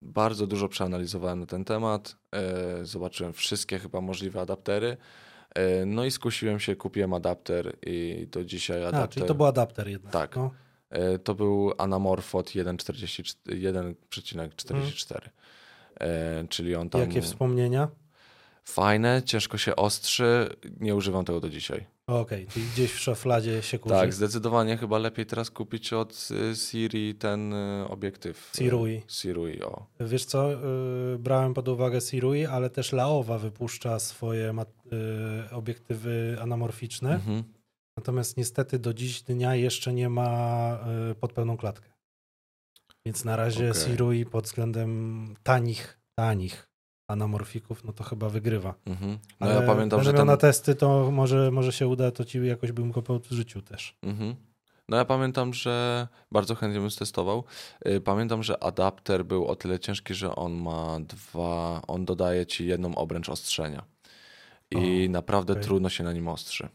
bardzo 0.02 0.46
dużo 0.46 0.68
przeanalizowałem 0.68 1.40
na 1.40 1.46
ten 1.46 1.64
temat, 1.64 2.16
e, 2.32 2.84
zobaczyłem 2.84 3.32
wszystkie 3.32 3.78
chyba 3.78 4.00
możliwe 4.00 4.40
adaptery, 4.40 4.96
e, 5.54 5.86
no 5.86 6.04
i 6.04 6.10
skusiłem 6.10 6.60
się, 6.60 6.76
kupiłem 6.76 7.14
adapter 7.14 7.76
i 7.86 8.26
do 8.30 8.44
dzisiaj 8.44 8.82
adapter. 8.84 9.02
A, 9.02 9.08
czyli 9.08 9.26
to 9.26 9.34
był 9.34 9.46
adapter 9.46 9.88
jednak. 9.88 10.12
Tak. 10.12 10.36
No. 10.36 10.50
E, 10.90 11.18
To 11.18 11.34
był 11.34 11.72
Anamorphot 11.78 12.46
1,44, 12.54 13.36
1,44. 13.46 15.30
E, 16.00 16.44
czyli 16.48 16.74
on 16.74 16.90
tam. 16.90 17.00
Jakie 17.00 17.22
wspomnienia? 17.22 17.88
Fajne, 18.64 19.22
ciężko 19.24 19.58
się 19.58 19.76
ostrzy, 19.76 20.48
nie 20.80 20.94
używam 20.94 21.24
tego 21.24 21.40
do 21.40 21.48
dzisiaj. 21.50 21.86
Okej, 22.06 22.46
czyli 22.46 22.66
gdzieś 22.66 22.92
w 22.92 22.98
szafladzie 22.98 23.62
się 23.62 23.78
kurzy. 23.78 23.94
Tak, 23.94 24.14
zdecydowanie 24.14 24.76
chyba 24.76 24.98
lepiej 24.98 25.26
teraz 25.26 25.50
kupić 25.50 25.92
od 25.92 26.28
y, 26.52 26.56
Siri 26.56 27.14
ten 27.14 27.52
y, 27.52 27.88
obiektyw. 27.88 28.50
y, 28.54 28.58
Sirui. 28.58 29.02
Sirui, 29.08 29.62
o. 29.62 29.86
Wiesz 30.00 30.24
co, 30.24 30.48
brałem 31.18 31.54
pod 31.54 31.68
uwagę 31.68 32.00
Sirui, 32.00 32.46
ale 32.46 32.70
też 32.70 32.92
Laowa 32.92 33.38
wypuszcza 33.38 33.98
swoje 33.98 34.54
obiektywy 35.52 36.36
anamorficzne. 36.40 37.14
Mhm. 37.14 37.42
Natomiast 37.96 38.36
niestety 38.36 38.78
do 38.78 38.94
dziś 38.94 39.22
dnia 39.22 39.54
jeszcze 39.54 39.92
nie 39.92 40.08
ma 40.08 40.78
pod 41.20 41.32
pełną 41.32 41.56
klatkę. 41.56 41.90
Więc 43.06 43.24
na 43.24 43.36
razie 43.36 43.70
Okej. 43.70 43.82
Sirui 43.82 44.26
pod 44.26 44.44
względem 44.44 45.34
tanich, 45.42 45.98
tanich 46.14 46.68
anamorfików, 47.08 47.84
no 47.84 47.92
to 47.92 48.04
chyba 48.04 48.28
wygrywa. 48.28 48.74
Mhm. 48.86 49.18
No 49.40 49.46
Ale 49.46 49.54
ja 49.54 49.62
pamiętam, 49.62 50.02
że 50.02 50.12
ten... 50.12 50.26
na 50.26 50.36
testy, 50.36 50.74
to 50.74 51.10
może, 51.10 51.50
może 51.50 51.72
się 51.72 51.86
uda, 51.88 52.10
to 52.10 52.24
ci 52.24 52.46
jakoś 52.46 52.72
bym 52.72 52.92
go 52.92 53.02
w 53.20 53.30
życiu 53.30 53.62
też. 53.62 53.96
Mhm. 54.02 54.34
No 54.88 54.96
ja 54.96 55.04
pamiętam, 55.04 55.54
że 55.54 56.08
bardzo 56.32 56.54
chętnie 56.54 56.80
bym 56.80 56.90
stestował. 56.90 57.44
Y, 57.88 58.00
Pamiętam, 58.00 58.42
że 58.42 58.62
adapter 58.62 59.24
był 59.24 59.46
o 59.46 59.56
tyle 59.56 59.78
ciężki, 59.78 60.14
że 60.14 60.36
on 60.36 60.52
ma 60.52 60.98
dwa, 61.00 61.82
on 61.86 62.04
dodaje 62.04 62.46
ci 62.46 62.66
jedną 62.66 62.94
obręcz 62.94 63.28
ostrzenia. 63.28 63.84
I 64.70 65.06
O, 65.08 65.10
naprawdę 65.12 65.52
okej. 65.52 65.64
trudno 65.64 65.88
się 65.88 66.04
na 66.04 66.12
nim 66.12 66.28
ostrzy. 66.28 66.68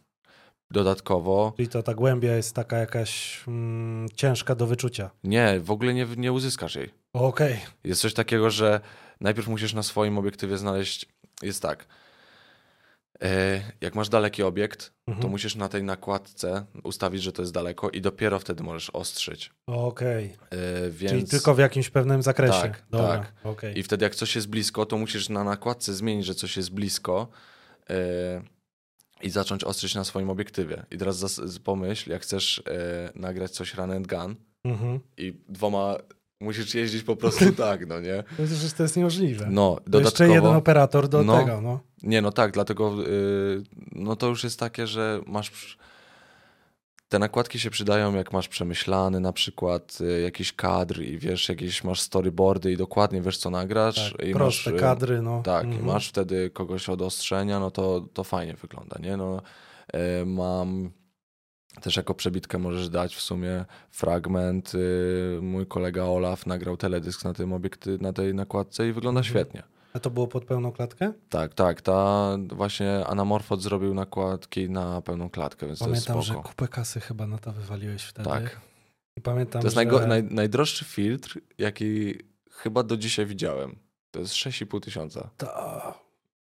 Dodatkowo, 0.72 1.54
Czyli 1.56 1.67
to 1.67 1.84
ta 1.84 1.94
głębia 1.94 2.36
jest 2.36 2.56
taka 2.56 2.78
jakaś 2.78 3.44
mm, 3.48 4.10
ciężka 4.15 4.56
do 4.56 4.67
wyczucia. 4.67 5.10
nie, 5.24 5.60
w 5.60 5.72
ogóle 5.72 5.94
nie, 5.94 6.08
nie 6.17 6.32
uzyskasz 6.32 6.76
jej. 6.76 6.89
Okej, 7.13 7.60
Jest 7.84 8.02
coś 8.02 8.13
takiego, 8.13 8.50
że 8.50 8.82
najpierw 9.22 9.48
musisz 9.48 9.74
na 9.74 9.84
swoim 9.84 10.18
obiektywie 10.18 10.58
znaleźć. 10.58 11.06
Jest 11.42 11.62
tak. 11.62 11.86
e, 13.22 13.62
Jak 13.82 13.96
masz 13.96 14.10
daleki 14.10 14.44
obiekt, 14.44 14.94
to 15.06 15.12
Mhm. 15.12 15.30
musisz 15.30 15.56
na 15.56 15.70
tej 15.70 15.84
nakładce 15.84 16.66
ustawić, 16.84 17.22
że 17.24 17.32
to 17.32 17.42
jest 17.42 17.54
daleko, 17.54 17.90
i 17.90 18.02
dopiero 18.02 18.40
wtedy 18.40 18.64
możesz 18.64 18.90
ostrzyć. 18.90 19.52
okej. 19.68 20.36
E, 20.50 20.90
Więc... 20.92 21.12
Czyli 21.12 21.28
tylko 21.28 21.56
w 21.56 21.60
jakimś 21.60 21.90
pewnym 21.90 22.22
zakresie. 22.24 22.62
Tak, 22.62 22.84
Dobra, 22.90 23.08
tak. 23.18 23.32
okej. 23.44 23.80
I 23.80 23.84
wtedy, 23.84 24.04
jak 24.06 24.16
coś 24.16 24.36
jest 24.36 24.50
blisko, 24.50 24.86
to 24.86 24.98
musisz 24.98 25.30
na 25.30 25.44
nakładce 25.44 25.94
zmienić, 25.94 26.26
że 26.26 26.36
coś 26.36 26.58
jest 26.58 26.72
blisko 26.72 27.28
e, 27.90 27.96
i 29.22 29.30
zacząć 29.30 29.64
ostrzyć 29.64 29.96
na 29.96 30.04
swoim 30.04 30.30
obiektywie. 30.30 30.86
I 30.92 30.98
teraz 30.98 31.42
pomyśl, 31.64 32.10
jak 32.12 32.22
chcesz 32.22 32.64
nagrać 33.16 33.52
coś 33.52 33.74
run 33.74 33.92
and 33.92 34.08
gun 34.08 34.36
Mhm. 34.64 35.00
i 35.18 35.34
dwoma 35.50 35.98
musisz 36.42 36.76
jeździć 36.76 37.04
po 37.04 37.16
prostu 37.16 37.52
tak, 37.68 37.88
no 37.88 38.00
nie? 38.00 38.24
To 38.38 38.42
jest, 38.42 38.54
że 38.54 38.72
to 38.72 38.84
jest 38.84 38.98
niemożliwe. 38.98 39.48
No, 39.50 39.78
To 39.92 40.00
jeszcze 40.00 40.24
jeden 40.24 40.36
dodatkowo... 40.38 40.58
operator 40.60 41.08
do 41.08 41.24
No. 41.24 41.40
tego, 41.40 41.62
no. 41.62 41.80
Nie, 42.04 42.22
no 42.22 42.32
tak, 42.32 42.52
dlatego 42.52 42.96
y, 43.08 43.64
no 43.92 44.16
to 44.16 44.28
już 44.28 44.44
jest 44.44 44.60
takie, 44.60 44.88
że 44.88 45.22
masz. 45.28 45.78
Te 47.10 47.20
nakładki 47.20 47.60
się 47.60 47.70
przydają, 47.70 48.16
jak 48.16 48.34
masz 48.34 48.48
przemyślany 48.48 49.20
na 49.20 49.34
przykład 49.34 49.98
y, 50.02 50.22
jakiś 50.22 50.54
kadr 50.54 51.02
i 51.02 51.18
wiesz, 51.18 51.50
jakieś 51.50 51.84
masz 51.84 52.02
storyboardy 52.02 52.72
i 52.72 52.78
dokładnie 52.78 53.22
wiesz, 53.22 53.38
co 53.38 53.50
nagrasz. 53.50 54.12
Tak, 54.18 54.28
i 54.28 54.34
proste 54.34 54.72
masz, 54.72 54.80
y, 54.80 54.82
kadry, 54.84 55.22
no. 55.22 55.42
Tak, 55.44 55.64
i 55.66 55.68
Mhm. 55.68 55.86
masz 55.86 56.10
wtedy 56.10 56.50
kogoś 56.50 56.90
od 56.90 57.02
ostrzenia, 57.02 57.60
no 57.60 57.72
to, 57.72 58.06
to 58.14 58.24
fajnie 58.24 58.54
wygląda, 58.54 58.98
nie? 59.00 59.18
No, 59.18 59.42
y, 60.22 60.26
mam 60.26 60.92
też 61.82 61.98
jako 61.98 62.14
przebitkę 62.14 62.58
możesz 62.58 62.90
dać 62.90 63.16
w 63.16 63.22
sumie 63.22 63.66
fragment. 63.90 64.76
y, 64.76 65.40
Mój 65.42 65.66
kolega 65.68 66.04
Olaf 66.04 66.46
nagrał 66.46 66.78
teledysk 66.78 67.24
na 67.26 67.34
tym 67.34 67.54
obiekty, 67.54 67.98
na 68.02 68.14
tej 68.14 68.34
nakładce 68.34 68.88
i 68.88 68.94
wygląda 68.94 69.20
Mhm. 69.20 69.34
świetnie. 69.34 69.64
A 69.94 70.00
to 70.00 70.10
było 70.10 70.28
pod 70.28 70.46
pełną 70.46 70.72
klatkę? 70.72 71.14
Tak, 71.30 71.54
tak. 71.54 71.82
Ta 71.82 72.28
właśnie 72.50 73.06
Anamorphot 73.08 73.62
zrobił 73.62 73.94
nakładki 73.94 74.70
na 74.70 75.02
pełną 75.02 75.30
klatkę, 75.30 75.68
więc 75.68 75.80
Pamiętam, 75.80 76.06
to 76.06 76.14
że 76.14 76.18
jest 76.18 76.30
spoko. 76.40 76.50
kupę 76.50 76.68
kasy 76.68 77.00
chyba 77.00 77.28
na 77.28 77.38
to 77.38 77.52
wywaliłeś 77.52 78.04
wtedy. 78.04 78.30
Tak. 78.30 78.62
I 79.18 79.22
pamiętam, 79.22 79.62
To 79.62 79.68
jest 79.68 79.78
że... 79.78 80.08
naj, 80.08 80.24
najdroższy 80.24 80.86
filtr, 80.86 81.40
jaki 81.58 82.16
chyba 82.52 82.84
do 82.84 82.98
dzisiaj 82.98 83.26
widziałem. 83.26 83.76
To 84.12 84.20
jest 84.20 84.34
6,5 84.34 84.80
tysiąca. 84.80 85.30
To, 85.38 85.48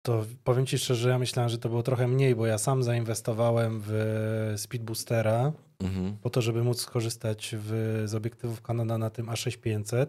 to 0.06 0.26
powiem 0.44 0.66
ci 0.66 0.78
szczerze, 0.78 1.10
ja 1.10 1.20
myślałem, 1.20 1.50
że 1.50 1.58
to 1.58 1.70
było 1.70 1.84
trochę 1.84 2.08
mniej, 2.08 2.36
bo 2.36 2.46
ja 2.46 2.58
sam 2.58 2.84
zainwestowałem 2.84 3.82
w 3.86 4.54
Speedboostera 4.58 5.52
Mhm. 5.80 6.18
po 6.22 6.30
to, 6.30 6.42
żeby 6.42 6.64
móc 6.64 6.82
skorzystać 6.82 7.56
w, 7.60 8.02
z 8.06 8.16
obiektywów 8.16 8.62
Canona 8.62 8.98
na 8.98 9.10
tym 9.10 9.26
A6500. 9.26 10.06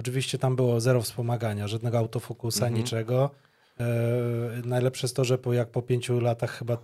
Oczywiście 0.00 0.38
tam 0.38 0.56
było 0.56 0.80
zero 0.80 1.02
wspomagania, 1.02 1.68
żadnego 1.68 1.98
autofokusa, 1.98 2.66
Mhm. 2.66 2.74
niczego. 2.74 3.30
E, 3.80 3.86
najlepsze 4.64 5.04
jest 5.06 5.16
to, 5.16 5.24
że 5.24 5.38
po, 5.38 5.52
jak 5.52 5.70
po 5.70 5.82
pięciu 5.82 6.20
latach 6.20 6.50
chyba, 6.58 6.78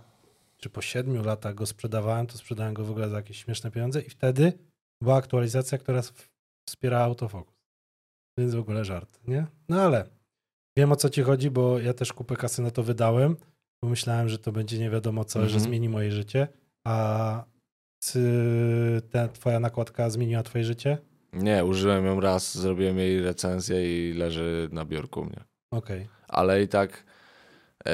czy 0.57 0.69
po 0.69 0.81
siedmiu 0.81 1.23
latach 1.23 1.55
go 1.55 1.65
sprzedawałem, 1.65 2.27
to 2.27 2.37
sprzedałem 2.37 2.73
go 2.73 2.83
w 2.85 2.91
ogóle 2.91 3.09
za 3.09 3.15
jakieś 3.17 3.43
śmieszne 3.43 3.71
pieniądze 3.71 4.01
i 4.01 4.09
wtedy 4.09 4.53
była 5.01 5.15
aktualizacja, 5.15 5.77
która 5.77 6.01
w- 6.01 6.29
wspierała 6.69 7.03
autofokus. 7.03 7.55
Więc 8.37 8.55
w 8.55 8.59
ogóle 8.59 8.85
żart, 8.85 9.19
nie? 9.27 9.47
No 9.69 9.81
ale 9.81 10.05
wiem 10.79 10.91
o 10.91 10.95
co 10.95 11.09
ci 11.09 11.21
chodzi, 11.21 11.51
bo 11.51 11.79
ja 11.79 11.93
też 11.93 12.13
kupę 12.13 12.35
kasy 12.35 12.61
na 12.61 12.71
to 12.71 12.83
wydałem, 12.83 13.35
bo 13.83 13.89
myślałem, 13.89 14.29
że 14.29 14.39
to 14.39 14.51
będzie 14.51 14.79
nie 14.79 14.89
wiadomo 14.89 15.23
co, 15.25 15.39
że 15.39 15.45
Mhm. 15.45 15.63
zmieni 15.63 15.89
moje 15.89 16.11
życie, 16.11 16.47
a 16.87 17.43
czy 18.03 18.21
ta 19.11 19.27
twoja 19.27 19.59
nakładka 19.59 20.09
zmieniła 20.09 20.43
twoje 20.43 20.63
życie? 20.63 20.97
Nie, 21.33 21.65
użyłem 21.65 22.05
ją 22.05 22.19
raz, 22.19 22.57
zrobiłem 22.57 22.97
jej 22.97 23.21
recenzję 23.21 24.09
i 24.09 24.13
leży 24.13 24.69
na 24.71 24.85
biurku 24.85 25.19
u 25.21 25.25
mnie. 25.25 25.43
Okej. 25.73 26.07
Ale 26.27 26.63
i 26.63 26.67
tak 26.67 27.03
e, 27.85 27.91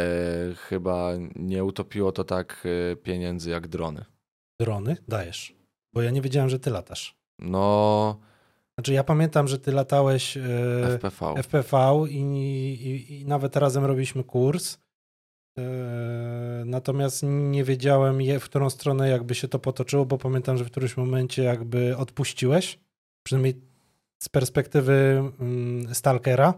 chyba 0.55 1.11
nie 1.35 1.63
utopiło 1.63 2.11
to 2.11 2.23
tak 2.23 2.63
e, 2.91 2.95
pieniędzy 2.95 3.49
jak 3.49 3.67
drony. 3.67 4.05
Drony 4.59 4.97
dajesz, 5.07 5.55
bo 5.93 6.01
ja 6.01 6.11
nie 6.11 6.21
wiedziałem, 6.21 6.49
że 6.49 6.59
ty 6.59 6.69
latasz. 6.69 7.15
No, 7.39 8.19
Znaczy 8.77 8.93
ja 8.93 9.03
pamiętam, 9.03 9.47
że 9.47 9.59
ty 9.59 9.71
latałeś 9.71 10.37
e, 10.37 10.41
FPV. 10.97 11.33
FPV 11.43 12.05
i, 12.09 12.15
i, 12.19 13.13
i 13.21 13.25
nawet 13.25 13.55
razem 13.55 13.85
robiliśmy 13.85 14.23
kurs. 14.23 14.77
E, 15.57 15.61
natomiast 16.65 17.23
nie 17.27 17.63
wiedziałem, 17.63 18.21
je- 18.21 18.39
w 18.39 18.43
którą 18.45 18.69
stronę 18.69 19.09
jakby 19.09 19.35
się 19.35 19.47
to 19.47 19.59
potoczyło, 19.59 20.05
bo 20.05 20.17
pamiętam, 20.17 20.57
że 20.57 20.65
w 20.65 20.71
którymś 20.71 20.97
momencie 20.97 21.43
jakby 21.43 21.97
odpuściłeś. 21.97 22.79
Przynajmniej 23.25 23.61
z 24.23 24.29
perspektywy 24.29 25.23
mm, 25.39 25.95
Stalkera. 25.95 26.53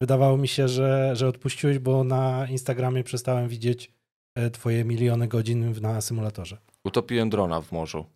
Wydawało 0.00 0.36
mi 0.36 0.48
się, 0.48 0.68
że, 0.68 1.16
że 1.16 1.28
odpuściłeś, 1.28 1.78
bo 1.78 2.04
na 2.04 2.46
Instagramie 2.50 3.04
przestałem 3.04 3.48
widzieć 3.48 3.92
e, 4.34 4.50
twoje 4.50 4.84
miliony 4.84 5.28
godzin 5.28 5.72
w- 5.72 5.80
na 5.82 6.00
symulatorze. 6.00 6.56
Utopiłem 6.84 7.30
drona 7.30 7.60
w 7.60 7.72
morzu. 7.72 8.06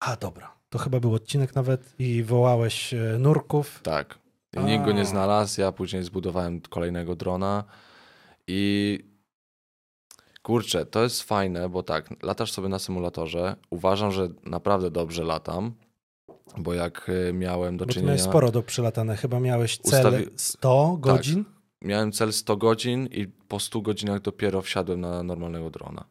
A, 0.00 0.16
dobra. 0.16 0.59
To 0.70 0.78
chyba 0.78 1.00
był 1.00 1.14
odcinek 1.14 1.54
nawet 1.54 1.94
i 1.98 2.22
wołałeś 2.22 2.94
e, 2.94 3.16
nurków. 3.18 3.80
Tak. 3.82 4.18
I 4.56 4.60
Nikt 4.60 4.84
go 4.84 4.92
nie 4.92 5.04
znalazł. 5.04 5.60
Ja 5.60 5.72
później 5.72 6.02
zbudowałem 6.02 6.60
kolejnego 6.60 7.16
drona 7.16 7.64
i 8.46 8.98
kurczę, 10.42 10.86
to 10.86 11.02
jest 11.02 11.22
fajne, 11.22 11.68
bo 11.68 11.82
tak, 11.82 12.08
latasz 12.22 12.52
sobie 12.52 12.68
na 12.68 12.78
symulatorze. 12.78 13.56
Uważam, 13.70 14.12
że 14.12 14.28
naprawdę 14.44 14.90
dobrze 14.90 15.24
latam, 15.24 15.74
bo 16.58 16.74
jak 16.74 17.08
y, 17.08 17.32
miałem 17.32 17.76
do 17.76 17.86
Bo 17.86 17.92
czynienia. 17.92 18.06
miałeś 18.06 18.22
sporo 18.22 18.52
do 18.52 18.62
przylatane. 18.62 19.16
Chyba 19.16 19.40
miałeś 19.40 19.78
cel 19.78 20.04
Ustawi- 20.12 20.28
100 20.36 20.96
godzin. 21.00 21.44
Miałem 21.82 22.12
cel 22.12 22.32
100 22.32 22.56
godzin 22.56 23.06
i 23.06 23.26
po 23.26 23.60
100 23.60 23.80
godzinach 23.80 24.20
dopiero 24.20 24.62
wsiadłem 24.62 25.00
na 25.00 25.22
normalnego 25.22 25.70
drona. 25.70 26.04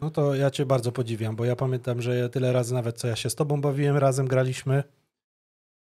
No 0.00 0.10
to 0.10 0.34
ja 0.34 0.50
cię 0.50 0.66
bardzo 0.66 0.92
podziwiam, 0.92 1.36
bo 1.36 1.44
ja 1.44 1.56
pamiętam, 1.56 2.02
że 2.02 2.16
ja 2.16 2.28
tyle 2.28 2.52
razy 2.52 2.74
nawet 2.74 2.98
co 2.98 3.08
ja 3.08 3.16
się 3.16 3.30
z 3.30 3.34
tobą 3.34 3.60
bawiłem, 3.60 3.96
razem 3.96 4.26
graliśmy. 4.28 4.84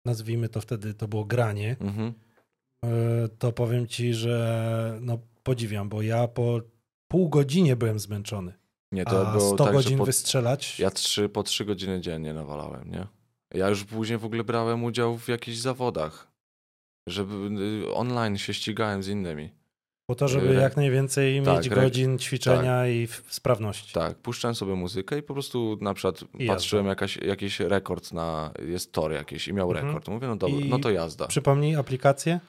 Nazwijmy 0.04 0.48
to 0.48 0.60
wtedy, 0.60 0.94
to 0.94 1.08
było 1.08 1.24
granie. 1.24 1.76
Mhm. 1.80 2.12
Yy, 2.84 3.28
To 3.38 3.52
powiem 3.52 3.86
ci, 3.86 4.14
że 4.14 4.98
no 5.00 5.18
podziwiam, 5.42 5.88
bo 5.88 6.02
ja 6.02 6.28
po 6.28 6.60
pół 7.08 7.28
godzinie 7.28 7.76
byłem 7.76 7.98
zmęczony. 7.98 8.52
Nie, 8.92 9.04
to 9.04 9.28
A 9.28 9.32
było 9.32 9.54
100 9.54 9.64
tak, 9.64 9.72
godzin 9.72 9.98
po, 9.98 10.04
wystrzelać? 10.04 10.78
ja 10.78 10.90
trzy, 10.90 11.28
po 11.28 11.42
trzy 11.42 11.64
godziny 11.64 12.00
dziennie 12.00 12.34
nawalałem, 12.34 12.90
nie? 12.90 13.06
Ja 13.54 13.68
już 13.68 13.84
później 13.84 14.18
w 14.18 14.24
ogóle 14.24 14.44
brałem 14.44 14.84
udział 14.84 15.18
w 15.18 15.28
jakichś 15.28 15.58
zawodach, 15.58 16.32
żeby 17.08 17.34
y, 17.84 17.94
online 17.94 18.38
się 18.38 18.54
ścigałem 18.54 19.02
z 19.02 19.08
innymi. 19.08 19.50
Po 20.06 20.14
to, 20.14 20.28
żeby 20.28 20.48
Re- 20.48 20.54
jak 20.62 20.76
najwięcej 20.76 21.42
tak, 21.42 21.56
mieć 21.56 21.68
godzin 21.68 22.18
ćwiczenia 22.18 22.86
i 22.88 23.06
w- 23.06 23.22
sprawności. 23.30 23.92
Tak, 23.92 24.14
puszczałem 24.18 24.54
sobie 24.54 24.74
muzykę 24.74 25.18
i 25.18 25.22
po 25.22 25.34
prostu 25.34 25.78
na 25.80 25.94
przykład 25.94 26.24
I 26.38 26.46
patrzyłem 26.46 26.86
jakaś, 26.86 27.16
jakiś 27.16 27.60
rekord 27.60 28.12
na, 28.12 28.50
jest 28.66 28.92
tor 28.92 29.12
jakiś 29.12 29.48
i 29.48 29.52
miał 29.52 29.70
Mhm. 29.70 29.86
rekord. 29.86 30.08
Mówię, 30.08 30.26
no 30.26 30.36
dobra, 30.36 30.56
I- 30.58 30.68
no 30.68 30.78
to 30.78 30.90
jazda. 30.90 31.26
Przypomnij 31.26 31.76
aplikację? 31.76 32.40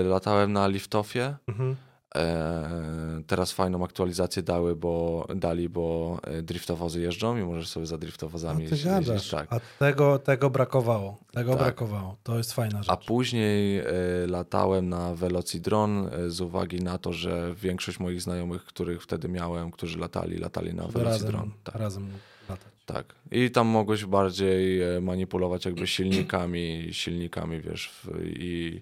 Y, 0.00 0.04
Latałem 0.04 0.52
na 0.52 0.66
liftoffie, 0.68 1.34
Mhm. 1.48 1.76
E, 2.16 3.22
teraz 3.26 3.52
fajną 3.52 3.84
aktualizację 3.84 4.42
dały, 4.42 4.76
bo 4.76 5.26
dali, 5.36 5.68
bo 5.68 6.18
e, 6.22 6.42
driftowozy 6.42 7.00
jeżdżą 7.00 7.36
i 7.36 7.42
możesz 7.42 7.68
sobie 7.68 7.86
za 7.86 7.98
driftowozami 7.98 8.68
ty 8.68 8.74
jeździć. 8.74 9.30
Tak. 9.30 9.52
A 9.52 9.60
tego, 9.78 10.18
tego 10.18 10.50
brakowało. 10.50 11.18
Tego 11.32 11.52
Tak. 11.52 11.60
brakowało. 11.62 12.16
To 12.22 12.36
jest 12.38 12.52
fajna 12.52 12.82
rzecz. 12.82 12.90
A 12.92 12.96
później 12.96 13.78
e, 13.78 13.84
latałem 14.26 14.88
na 14.88 15.14
Velocidron 15.14 16.10
z 16.28 16.40
uwagi 16.40 16.80
na 16.82 16.98
to, 16.98 17.12
że 17.12 17.54
większość 17.54 17.98
moich 18.00 18.22
znajomych, 18.22 18.64
których 18.64 19.02
wtedy 19.02 19.28
miałem, 19.28 19.70
którzy 19.70 19.98
latali, 19.98 20.38
latali 20.38 20.74
na 20.74 20.86
Velocidron. 20.88 21.34
razem, 21.34 21.52
Tak, 21.64 21.74
razem 21.74 22.08
latać. 22.48 22.72
tak. 22.86 23.14
I 23.30 23.50
tam 23.50 23.66
mogłeś 23.66 24.04
bardziej 24.04 24.80
manipulować 25.02 25.64
jakby 25.64 25.86
silnikami, 25.86 26.88
silnikami, 26.92 27.60
wiesz, 27.60 27.90
i, 28.24 28.80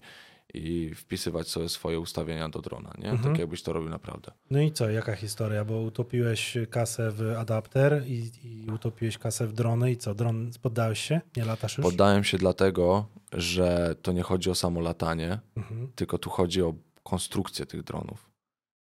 i 0.55 0.95
wpisywać 0.95 1.49
sobie 1.49 1.69
swoje 1.69 2.01
ustawienia 2.01 2.49
do 2.49 2.61
drona, 2.61 2.93
nie? 2.99 3.11
Mhm. 3.11 3.33
Tak 3.33 3.39
jakbyś 3.41 3.63
to 3.63 3.73
robił 3.73 3.91
naprawdę. 3.91 4.33
No 4.51 4.61
i 4.61 4.73
co, 4.73 4.91
jaka 4.91 5.17
historia? 5.17 5.65
Bo 5.65 5.81
utopiłeś 5.81 6.57
kasę 6.71 7.11
w 7.11 7.35
adapter 7.39 8.03
i, 8.07 8.31
i 8.45 8.71
utopiłeś 8.71 9.19
kasę 9.19 9.47
w 9.47 9.53
drony 9.53 9.93
i 9.93 9.97
co, 9.97 10.15
dron, 10.15 10.51
poddałeś 10.63 11.01
się? 11.01 11.21
Nie 11.37 11.45
latasz 11.45 11.79
już? 11.79 11.85
Poddałem 11.87 12.25
się 12.25 12.39
dlatego, 12.39 13.07
że 13.33 13.95
to 14.03 14.13
nie 14.13 14.23
chodzi 14.23 14.51
o 14.51 14.55
samo 14.55 14.81
latanie, 14.81 15.39
Mhm. 15.57 15.93
tylko 15.95 16.19
tu 16.19 16.31
chodzi 16.31 16.63
o 16.63 16.75
konstrukcję 17.03 17.67
tych 17.67 17.83
dronów. 17.83 18.31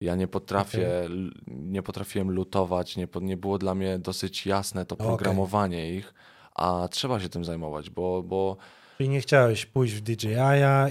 Ja 0.02 0.16
nie 0.16 0.28
potrafię, 0.28 1.00
l- 1.00 1.32
nie 1.48 1.84
potrafiłem 1.84 2.32
lutować, 2.32 2.98
nie, 2.98 3.08
nie 3.22 3.38
było 3.38 3.58
dla 3.58 3.76
mnie 3.76 4.00
dosyć 4.00 4.46
jasne 4.46 4.86
to 4.86 4.96
Okej. 4.96 5.08
programowanie 5.08 5.96
ich, 5.96 6.14
a 6.56 6.88
trzeba 6.92 7.20
się 7.20 7.30
tym 7.30 7.46
zajmować, 7.46 7.90
bo, 7.90 8.24
bo 8.24 8.58
Czyli 9.00 9.10
nie 9.10 9.22
chciałeś 9.22 9.66
pójść 9.66 9.94
w 9.94 10.02
DJI 10.02 10.30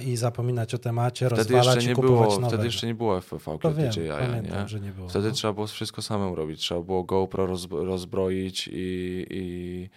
i 0.07 0.17
zapominać 0.17 0.75
o 0.75 0.79
temacie, 0.79 1.27
wtedy 1.27 1.43
rozwalać 1.43 1.67
jeszcze, 1.67 1.85
i 1.85 1.89
nie 1.89 1.95
kupować 1.95 2.15
było, 2.21 2.35
nowego. 2.35 2.49
wtedy 2.49 2.65
jeszcze 2.65 2.87
nie 2.87 2.95
było 2.95 3.21
FPV 3.21 3.59
to 3.59 3.75
wiem, 3.75 3.91
DJI, 3.91 4.09
pamiętam, 4.19 4.63
nie? 4.63 4.69
że 4.69 4.81
nie 4.81 4.91
było. 4.91 5.09
Wtedy 5.09 5.29
no. 5.29 5.35
trzeba 5.35 5.53
było 5.53 5.67
wszystko 5.67 6.03
samemu 6.03 6.35
robić. 6.35 6.61
Trzeba 6.61 6.81
było 6.83 7.05
GoPro 7.05 7.47
roz, 7.47 7.69
rozbroić 7.71 8.69
i, 8.73 9.27
i 9.31 9.89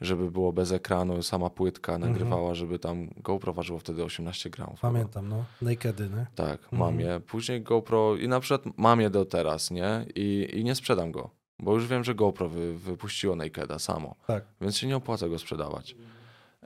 żeby 0.00 0.30
było 0.30 0.52
bez 0.52 0.72
ekranu, 0.72 1.22
sama 1.22 1.50
płytka 1.50 1.94
Mhm. 1.94 2.12
nagrywała, 2.12 2.54
żeby 2.54 2.78
tam 2.78 3.08
GoPro 3.16 3.52
ważyło 3.52 3.78
wtedy 3.78 4.04
18 4.04 4.50
gramów. 4.50 4.80
chyba. 4.80 4.92
Pamiętam, 4.92 5.28
no. 5.28 5.44
Nakedy, 5.62 6.02
nie? 6.16 6.26
Tak, 6.34 6.60
Mhm. 6.62 6.80
mam 6.80 7.00
je. 7.00 7.20
Później 7.20 7.62
GoPro 7.62 8.16
i 8.16 8.28
na 8.28 8.40
przykład 8.40 8.62
mam 8.76 9.00
je 9.00 9.10
do 9.10 9.24
teraz, 9.24 9.70
nie? 9.70 10.06
I, 10.14 10.48
i 10.54 10.64
nie 10.64 10.74
sprzedam 10.74 11.12
go, 11.12 11.30
bo 11.58 11.74
już 11.74 11.86
wiem, 11.86 12.04
że 12.04 12.14
GoPro 12.14 12.48
wy, 12.48 12.78
wypuściło 12.78 13.36
Nakeda 13.36 13.78
samo, 13.78 14.14
Tak. 14.26 14.44
więc 14.60 14.76
się 14.78 14.86
nie 14.86 14.96
opłaca 14.96 15.28
go 15.28 15.38
sprzedawać. 15.38 15.96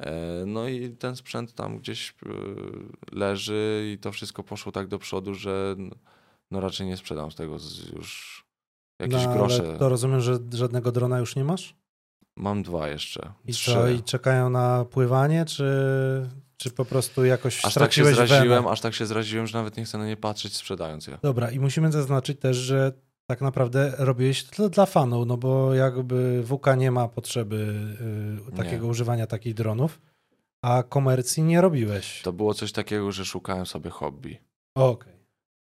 E, 0.00 0.44
no 0.46 0.68
i 0.68 0.90
ten 0.90 1.16
sprzęt 1.16 1.54
tam 1.54 1.78
gdzieś 1.78 2.10
e, 2.10 2.30
leży 3.12 3.90
i 3.94 3.98
to 3.98 4.12
wszystko 4.12 4.42
poszło 4.42 4.72
tak 4.72 4.88
do 4.88 4.98
przodu, 4.98 5.34
że 5.34 5.76
no 6.50 6.60
raczej 6.60 6.86
nie 6.86 6.96
sprzedam 6.96 7.30
z 7.30 7.34
tego 7.34 7.56
już 7.96 8.40
jakieś 8.98 9.24
no, 9.24 9.32
grosze. 9.32 9.78
To 9.78 9.88
rozumiem, 9.88 10.20
że 10.20 10.38
żadnego 10.52 10.92
drona 10.92 11.18
już 11.18 11.36
nie 11.36 11.44
masz? 11.44 11.74
Mam 12.36 12.62
dwa 12.62 12.88
jeszcze. 12.88 13.32
I 13.46 13.52
trzy. 13.52 13.72
co, 13.72 13.88
i 13.88 14.02
czekają 14.02 14.50
na 14.50 14.84
pływanie, 14.84 15.44
czy, 15.44 15.64
czy 16.56 16.70
po 16.70 16.84
prostu 16.84 17.24
jakoś 17.24 17.64
Aż 17.64 17.74
tak 17.74 17.92
się 17.92 18.04
zraziłem, 18.04 18.48
wenę? 18.48 18.68
aż 18.68 18.80
tak 18.80 18.94
się 18.94 19.06
zraziłem, 19.06 19.46
że 19.46 19.58
nawet 19.58 19.76
nie 19.76 19.84
chcę 19.84 19.98
na 19.98 20.06
nie 20.06 20.16
patrzeć 20.16 20.56
sprzedając 20.56 21.06
je. 21.06 21.18
Dobra, 21.22 21.50
i 21.50 21.60
musimy 21.60 21.92
zaznaczyć 21.92 22.40
też, 22.40 22.56
że 22.56 22.92
tak 23.30 23.40
naprawdę 23.40 23.92
robiłeś 23.98 24.44
to 24.44 24.68
dla 24.68 24.86
fanów, 24.86 25.26
no 25.26 25.36
bo 25.36 25.74
jakby 25.74 26.42
WK 26.46 26.66
nie 26.76 26.90
ma 26.90 27.08
potrzeby 27.08 27.56
y, 28.52 28.56
takiego 28.56 28.84
Nie. 28.84 28.90
używania 28.90 29.26
takich 29.26 29.54
dronów, 29.54 30.00
a 30.62 30.82
komercji 30.82 31.42
nie 31.42 31.60
robiłeś. 31.60 32.22
To 32.22 32.32
było 32.32 32.54
coś 32.54 32.72
takiego, 32.72 33.12
że 33.12 33.24
szukałem 33.24 33.66
sobie 33.66 33.90
hobby. 33.90 34.38
Okej. 34.74 35.12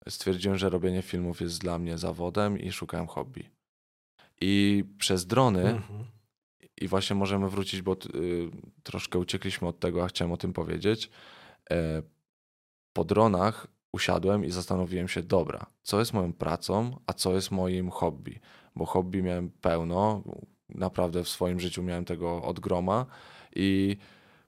Stwierdziłem, 0.08 0.58
że 0.58 0.68
robienie 0.70 1.02
filmów 1.02 1.40
jest 1.40 1.60
dla 1.60 1.78
mnie 1.78 1.98
zawodem 1.98 2.58
i 2.58 2.72
szukałem 2.72 3.06
hobby. 3.06 3.50
I 4.40 4.84
przez 4.98 5.26
drony, 5.26 5.60
Mhm. 5.70 6.04
i 6.80 6.88
właśnie 6.88 7.16
możemy 7.16 7.48
wrócić, 7.48 7.82
bo 7.82 7.92
y, 7.92 7.96
troszkę 8.82 9.18
uciekliśmy 9.18 9.68
od 9.68 9.78
tego, 9.80 10.04
a 10.04 10.08
chciałem 10.08 10.32
o 10.32 10.36
tym 10.36 10.52
powiedzieć. 10.52 11.10
E, 11.70 12.02
po 12.92 13.04
dronach 13.04 13.66
usiadłem 13.92 14.44
i 14.44 14.50
zastanowiłem 14.50 15.08
się, 15.08 15.22
dobra, 15.22 15.66
co 15.82 15.98
jest 15.98 16.12
moją 16.12 16.32
pracą, 16.32 17.00
a 17.06 17.12
co 17.12 17.34
jest 17.34 17.50
moim 17.50 17.90
hobby. 17.90 18.40
Bo 18.76 18.86
hobby 18.86 19.22
miałem 19.22 19.50
pełno, 19.50 20.22
naprawdę 20.68 21.24
w 21.24 21.28
swoim 21.28 21.60
życiu 21.60 21.82
miałem 21.82 22.04
tego 22.04 22.42
od 22.42 22.60
groma 22.60 23.06
i 23.56 23.96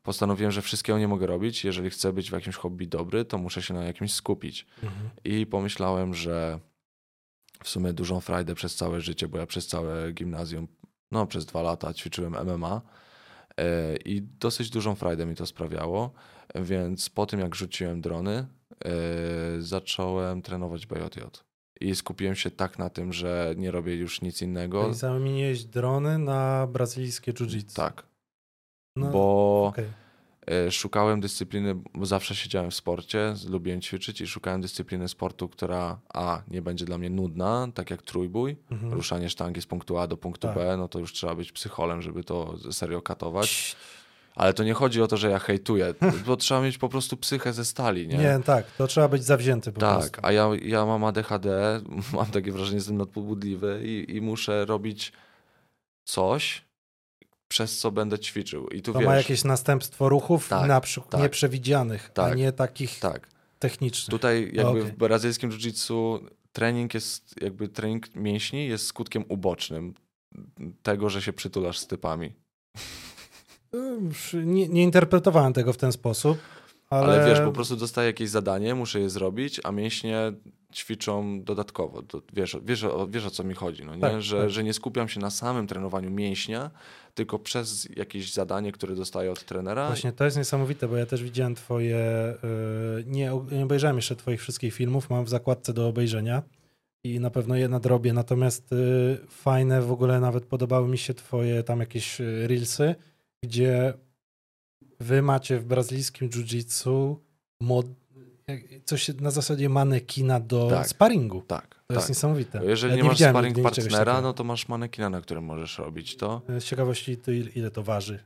postanowiłem, 0.02 0.52
że 0.52 0.62
wszystkiego 0.62 0.98
nie 0.98 1.08
mogę 1.08 1.26
robić. 1.26 1.64
Jeżeli 1.64 1.90
chcę 1.90 2.12
być 2.12 2.30
w 2.30 2.32
jakimś 2.32 2.56
hobby 2.56 2.86
dobry, 2.86 3.24
to 3.24 3.38
muszę 3.38 3.62
się 3.62 3.74
na 3.74 3.84
jakimś 3.84 4.14
skupić. 4.14 4.66
Mhm. 4.82 5.10
I 5.24 5.46
pomyślałem, 5.46 6.14
że 6.14 6.60
w 7.62 7.68
sumie 7.68 7.92
dużą 7.92 8.20
frajdę 8.20 8.54
przez 8.54 8.76
całe 8.76 9.00
życie, 9.00 9.28
bo 9.28 9.38
ja 9.38 9.46
przez 9.46 9.66
całe 9.66 10.12
gimnazjum, 10.12 10.68
no 11.10 11.26
przez 11.26 11.46
dwa 11.46 11.62
lata 11.62 11.94
ćwiczyłem 11.94 12.36
MMA 12.46 12.82
e, 13.56 13.96
i 13.96 14.22
dosyć 14.22 14.70
dużą 14.70 14.94
frajdę 14.94 15.26
mi 15.26 15.34
to 15.34 15.46
sprawiało, 15.46 16.12
więc 16.54 17.10
po 17.10 17.26
tym 17.26 17.40
jak 17.40 17.54
rzuciłem 17.54 18.00
drony, 18.00 18.46
zacząłem 19.58 20.42
trenować 20.42 20.86
BJJ. 20.86 21.20
I 21.80 21.94
skupiłem 21.94 22.34
się 22.34 22.50
tak 22.50 22.78
na 22.78 22.90
tym, 22.90 23.12
że 23.12 23.54
nie 23.56 23.70
robię 23.70 23.94
już 23.96 24.22
nic 24.22 24.42
innego. 24.42 24.82
Czyli 24.82 24.94
zamieniłeś 24.94 25.64
drony 25.64 26.18
na 26.18 26.66
brazylijskie 26.72 27.32
jiu-jitsu. 27.32 27.76
Tak, 27.76 28.06
no, 28.96 29.10
bo 29.10 29.64
okej. 29.68 29.84
E, 30.66 30.70
Szukałem 30.70 31.20
dyscypliny, 31.20 31.74
bo 31.94 32.06
zawsze 32.06 32.34
siedziałem 32.34 32.70
w 32.70 32.74
sporcie, 32.74 33.34
lubiłem 33.48 33.80
ćwiczyć 33.80 34.20
i 34.20 34.26
szukałem 34.26 34.60
dyscypliny 34.60 35.08
sportu, 35.08 35.48
która 35.48 36.00
a 36.14 36.42
nie 36.48 36.62
będzie 36.62 36.84
dla 36.84 36.98
mnie 36.98 37.10
nudna, 37.10 37.68
tak 37.74 37.90
jak 37.90 38.02
trójbój, 38.02 38.56
Mhm. 38.70 38.92
ruszanie 38.92 39.30
sztangi 39.30 39.62
z 39.62 39.66
punktu 39.66 39.98
A 39.98 40.06
do 40.06 40.16
punktu 40.16 40.46
Tak. 40.46 40.56
B, 40.56 40.76
no 40.76 40.88
to 40.88 40.98
już 40.98 41.12
trzeba 41.12 41.34
być 41.34 41.52
psycholem, 41.52 42.02
żeby 42.02 42.24
to 42.24 42.54
serio 42.72 43.02
katować. 43.02 43.76
Ale 44.34 44.54
to 44.54 44.64
nie 44.64 44.74
chodzi 44.74 45.02
o 45.02 45.06
to, 45.06 45.16
że 45.16 45.30
ja 45.30 45.38
hejtuję, 45.38 45.94
bo 46.26 46.36
trzeba 46.36 46.60
mieć 46.60 46.78
po 46.78 46.88
prostu 46.88 47.16
psychę 47.16 47.52
ze 47.52 47.64
stali, 47.64 48.08
nie? 48.08 48.16
Nie? 48.16 48.40
tak, 48.44 48.66
to 48.70 48.86
trzeba 48.86 49.08
być 49.08 49.24
zawzięty 49.24 49.72
po 49.72 49.80
tak, 49.80 49.98
prostu. 49.98 50.20
a 50.22 50.32
ja, 50.32 50.50
ja 50.62 50.86
mam 50.86 51.04
ADHD, 51.04 51.80
mam 52.12 52.26
takie 52.26 52.52
wrażenie, 52.52 52.70
że 52.70 52.76
jestem 52.76 52.96
nadpobudliwy 52.96 53.80
i, 53.84 54.16
i 54.16 54.20
muszę 54.20 54.64
robić 54.64 55.12
coś, 56.04 56.64
przez 57.48 57.78
co 57.78 57.90
będę 57.90 58.18
ćwiczył. 58.18 58.68
I 58.68 58.82
tu 58.82 58.92
To 58.92 58.98
wiesz, 58.98 59.08
ma 59.08 59.16
jakieś 59.16 59.44
następstwo 59.44 60.08
ruchów 60.08 60.48
Tak, 60.48 60.68
na 60.68 60.80
przykład 60.80 61.10
tak. 61.10 61.20
nieprzewidzianych, 61.20 62.06
a 62.10 62.12
Tak, 62.12 62.36
nie 62.36 62.52
takich 62.52 62.98
tak. 62.98 63.28
technicznych. 63.58 64.10
Tutaj 64.10 64.50
jakby 64.52 64.80
Okej. 64.80 64.82
w 64.82 64.96
brazylijskim 64.96 65.50
jiu-jitsu 65.50 66.18
trening 66.52 66.94
jest, 66.94 67.42
jakby 67.42 67.68
trening 67.68 68.14
mięśni 68.14 68.68
jest 68.68 68.86
skutkiem 68.86 69.24
ubocznym 69.28 69.94
tego, 70.82 71.10
że 71.10 71.22
się 71.22 71.32
przytulasz 71.32 71.78
z 71.78 71.86
typami. 71.86 72.32
Nie, 74.44 74.68
nie 74.68 74.82
interpretowałem 74.82 75.52
tego 75.52 75.72
w 75.72 75.76
ten 75.76 75.92
sposób, 75.92 76.38
ale, 76.90 77.12
Ale... 77.12 77.30
wiesz, 77.30 77.40
po 77.40 77.52
prostu 77.52 77.76
dostaję 77.76 78.06
jakieś 78.06 78.28
zadanie, 78.28 78.74
muszę 78.74 79.00
je 79.00 79.10
zrobić, 79.10 79.60
a 79.64 79.72
mięśnie 79.72 80.32
ćwiczą 80.74 81.42
dodatkowo. 81.42 82.02
To, 82.02 82.22
wiesz, 82.32 82.56
wiesz, 82.64 82.84
o, 82.84 83.06
wiesz 83.08 83.26
o 83.26 83.30
co 83.30 83.44
mi 83.44 83.54
chodzi, 83.54 83.84
no 83.84 83.94
nie? 83.94 84.00
Tak, 84.00 84.22
że, 84.22 84.40
tak. 84.40 84.50
że 84.50 84.64
nie 84.64 84.72
skupiam 84.72 85.08
się 85.08 85.20
na 85.20 85.30
samym 85.30 85.66
trenowaniu 85.66 86.10
mięśnia, 86.10 86.70
tylko 87.14 87.38
przez 87.38 87.88
jakieś 87.96 88.32
zadanie, 88.32 88.72
które 88.72 88.94
dostaję 88.94 89.32
od 89.32 89.44
trenera. 89.44 89.86
Właśnie 89.86 90.12
to 90.12 90.24
jest 90.24 90.36
niesamowite, 90.36 90.88
bo 90.88 90.96
ja 90.96 91.06
też 91.06 91.22
widziałem 91.22 91.54
twoje, 91.54 91.98
y, 93.00 93.04
nie, 93.06 93.40
nie 93.52 93.64
obejrzałem 93.64 93.96
jeszcze 93.96 94.16
twoich 94.16 94.40
wszystkich 94.40 94.74
filmów, 94.74 95.10
mam 95.10 95.24
w 95.24 95.28
zakładce 95.28 95.72
do 95.72 95.88
obejrzenia 95.88 96.42
i 97.04 97.20
na 97.20 97.30
pewno 97.30 97.56
je 97.56 97.68
nadrobię, 97.68 98.12
natomiast 98.12 98.72
y, 98.72 99.18
fajne 99.28 99.82
w 99.82 99.92
ogóle 99.92 100.20
nawet 100.20 100.44
podobały 100.44 100.88
mi 100.88 100.98
się 100.98 101.14
twoje 101.14 101.62
tam 101.62 101.80
jakieś 101.80 102.20
y, 102.20 102.48
reelsy, 102.48 102.94
gdzie 103.46 103.94
wy 105.00 105.22
macie 105.22 105.58
w 105.58 105.64
brazylijskim 105.64 106.28
jiu-jitsu 106.30 107.16
mod, 107.60 107.86
coś 108.84 109.08
na 109.20 109.30
zasadzie 109.30 109.68
manekina 109.68 110.40
do 110.40 110.68
Tak. 110.70 110.88
sparingu. 110.88 111.42
Tak, 111.46 111.68
To 111.74 111.80
tak. 111.88 111.96
jest 111.96 112.08
niesamowite. 112.08 112.60
Jeżeli 112.64 112.90
Ja 112.90 112.96
nie, 112.96 113.02
nie 113.02 113.08
masz 113.08 113.18
czegoś 113.18 113.62
partnera, 113.92 114.20
no 114.20 114.32
to 114.32 114.44
masz 114.44 114.68
manekina, 114.68 115.10
na 115.10 115.20
którym 115.20 115.44
możesz 115.44 115.78
robić 115.78 116.16
to. 116.16 116.42
Z 116.58 116.64
ciekawości, 116.64 117.16
to 117.16 117.30
il- 117.30 117.50
ile 117.56 117.70
to 117.70 117.82
waży? 117.82 118.18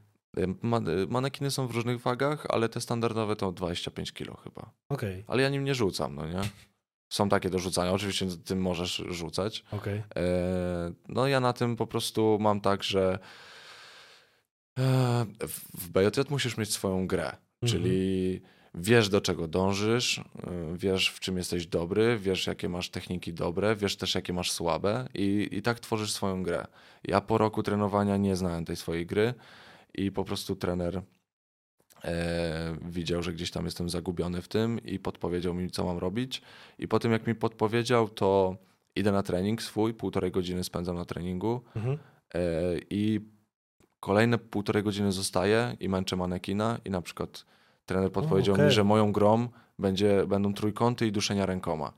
Ma- 0.63 0.81
Manekiny 1.09 1.51
są 1.51 1.67
w 1.67 1.71
różnych 1.71 2.01
wagach, 2.01 2.47
ale 2.49 2.69
te 2.69 2.81
standardowe 2.81 3.37
to 3.37 3.53
25 3.53 4.13
kilo 4.13 4.37
chyba. 4.37 4.71
Okej. 4.89 5.25
Ale 5.27 5.43
ja 5.43 5.49
nim 5.49 5.65
nie 5.65 5.75
rzucam, 5.75 6.15
no 6.15 6.27
nie? 6.27 6.41
Są 7.13 7.29
takie 7.29 7.51
do 7.51 7.59
rzucania. 7.59 7.93
Oczywiście 7.93 8.27
tym 8.45 8.61
możesz 8.61 9.03
rzucać. 9.09 9.65
Okej. 9.73 10.03
E, 10.17 10.93
No 11.09 11.27
ja 11.27 11.41
na 11.41 11.53
tym 11.53 11.77
po 11.77 11.87
prostu 11.87 12.39
mam 12.41 12.61
tak, 12.61 12.83
że 12.85 13.13
e, 13.15 13.19
w- 15.49 15.81
w 15.81 15.89
BJJ 15.91 16.21
musisz 16.31 16.57
mieć 16.57 16.73
swoją 16.73 17.07
grę, 17.07 17.37
czyli 17.69 18.41
wiesz 18.75 19.09
do 19.09 19.21
czego 19.21 19.49
dążysz, 19.49 20.19
e, 20.19 20.23
wiesz 20.77 21.09
w 21.09 21.21
czym 21.21 21.37
jesteś 21.37 21.67
dobry, 21.67 22.19
wiesz 22.19 22.47
jakie 22.47 22.69
masz 22.69 22.91
techniki 22.91 23.33
dobre, 23.33 23.77
wiesz 23.77 23.97
też 23.97 24.15
jakie 24.15 24.33
masz 24.33 24.51
słabe 24.53 25.09
i, 25.15 25.49
i 25.53 25.63
tak 25.63 25.81
tworzysz 25.81 26.13
swoją 26.13 26.43
grę. 26.43 26.67
Ja 27.05 27.21
po 27.21 27.39
roku 27.39 27.63
trenowania 27.63 28.17
nie 28.17 28.37
znałem 28.37 28.65
tej 28.65 28.77
swojej 28.77 29.07
gry 29.07 29.35
i 29.95 30.13
po 30.13 30.25
prostu 30.25 30.57
trener 30.57 31.03
e, 32.05 32.77
widział, 32.83 33.23
że 33.23 33.33
gdzieś 33.33 33.51
tam 33.51 33.65
jestem 33.65 33.89
zagubiony 33.91 34.43
w 34.43 34.49
tym 34.49 34.81
i 34.85 34.99
podpowiedział 34.99 35.55
mi, 35.55 35.71
co 35.71 35.85
mam 35.85 35.99
robić. 35.99 36.43
I 36.79 36.89
po 36.89 36.99
tym, 36.99 37.13
jak 37.13 37.27
mi 37.27 37.35
podpowiedział, 37.35 38.09
to 38.09 38.57
idę 38.97 39.13
na 39.13 39.23
trening 39.23 39.63
swój, 39.63 39.95
półtorej 39.95 40.31
godziny 40.31 40.65
spędzam 40.65 40.97
na 40.97 41.05
treningu 41.05 41.63
Mhm. 41.77 41.99
e, 42.35 42.41
i 42.91 43.21
kolejne 44.01 44.39
półtorej 44.39 44.83
godziny 44.83 45.13
zostaję 45.13 45.77
i 45.81 45.89
męczę 45.89 46.17
manekina 46.17 46.79
i 46.85 46.91
na 46.91 47.03
przykład 47.03 47.45
trener 47.87 48.13
podpowiedział 48.13 48.55
mi, 48.57 48.61
okej. 48.63 48.73
że 48.73 48.85
moją 48.85 49.13
grą 49.13 49.49
będzie, 49.79 50.27
będą 50.27 50.55
trójkąty 50.55 51.07
i 51.07 51.13
duszenia 51.13 51.47
rękoma. 51.47 51.93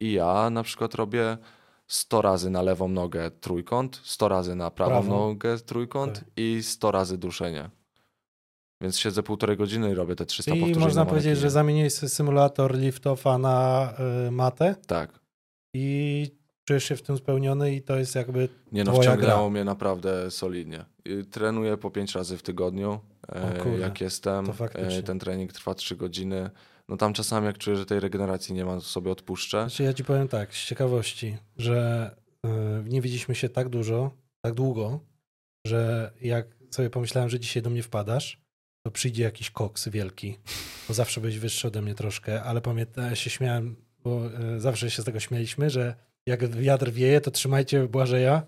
I 0.00 0.12
ja 0.12 0.50
na 0.50 0.62
przykład 0.62 0.94
robię 0.94 1.38
100 1.86 2.22
razy 2.22 2.50
na 2.50 2.62
lewą 2.62 2.88
nogę 2.88 3.30
trójkąt, 3.30 4.00
100 4.04 4.28
razy 4.28 4.54
na 4.54 4.70
prawą, 4.70 4.90
Prawą. 4.92 5.08
nogę 5.28 5.58
trójkąt 5.58 6.14
Tak. 6.18 6.24
i 6.36 6.58
100 6.62 6.90
razy 6.90 7.18
duszenie. 7.18 7.70
Więc 8.80 8.98
siedzę 8.98 9.22
półtorej 9.22 9.56
godziny 9.56 9.90
i 9.90 9.94
robię 9.94 10.16
te 10.16 10.26
300 10.26 10.54
I 10.54 10.60
powtórzeń 10.60 10.82
można 10.84 11.04
na 11.04 11.10
powiedzieć, 11.10 11.38
że 11.38 11.50
zamieniłeś 11.50 11.94
sobie 11.94 12.10
symulator 12.10 12.74
lift-offa 12.78 13.40
na 13.40 13.88
y, 14.28 14.30
matę 14.30 14.74
Tak. 14.86 15.20
i 15.74 16.30
czujesz 16.64 16.84
się 16.84 16.96
w 16.96 17.02
tym 17.02 17.16
spełniony 17.16 17.74
i 17.74 17.82
to 17.82 17.96
jest 17.96 18.14
jakby 18.14 18.48
Nie 18.72 18.84
no, 18.84 19.00
wciągnęło 19.00 19.50
mnie 19.50 19.64
naprawdę 19.64 20.30
solidnie. 20.30 20.84
Trenuję 21.30 21.76
po 21.76 21.90
pięć 21.90 22.14
razy 22.14 22.38
w 22.38 22.42
tygodniu, 22.42 23.00
e, 23.28 23.58
kurde, 23.58 23.78
jak 23.78 24.00
jestem. 24.00 24.46
E, 24.74 25.02
Ten 25.02 25.18
trening 25.18 25.52
trwa 25.52 25.74
trzy 25.74 25.96
godziny. 25.96 26.50
No 26.88 26.96
tam 26.96 27.12
czasami 27.12 27.46
jak 27.46 27.58
czuję, 27.58 27.76
że 27.76 27.86
tej 27.86 28.00
regeneracji 28.00 28.54
nie 28.54 28.64
ma, 28.64 28.74
to 28.74 28.80
sobie 28.80 29.10
odpuszczę. 29.10 29.60
Znaczy 29.60 29.82
ja 29.82 29.94
ci 29.94 30.04
powiem 30.04 30.28
tak, 30.28 30.54
z 30.54 30.66
ciekawości, 30.66 31.36
że 31.56 32.10
y, 32.46 32.48
nie 32.84 33.00
widzieliśmy 33.00 33.34
się 33.34 33.48
tak 33.48 33.68
dużo, 33.68 34.10
tak 34.44 34.54
długo, 34.54 35.00
że 35.66 36.10
jak 36.20 36.46
sobie 36.70 36.90
pomyślałem, 36.90 37.30
że 37.30 37.40
dzisiaj 37.40 37.62
do 37.62 37.70
mnie 37.70 37.82
wpadasz, 37.82 38.40
to 38.86 38.90
przyjdzie 38.90 39.22
jakiś 39.22 39.50
koks 39.50 39.88
wielki, 39.88 40.38
bo 40.88 40.94
zawsze 40.94 41.20
byłeś 41.20 41.38
wyższy 41.38 41.68
ode 41.68 41.82
mnie 41.82 41.94
troszkę, 41.94 42.42
ale 42.42 42.60
pamiętam, 42.60 43.04
ja 43.04 43.16
się 43.16 43.30
śmiałem, 43.30 43.76
bo 44.04 44.20
zawsze 44.58 44.90
się 44.90 45.02
z 45.02 45.04
tego 45.04 45.20
śmieliśmy, 45.20 45.70
że 45.70 45.94
jak 46.26 46.48
wiatr 46.48 46.90
wieje, 46.90 47.20
to 47.20 47.30
trzymajcie 47.30 47.86
Błażeja, 47.88 48.42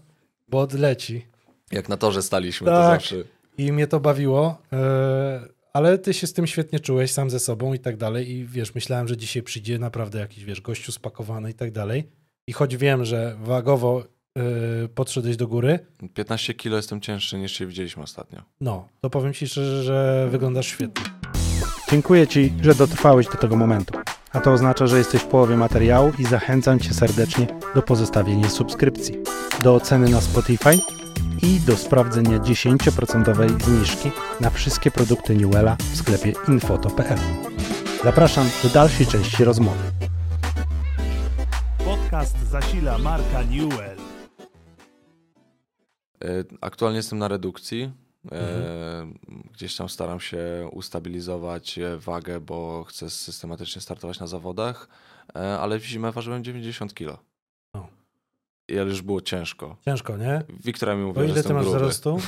bo 0.49 0.61
odleci. 0.61 1.27
Jak 1.73 1.89
na 1.89 1.97
torze 1.97 2.23
staliśmy, 2.23 2.65
to 2.65 2.71
Tak. 2.73 3.01
zawsze... 3.01 3.17
I 3.59 3.73
mnie 3.73 3.87
to 3.87 4.01
bawiło, 4.01 4.59
e, 4.73 5.41
ale 5.73 5.99
ty 5.99 6.15
się 6.15 6.27
z 6.27 6.33
tym 6.33 6.47
świetnie 6.47 6.81
czułeś, 6.81 7.13
sam 7.13 7.31
ze 7.31 7.41
sobą 7.41 7.75
i 7.75 7.79
tak 7.79 7.97
dalej. 7.97 8.31
I 8.31 8.47
wiesz, 8.47 8.75
myślałem, 8.75 9.09
że 9.09 9.17
dzisiaj 9.17 9.43
przyjdzie 9.43 9.79
naprawdę 9.79 10.19
jakiś, 10.19 10.45
wiesz, 10.45 10.61
gościu 10.61 10.93
spakowany 10.93 11.51
i 11.51 11.55
tak 11.55 11.71
dalej. 11.73 12.09
I 12.47 12.53
choć 12.53 12.77
wiem, 12.77 13.05
że 13.05 13.37
wagowo 13.41 14.05
e, 14.37 14.89
podszedłeś 14.89 15.37
do 15.37 15.49
góry, 15.49 15.79
15 16.15 16.55
kilo 16.55 16.77
jestem 16.77 17.01
cięższy 17.01 17.39
niż 17.39 17.53
się 17.53 17.67
widzieliśmy 17.67 18.03
ostatnio. 18.03 18.43
no, 18.61 18.89
to 19.01 19.11
powiem 19.11 19.33
ci 19.33 19.49
szczerze, 19.49 19.83
że 19.83 20.29
wyglądasz 20.31 20.67
świetnie. 20.67 21.05
Dziękuję 21.91 22.27
ci, 22.27 22.53
że 22.63 22.75
dotrwałeś 22.75 23.27
do 23.27 23.37
tego 23.37 23.57
momentu. 23.57 23.99
A 24.37 24.41
to 24.41 24.53
oznacza, 24.53 24.87
że 24.87 24.99
jesteś 24.99 25.23
w 25.23 25.27
połowie 25.27 25.57
materiału 25.57 26.13
i 26.19 26.25
zachęcam 26.25 26.81
cię 26.81 26.95
serdecznie 26.95 27.47
do 27.75 27.83
pozostawienia 27.83 28.49
subskrypcji, 28.49 29.15
do 29.63 29.75
oceny 29.75 30.09
na 30.09 30.21
Spotify 30.21 30.79
i 31.43 31.61
do 31.61 31.77
sprawdzenia 31.77 32.39
10% 32.39 33.65
zniżki 33.65 34.11
na 34.41 34.51
wszystkie 34.51 34.91
produkty 34.91 35.37
Newella 35.37 35.77
w 35.93 35.97
sklepie 35.97 36.33
infoto.pl. 36.49 37.19
Zapraszam 38.05 38.47
do 38.63 38.69
dalszej 38.69 39.07
części 39.07 39.45
rozmowy. 39.45 39.85
Podcast 41.85 42.37
zasila 42.51 42.99
marka 42.99 43.43
Newell. 43.43 43.99
E, 46.25 46.45
Aktualnie 46.61 46.97
jestem 46.97 47.19
na 47.19 47.29
redukcji. 47.29 47.93
E, 48.33 48.57
Mhm. 48.57 49.19
Gdzieś 49.53 49.77
tam 49.77 49.89
staram 49.89 50.21
się 50.21 50.69
ustabilizować 50.73 51.79
e, 51.79 51.97
wagę, 51.97 52.41
bo 52.41 52.85
chcę 52.85 53.11
systematycznie 53.11 53.83
startować 53.83 54.21
na 54.21 54.27
zawodach, 54.27 54.89
e, 55.37 55.59
ale 55.59 55.79
w 55.79 55.85
zimę 55.85 56.13
ważyłem 56.13 56.45
90 56.45 56.95
kilo. 56.95 57.19
O. 57.73 57.87
I 58.69 58.79
ale 58.79 58.89
już 58.91 59.03
było 59.03 59.21
ciężko. 59.21 59.77
Ciężko, 59.85 60.17
nie? 60.17 60.43
Wiktora 60.65 60.95
mi 60.95 61.05
mówiła, 61.05 61.27
że 61.27 61.33
ile 61.33 61.43
ty 61.43 61.55
masz 61.55 61.65
gruby. 61.65 61.79
wzrostu? 61.79 62.19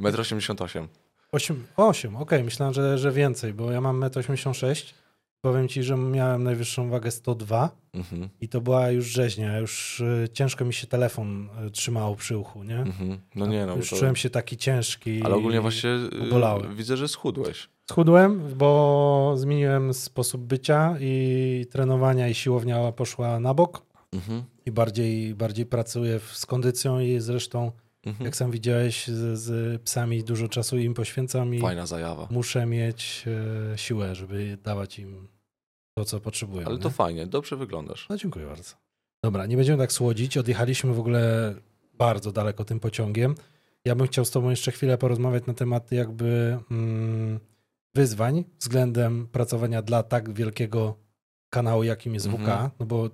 1,88 0.00 0.78
m. 0.78 0.88
8, 1.32 1.66
8 1.76 2.16
okej, 2.16 2.44
myślałem, 2.44 2.74
że, 2.74 2.98
że 2.98 3.12
więcej, 3.12 3.52
bo 3.54 3.72
ja 3.72 3.80
mam 3.80 4.00
1,86 4.00 4.66
m. 4.92 4.96
Powiem 5.40 5.68
ci, 5.68 5.82
że 5.82 5.96
miałem 5.96 6.42
najwyższą 6.42 6.90
wagę 6.90 7.10
102 7.10 7.70
Mhm, 7.94 8.28
i 8.40 8.48
to 8.48 8.60
była 8.60 8.90
już 8.90 9.06
rzeźnia. 9.06 9.58
Już 9.58 10.00
y, 10.00 10.28
ciężko 10.32 10.64
mi 10.64 10.74
się 10.74 10.86
telefon 10.86 11.48
y, 11.66 11.70
trzymało 11.70 12.16
przy 12.16 12.38
uchu, 12.38 12.62
nie? 12.64 12.78
mhm. 12.78 13.18
No 13.34 13.46
nie, 13.46 13.66
no. 13.66 13.76
już 13.76 13.90
To... 13.90 13.96
czułem 13.96 14.16
się 14.16 14.30
taki 14.30 14.56
ciężki. 14.56 15.22
Ale 15.22 15.34
ogólnie 15.34 15.60
właśnie 15.60 15.90
y, 15.90 16.30
bolały. 16.30 16.74
widzę, 16.74 16.96
że 16.96 17.08
schudłeś. 17.08 17.68
Schudłem, 17.90 18.42
bo 18.56 19.34
zmieniłem 19.36 19.94
sposób 19.94 20.42
bycia 20.42 20.96
i 21.00 21.66
trenowania 21.70 22.28
i 22.28 22.34
siłownia 22.34 22.92
poszła 22.92 23.40
na 23.40 23.54
bok 23.54 23.82
Mhm, 24.12 24.42
i 24.66 24.70
bardziej, 24.72 25.34
bardziej 25.34 25.66
pracuję 25.66 26.20
z 26.32 26.46
kondycją 26.46 27.00
i 27.00 27.20
zresztą, 27.20 27.72
mhm. 28.06 28.24
jak 28.24 28.36
sam 28.36 28.50
widziałeś, 28.50 29.06
z, 29.08 29.38
z 29.38 29.82
psami 29.82 30.24
dużo 30.24 30.48
czasu 30.48 30.78
im 30.78 30.94
poświęcam 30.94 31.54
i 31.54 31.60
Fajna 31.60 31.86
zajawa. 31.86 32.28
muszę 32.30 32.66
mieć 32.66 33.24
e, 33.72 33.78
siłę, 33.78 34.14
żeby 34.14 34.58
dawać 34.62 34.98
im 34.98 35.28
to, 35.98 36.04
co 36.04 36.20
potrzebują. 36.20 36.66
Ale 36.66 36.76
nie? 36.76 36.82
to 36.82 36.90
fajnie, 36.90 37.26
dobrze 37.26 37.56
wyglądasz. 37.56 38.06
No 38.10 38.16
dziękuję 38.16 38.46
bardzo. 38.46 38.74
Dobra, 39.24 39.46
nie 39.46 39.56
będziemy 39.56 39.78
tak 39.78 39.92
słodzić. 39.92 40.36
Odjechaliśmy 40.36 40.94
w 40.94 40.98
ogóle 40.98 41.54
bardzo 41.94 42.32
daleko 42.32 42.64
tym 42.64 42.80
pociągiem. 42.80 43.34
Ja 43.84 43.94
bym 43.94 44.06
chciał 44.06 44.24
z 44.24 44.30
tobą 44.30 44.50
jeszcze 44.50 44.72
chwilę 44.72 44.98
porozmawiać 44.98 45.46
na 45.46 45.54
temat 45.54 45.92
jakby 45.92 46.58
mm, 46.70 47.40
wyzwań 47.94 48.44
względem 48.58 49.26
pracowania 49.26 49.82
dla 49.82 50.02
tak 50.02 50.32
wielkiego 50.32 50.96
kanału, 51.50 51.82
jakim 51.82 52.14
jest 52.14 52.26
Mhm. 52.26 52.68
WK, 52.68 52.74
no 52.80 52.86
bo 52.86 53.06
y, 53.06 53.08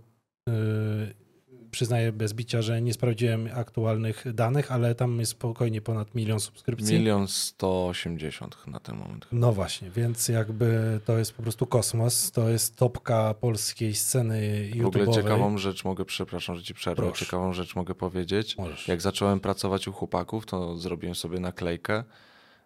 przyznaję 1.73 2.12
bez 2.12 2.33
bicia, 2.33 2.62
że 2.62 2.83
nie 2.83 2.93
sprawdziłem 2.95 3.49
aktualnych 3.55 4.25
danych, 4.35 4.73
ale 4.73 4.95
tam 4.95 5.20
jest 5.20 5.33
spokojnie 5.33 5.81
ponad 5.81 6.14
milion 6.14 6.41
subskrypcji. 6.41 6.99
Milion 6.99 7.29
sto 7.29 7.87
osiemdziesiąt 7.89 8.57
na 8.66 8.81
ten 8.81 8.97
moment. 8.97 9.27
No 9.33 9.53
właśnie, 9.53 9.91
więc 9.91 10.29
jakby 10.29 11.01
to 11.05 11.18
jest 11.18 11.33
po 11.33 11.43
prostu 11.43 11.66
kosmos, 11.66 12.31
to 12.33 12.49
jest 12.49 12.77
topka 12.77 13.35
polskiej 13.35 13.95
sceny 13.95 14.70
W 14.77 14.87
ogóle 14.87 15.05
YouTube'owej. 15.05 15.14
ciekawą 15.14 15.59
rzecz 15.59 15.85
mogę, 15.85 16.05
przepraszam, 16.05 16.57
że 16.57 16.62
ci 16.62 16.75
przerwę, 16.75 17.03
Proszę. 17.03 17.25
ciekawą 17.25 17.53
rzecz 17.53 17.77
mogę 17.77 17.95
powiedzieć. 17.95 18.59
Możesz. 18.59 18.89
Jak 18.89 19.01
zacząłem 19.03 19.41
pracować 19.41 19.89
u 19.89 19.93
chłopaków, 19.93 20.47
to 20.47 20.77
zrobiłem 20.77 21.14
sobie 21.14 21.41
naklejkę 21.41 22.05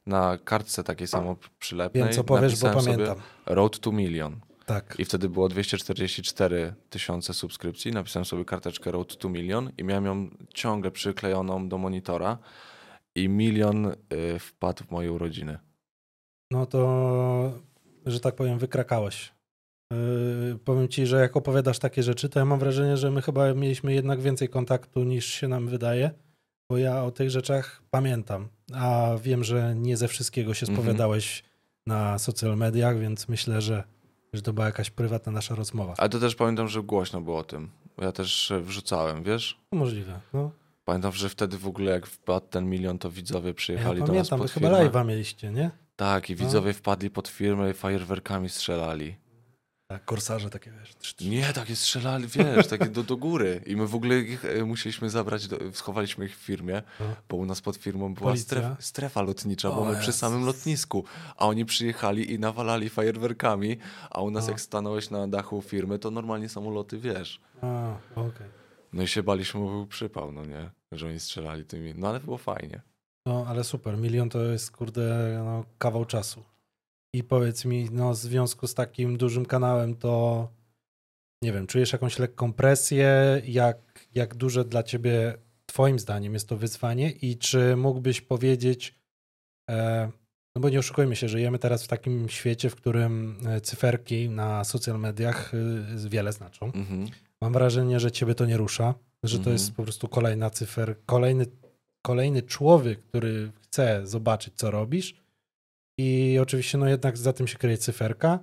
na 0.07 0.39
kartce 0.45 0.85
takiej 0.85 1.07
samo 1.07 1.37
przylepnej. 1.59 2.05
Wiem, 2.05 2.13
co 2.13 2.25
powiesz, 2.25 2.61
bo 2.61 2.71
pamiętam. 2.71 3.17
Road 3.47 3.81
to 3.81 3.93
Million. 3.93 4.41
Tak. 4.67 4.95
I 4.99 5.05
wtedy 5.05 5.29
było 5.29 5.49
244 5.49 6.75
tysiące 6.91 7.35
subskrypcji. 7.35 7.93
Napisałem 7.93 8.25
sobie 8.25 8.45
karteczkę 8.45 8.91
Road 8.91 9.17
to 9.17 9.29
Million 9.29 9.71
i 9.79 9.85
miałem 9.85 10.05
ją 10.07 10.29
ciągle 10.55 10.91
przyklejoną 10.91 11.69
do 11.69 11.79
monitora. 11.79 12.39
I 13.15 13.29
milion 13.29 13.87
y, 13.87 14.39
wpadł 14.39 14.85
w 14.85 14.91
moje 14.91 15.13
urodziny. 15.13 15.59
No 16.51 16.67
to, 16.67 17.53
że 18.07 18.21
tak 18.21 18.35
powiem, 18.35 18.59
wykrakałeś. 18.59 19.33
Yy, 19.93 20.59
powiem 20.65 20.89
ci, 20.89 21.07
że 21.07 21.21
jak 21.21 21.37
opowiadasz 21.37 21.79
takie 21.79 22.03
rzeczy, 22.03 22.29
to 22.29 22.39
ja 22.39 22.45
mam 22.45 22.59
wrażenie, 22.59 22.97
że 22.97 23.11
my 23.11 23.23
chyba 23.23 23.55
mieliśmy 23.55 23.95
jednak 23.95 24.21
więcej 24.21 24.49
kontaktu 24.49 25.05
niż 25.05 25.27
się 25.27 25.49
nam 25.49 25.69
wydaje, 25.69 26.11
bo 26.71 26.79
ja 26.79 27.05
o 27.05 27.11
tych 27.11 27.31
rzeczach 27.31 27.83
pamiętam, 27.91 28.49
a 28.75 29.11
wiem, 29.23 29.45
że 29.45 29.75
nie 29.75 29.97
ze 29.97 30.09
wszystkiego 30.09 30.55
się 30.55 30.67
Mhm. 30.67 30.79
spowiadałeś 30.79 31.45
na 31.87 32.19
social 32.19 32.57
mediach, 32.57 32.99
więc 32.99 33.29
myślę, 33.29 33.61
że, 33.61 33.85
że 34.37 34.43
to 34.43 34.53
była 34.53 34.67
jakaś 34.67 34.91
prywatna 34.91 35.33
nasza 35.33 35.55
rozmowa. 35.55 35.95
Ale 35.99 36.09
to 36.09 36.21
też 36.21 36.35
pamiętam, 36.35 36.69
że 36.69 36.83
głośno 36.83 37.21
było 37.21 37.39
o 37.39 37.45
tym. 37.45 37.71
Ja 37.99 38.13
też 38.13 38.53
wrzucałem, 38.63 39.23
wiesz? 39.23 39.59
Możliwe. 39.73 40.21
No. 40.33 40.51
Pamiętam, 40.85 41.13
że 41.13 41.29
wtedy 41.29 41.59
w 41.59 41.67
ogóle 41.67 41.93
jak 41.93 42.07
wpadł 42.07 42.47
ten 42.47 42.71
milion, 42.71 42.99
to 42.99 43.11
widzowie 43.11 43.49
Ja 43.49 43.55
przyjechali 43.55 44.03
do 44.03 44.13
nas 44.13 44.29
pod 44.29 44.43
wy 44.43 44.49
chyba 44.49 44.69
firmę. 44.69 44.91
live'a 44.91 45.07
mieliście, 45.07 45.51
nie? 45.53 45.71
Tak, 45.97 46.31
i 46.31 46.33
No. 46.33 46.39
widzowie 46.39 46.73
wpadli 46.73 47.11
pod 47.11 47.29
firmę 47.29 47.71
i 47.71 47.75
fajerwerkami 47.75 48.49
strzelali. 48.49 49.17
Tak, 49.89 50.05
korsarze 50.05 50.51
takie, 50.51 50.71
wiesz. 50.71 51.15
Nie, 51.21 51.53
takie 51.53 51.77
strzelali, 51.77 52.27
wiesz, 52.27 52.67
takie 52.67 52.87
do, 52.87 53.03
do 53.03 53.17
góry. 53.17 53.63
I 53.67 53.77
my 53.77 53.87
w 53.87 53.95
ogóle 53.95 54.19
ich 54.19 54.45
e, 54.45 54.65
musieliśmy 54.65 55.11
zabrać, 55.11 55.49
do, 55.49 55.59
schowaliśmy 55.73 56.25
ich 56.25 56.37
w 56.37 56.41
firmie, 56.41 56.83
No. 57.01 57.07
bo 57.29 57.37
u 57.37 57.47
nas 57.47 57.61
pod 57.61 57.77
firmą 57.77 58.15
była 58.15 58.37
stref, 58.37 58.65
strefa 58.81 59.23
lotnicza, 59.23 59.71
O 59.71 59.75
bo 59.75 59.85
my 59.85 60.01
przy 60.01 60.13
samym 60.13 60.45
lotnisku. 60.47 61.05
A 61.37 61.47
oni 61.47 61.65
przyjechali 61.65 62.33
i 62.33 62.39
nawalali 62.39 62.89
fajerwerkami, 62.89 63.77
a 64.11 64.21
u 64.21 64.31
nas 64.31 64.45
No. 64.45 64.51
jak 64.51 64.61
stanąłeś 64.61 65.11
na 65.11 65.29
dachu 65.29 65.63
firmy, 65.63 65.99
to 65.99 66.11
normalnie 66.11 66.49
samoloty, 66.49 66.99
wiesz. 66.99 67.41
A, 67.63 67.95
okej. 68.15 68.47
No 68.93 69.03
i 69.03 69.09
się 69.09 69.23
baliśmy, 69.23 69.61
bo 69.61 69.67
był 69.71 69.87
przypał, 69.87 70.33
no 70.33 70.45
nie? 70.45 70.71
Że 70.93 71.07
oni 71.07 71.21
strzelali 71.21 71.65
tymi. 71.65 71.95
No 71.97 72.09
ale 72.09 72.21
było 72.21 72.39
fajnie. 72.39 72.81
No, 73.27 73.45
ale 73.49 73.65
super. 73.65 73.99
Milion 73.99 74.29
to 74.31 74.43
jest, 74.43 74.71
kurde, 74.71 75.41
no, 75.45 75.65
kawał 75.79 76.05
czasu. 76.05 76.45
I 77.17 77.25
powiedz 77.25 77.65
mi, 77.65 77.89
no, 77.93 78.13
w 78.13 78.17
związku 78.17 78.67
z 78.67 78.75
takim 78.75 79.17
dużym 79.17 79.47
kanałem, 79.47 79.95
to 79.95 80.49
nie 81.43 81.53
wiem, 81.53 81.67
czujesz 81.67 81.93
jakąś 81.93 82.19
lekką 82.19 82.53
presję? 82.53 83.43
Jak, 83.47 83.79
jak 84.15 84.35
duże 84.35 84.65
dla 84.65 84.83
ciebie, 84.83 85.35
twoim 85.67 85.99
zdaniem, 85.99 86.35
jest 86.35 86.49
to 86.49 86.57
wyzwanie? 86.57 87.11
I 87.11 87.39
czy 87.39 87.77
mógłbyś 87.77 88.21
powiedzieć, 88.21 88.95
e, 89.71 90.11
no 90.57 90.63
bo 90.63 90.69
nie 90.69 90.79
oszukujmy 90.79 91.17
się, 91.17 91.29
żyjemy 91.29 91.59
teraz 91.59 91.85
w 91.85 91.89
takim 91.89 92.29
świecie, 92.29 92.71
w 92.71 92.77
którym 92.77 93.37
e, 93.47 93.61
cyferki 93.61 94.29
na 94.29 94.65
social 94.65 94.99
mediach 95.01 95.55
y, 95.55 96.09
wiele 96.09 96.33
znaczą. 96.33 96.67
Mhm. 96.67 97.07
Mam 97.41 97.53
wrażenie, 97.53 98.01
że 98.01 98.13
ciebie 98.13 98.35
to 98.35 98.47
nie 98.47 98.57
rusza, 98.57 98.95
że 99.23 99.37
to 99.37 99.41
Mhm. 99.41 99.53
jest 99.53 99.73
po 99.75 99.83
prostu 99.83 100.09
kolejna 100.09 100.51
cyfer, 100.51 100.97
kolejny, 101.07 101.47
kolejny 102.03 102.43
człowiek, 102.43 102.99
który 103.03 103.53
chce 103.63 104.07
zobaczyć, 104.07 104.55
co 104.55 104.71
robisz. 104.71 105.26
I 105.99 106.39
oczywiście, 106.43 106.79
no 106.79 106.89
jednak 106.89 107.19
za 107.19 107.33
tym 107.33 107.47
się 107.47 107.59
kryje 107.59 107.79
cyferka. 107.79 108.39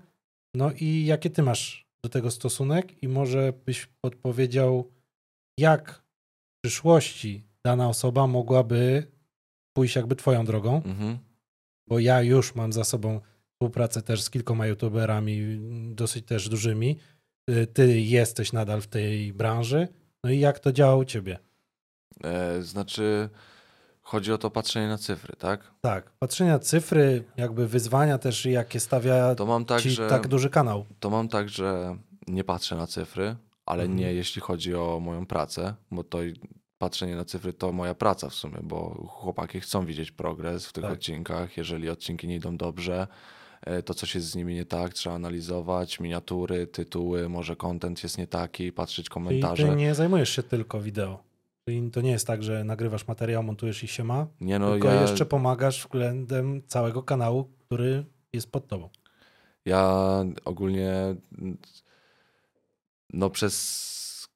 No 0.56 0.72
i 0.72 1.06
jaki 1.06 1.32
ty 1.32 1.44
masz 1.44 1.86
do 2.04 2.10
tego 2.10 2.32
stosunek? 2.32 3.04
I 3.04 3.08
może 3.08 3.54
byś 3.66 3.90
podpowiedział, 4.02 4.92
jak 5.60 5.92
w 5.92 6.62
przyszłości 6.68 7.44
dana 7.66 7.90
osoba 7.90 8.28
mogłaby 8.28 9.08
pójść 9.78 9.96
jakby 9.96 10.16
twoją 10.16 10.46
drogą, 10.46 10.76
Mhm. 10.86 11.18
bo 11.90 12.00
ja 12.00 12.22
już 12.22 12.56
mam 12.56 12.74
za 12.74 12.84
sobą 12.84 13.22
współpracę 13.54 14.02
też 14.02 14.22
z 14.22 14.30
kilkoma 14.30 14.68
youtuberami, 14.68 15.58
dosyć 15.96 16.26
też 16.26 16.50
dużymi. 16.50 16.98
Y, 17.50 17.68
Ty 17.68 18.02
jesteś 18.02 18.54
nadal 18.54 18.82
w 18.82 18.88
tej 18.88 19.34
branży. 19.34 19.88
No 20.24 20.30
i 20.32 20.40
jak 20.40 20.60
to 20.60 20.72
działa 20.72 20.96
u 20.96 21.06
ciebie? 21.06 21.40
E, 22.24 22.62
znaczy, 22.62 23.30
chodzi 24.04 24.34
o 24.34 24.38
to 24.38 24.50
patrzenie 24.52 24.88
na 24.88 24.98
cyfry, 24.98 25.36
tak? 25.38 25.72
Tak, 25.82 26.10
patrzenie 26.20 26.52
na 26.52 26.60
cyfry, 26.60 27.24
jakby 27.38 27.68
wyzwania 27.68 28.18
też, 28.18 28.46
jakie 28.46 28.80
stawia 28.80 29.36
To 29.36 29.46
mam 29.46 29.66
tak, 29.66 29.82
ci 29.82 29.90
że... 29.92 30.10
tak 30.10 30.28
duży 30.28 30.50
kanał. 30.50 30.86
To 31.00 31.10
mam 31.10 31.28
tak, 31.28 31.50
że 31.50 31.98
nie 32.28 32.44
patrzę 32.44 32.76
na 32.76 32.88
cyfry, 32.88 33.36
ale 33.66 33.84
Mhm. 33.84 34.00
nie 34.00 34.14
jeśli 34.14 34.42
chodzi 34.42 34.76
o 34.76 35.00
moją 35.02 35.26
pracę, 35.26 35.74
bo 35.92 36.04
to 36.04 36.24
i- 36.24 36.34
patrzenie 36.78 37.16
na 37.16 37.26
cyfry 37.26 37.54
to 37.54 37.72
moja 37.72 37.94
praca 37.96 38.30
w 38.30 38.34
sumie, 38.34 38.58
bo 38.64 39.08
chłopaki 39.08 39.60
chcą 39.60 39.86
widzieć 39.86 40.12
progres 40.12 40.66
w 40.68 40.74
tych 40.74 40.84
Tak. 40.84 40.94
odcinkach. 40.94 41.58
Jeżeli 41.58 41.90
odcinki 41.90 42.28
nie 42.28 42.36
idą 42.36 42.58
dobrze, 42.58 43.08
e, 43.62 43.84
to 43.84 43.94
coś 43.94 44.16
jest 44.16 44.28
z 44.28 44.36
nimi 44.36 44.54
nie 44.56 44.66
tak, 44.66 44.94
trzeba 44.94 45.16
analizować 45.16 46.00
miniatury, 46.00 46.68
tytuły, 46.68 47.30
może 47.30 47.56
content 47.56 48.04
jest 48.04 48.18
nie 48.18 48.28
taki, 48.28 48.72
patrzeć 48.72 49.10
komentarze. 49.10 49.68
ty 49.70 49.76
nie 49.76 49.96
zajmujesz 49.96 50.30
się 50.30 50.44
tylko 50.44 50.82
wideo. 50.82 51.24
Czyli 51.66 51.92
to 51.92 52.02
nie 52.02 52.12
jest 52.12 52.28
tak, 52.28 52.44
że 52.44 52.64
nagrywasz 52.64 53.08
materiał, 53.08 53.44
montujesz 53.44 53.84
i 53.84 53.88
się 53.88 54.04
ma, 54.04 54.28
Nie 54.42 54.60
no, 54.60 54.72
tylko 54.72 54.88
ja, 54.88 55.02
jeszcze 55.02 55.26
pomagasz 55.26 55.82
względem 55.82 56.62
całego 56.68 57.04
kanału, 57.04 57.50
który 57.66 58.06
jest 58.34 58.52
pod 58.52 58.68
tobą. 58.68 58.90
ja 59.66 60.04
ogólnie 60.46 61.16
no 63.14 63.30
przez 63.30 64.28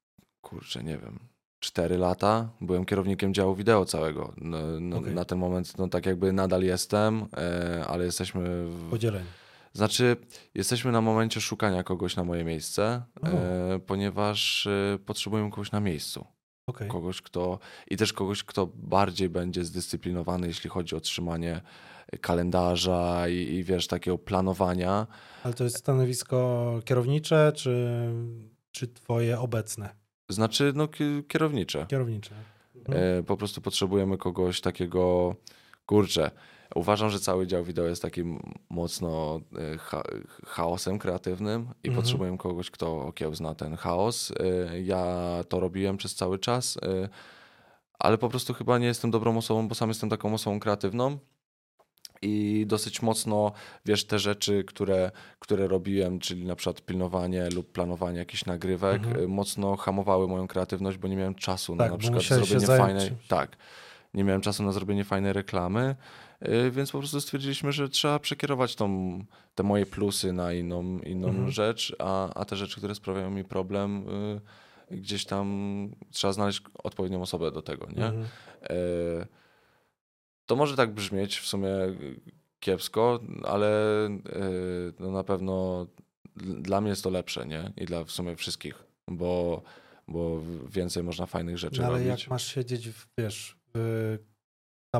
kurczę, 0.42 0.84
nie 0.84 0.98
wiem, 0.98 1.20
4 1.60 1.98
lata 1.98 2.50
byłem 2.62 2.86
kierownikiem 2.86 3.34
działu 3.34 3.56
wideo 3.56 3.86
całego. 3.86 4.34
No, 4.38 4.58
no, 4.80 4.98
Okej. 4.98 5.14
Na 5.14 5.26
ten 5.26 5.38
moment, 5.38 5.78
no 5.78 5.88
tak 5.88 6.06
jakby 6.06 6.34
nadal 6.34 6.62
jestem, 6.64 7.26
e, 7.38 7.86
ale 7.88 8.06
jesteśmy. 8.06 8.66
W, 8.68 8.90
Podzielenie. 8.90 9.26
znaczy, 9.74 10.16
jesteśmy 10.56 10.92
na 10.92 11.02
momencie 11.02 11.42
szukania 11.42 11.84
kogoś 11.84 12.16
na 12.16 12.24
moje 12.24 12.44
miejsce, 12.44 13.02
e, 13.24 13.80
ponieważ 13.80 14.68
e, 14.68 14.98
potrzebujemy 15.06 15.50
kogoś 15.50 15.72
na 15.72 15.80
miejscu. 15.80 16.26
Okej. 16.68 16.88
Kogoś, 16.88 17.22
kto. 17.22 17.60
I 17.92 17.98
też 17.98 18.14
kogoś, 18.14 18.44
kto 18.44 18.68
bardziej 18.76 19.30
będzie 19.30 19.66
zdyscyplinowany, 19.66 20.48
jeśli 20.48 20.70
chodzi 20.70 20.96
o 20.96 21.00
trzymanie 21.00 21.62
kalendarza 22.22 23.28
i, 23.28 23.34
i 23.34 23.64
wiesz, 23.64 23.88
takiego 23.88 24.18
planowania. 24.18 25.08
Ale 25.44 25.54
to 25.54 25.64
jest 25.64 25.78
stanowisko 25.78 26.80
kierownicze, 26.86 27.52
czy, 27.56 28.08
czy 28.72 28.88
twoje 28.88 29.40
obecne? 29.40 29.90
Znaczy, 30.30 30.72
no, 30.76 30.88
ki- 30.88 31.24
kierownicze. 31.28 31.86
Kierownicze. 31.90 32.36
Mhm. 32.76 33.24
Po 33.24 33.38
prostu 33.38 33.62
potrzebujemy 33.62 34.18
kogoś 34.18 34.62
takiego, 34.62 35.36
kurczę, 35.86 36.32
uważam, 36.76 37.10
że 37.10 37.20
cały 37.20 37.48
dział 37.48 37.64
wideo 37.64 37.86
jest 37.86 38.02
takim 38.02 38.54
mocno 38.70 39.40
e, 39.74 39.78
cha 39.78 40.04
chaosem 40.46 41.00
kreatywnym 41.00 41.62
i 41.84 41.88
Mhm. 41.88 41.96
potrzebujemy 41.96 42.38
kogoś, 42.38 42.72
kto 42.72 43.02
okiełzna 43.02 43.56
ten 43.56 43.76
chaos. 43.76 44.32
E, 44.72 44.80
Ja 44.82 45.06
to 45.50 45.60
robiłem 45.60 45.98
przez 45.98 46.16
cały 46.16 46.40
czas, 46.40 46.78
e, 46.78 47.10
ale 48.00 48.18
po 48.18 48.30
prostu 48.30 48.54
chyba 48.54 48.78
nie 48.78 48.88
jestem 48.88 49.12
dobrą 49.12 49.38
osobą, 49.38 49.68
bo 49.68 49.76
sam 49.76 49.90
jestem 49.90 50.10
taką 50.10 50.34
osobą 50.34 50.60
kreatywną. 50.60 51.18
I 52.22 52.66
dosyć 52.68 53.02
mocno, 53.02 53.52
wiesz, 53.86 54.06
te 54.06 54.20
rzeczy, 54.20 54.64
które, 54.64 55.12
które 55.40 55.68
robiłem, 55.68 56.20
czyli 56.20 56.46
na 56.46 56.56
przykład 56.56 56.82
pilnowanie 56.82 57.50
lub 57.50 57.72
planowanie 57.72 58.20
jakichś 58.20 58.46
nagrywek, 58.46 59.04
Mhm. 59.04 59.30
mocno 59.30 59.76
hamowały 59.78 60.28
moją 60.28 60.48
kreatywność, 60.48 60.98
bo 60.98 61.08
nie 61.08 61.16
miałem 61.16 61.36
czasu 61.36 61.76
na 61.76 61.84
Tak, 61.84 61.92
na 61.92 61.98
bo 61.98 62.00
przykład 62.20 62.24
zrobienie 62.24 62.68
fajnej. 62.68 63.12
Tak. 63.28 63.58
Nie 64.14 64.24
miałem 64.24 64.42
czasu 64.42 64.64
na 64.64 64.72
zrobienie 64.72 65.04
fajnej 65.06 65.34
reklamy, 65.34 65.96
więc 66.72 66.92
po 66.92 66.98
prostu 67.00 67.22
stwierdziliśmy, 67.22 67.72
że 67.72 67.90
trzeba 67.90 68.20
przekierować 68.20 68.76
tą, 68.76 69.20
te 69.56 69.64
moje 69.64 69.86
plusy 69.86 70.34
na 70.34 70.54
inną, 70.54 71.00
inną 71.00 71.28
Mhm. 71.28 71.52
rzecz, 71.52 71.96
a, 72.00 72.34
a 72.34 72.46
te 72.46 72.56
rzeczy, 72.56 72.78
które 72.78 72.96
sprawiają 72.96 73.30
mi 73.32 73.44
problem, 73.44 74.06
y, 74.92 74.96
gdzieś 74.96 75.26
tam 75.26 75.48
trzeba 76.12 76.34
znaleźć 76.34 76.62
odpowiednią 76.84 77.22
osobę 77.22 77.52
do 77.52 77.62
tego, 77.62 77.88
nie? 77.96 78.06
Mhm. 78.06 78.26
E, 78.64 79.28
To 80.46 80.56
może 80.56 80.76
tak 80.76 80.94
brzmieć 80.94 81.40
w 81.40 81.48
sumie 81.48 81.70
kiepsko, 82.60 83.20
ale 83.44 83.70
no 85.00 85.12
na 85.12 85.24
pewno 85.24 85.88
dl- 86.38 86.62
dla 86.62 86.82
mnie 86.82 86.90
jest 86.90 87.04
to 87.04 87.10
lepsze, 87.10 87.46
nie? 87.48 87.74
I 87.78 87.86
dla 87.86 88.04
w 88.04 88.12
sumie 88.12 88.36
wszystkich, 88.36 88.84
bo, 89.08 89.62
bo 90.08 90.42
więcej 90.70 91.04
można 91.04 91.26
fajnych 91.26 91.58
rzeczy 91.58 91.82
No, 91.82 91.88
ale 91.88 92.04
robić. 92.06 92.22
jak 92.22 92.30
masz 92.30 92.48
siedzieć, 92.54 92.90
w, 92.90 93.08
wiesz, 93.18 93.58
w 93.74 94.18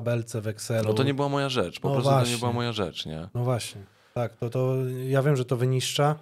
tabelce 0.02 0.42
w 0.42 0.48
Excelu. 0.48 0.88
No 0.88 0.94
to 0.94 1.04
nie 1.04 1.14
była 1.14 1.30
moja 1.30 1.50
rzecz, 1.50 1.80
po 1.80 1.88
No 1.88 1.94
prostu 1.96 2.10
to 2.10 2.16
właśnie. 2.16 2.34
nie 2.34 2.40
była 2.40 2.52
moja 2.54 2.72
rzecz, 2.72 3.06
nie? 3.06 3.30
No 3.34 3.44
właśnie, 3.44 3.82
tak, 4.14 4.36
to, 4.38 4.50
to 4.50 4.76
ja 5.08 5.22
wiem, 5.24 5.36
że 5.36 5.46
to 5.46 5.58
wyniszcza. 5.58 6.16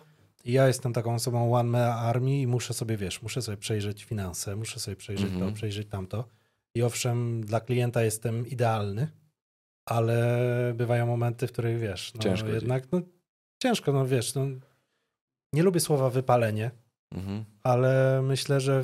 I 0.46 0.52
ja 0.52 0.68
jestem 0.68 0.94
taką 0.94 1.16
osobą 1.16 1.54
one 1.56 1.70
man 1.70 1.82
army 1.92 2.38
i 2.42 2.48
muszę 2.48 2.74
sobie, 2.74 2.98
wiesz, 2.98 3.22
muszę 3.22 3.42
sobie 3.42 3.58
przejrzeć 3.58 4.04
finanse, 4.04 4.56
muszę 4.56 4.80
sobie 4.80 4.96
przejrzeć 4.98 5.32
Mhm. 5.32 5.50
to, 5.52 5.56
przejrzeć 5.56 5.88
tamto. 5.90 6.26
I 6.76 6.84
owszem, 6.84 7.42
dla 7.42 7.60
klienta 7.60 8.04
jestem 8.04 8.48
idealny, 8.48 9.08
ale 9.86 10.74
bywają 10.76 11.06
momenty, 11.08 11.48
w 11.48 11.52
których, 11.52 11.80
wiesz, 11.80 12.14
no 12.14 12.22
Ciężko 12.22 12.48
ci. 12.48 12.54
jednak, 12.54 12.92
no 12.92 13.02
ciężko, 13.64 13.94
no 13.94 14.06
wiesz, 14.06 14.36
no, 14.36 14.46
nie 15.54 15.64
lubię 15.64 15.80
słowa 15.80 16.10
wypalenie, 16.10 16.72
Mhm. 17.12 17.46
ale 17.64 18.22
myślę, 18.24 18.62
że 18.62 18.84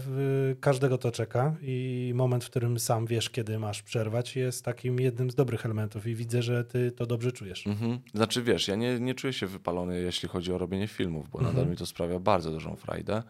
każdego 0.59 0.97
to 0.97 1.11
czeka 1.11 1.55
i 1.61 2.11
moment, 2.15 2.43
w 2.43 2.49
którym 2.49 2.79
sam 2.79 3.05
wiesz, 3.05 3.29
kiedy 3.29 3.59
masz 3.59 3.81
przerwać, 3.81 4.35
jest 4.35 4.65
takim 4.65 4.99
jednym 4.99 5.31
z 5.31 5.35
dobrych 5.35 5.65
elementów 5.65 6.07
i 6.07 6.15
widzę, 6.15 6.41
że 6.41 6.63
ty 6.63 6.91
to 6.91 7.05
dobrze 7.05 7.31
czujesz. 7.31 7.67
Mhm. 7.67 7.99
Znaczy 8.13 8.43
wiesz, 8.43 8.67
ja 8.67 8.75
nie, 8.75 8.99
nie 8.99 9.15
czuję 9.15 9.33
się 9.33 9.47
wypalony, 9.47 10.01
jeśli 10.01 10.29
chodzi 10.29 10.53
o 10.53 10.57
robienie 10.57 10.87
filmów, 10.87 11.29
bo 11.29 11.39
Mhm. 11.39 11.55
nadal 11.55 11.71
mi 11.71 11.77
to 11.77 11.85
sprawia 11.85 12.19
bardzo 12.19 12.51
dużą 12.51 12.75
frajdę. 12.75 13.23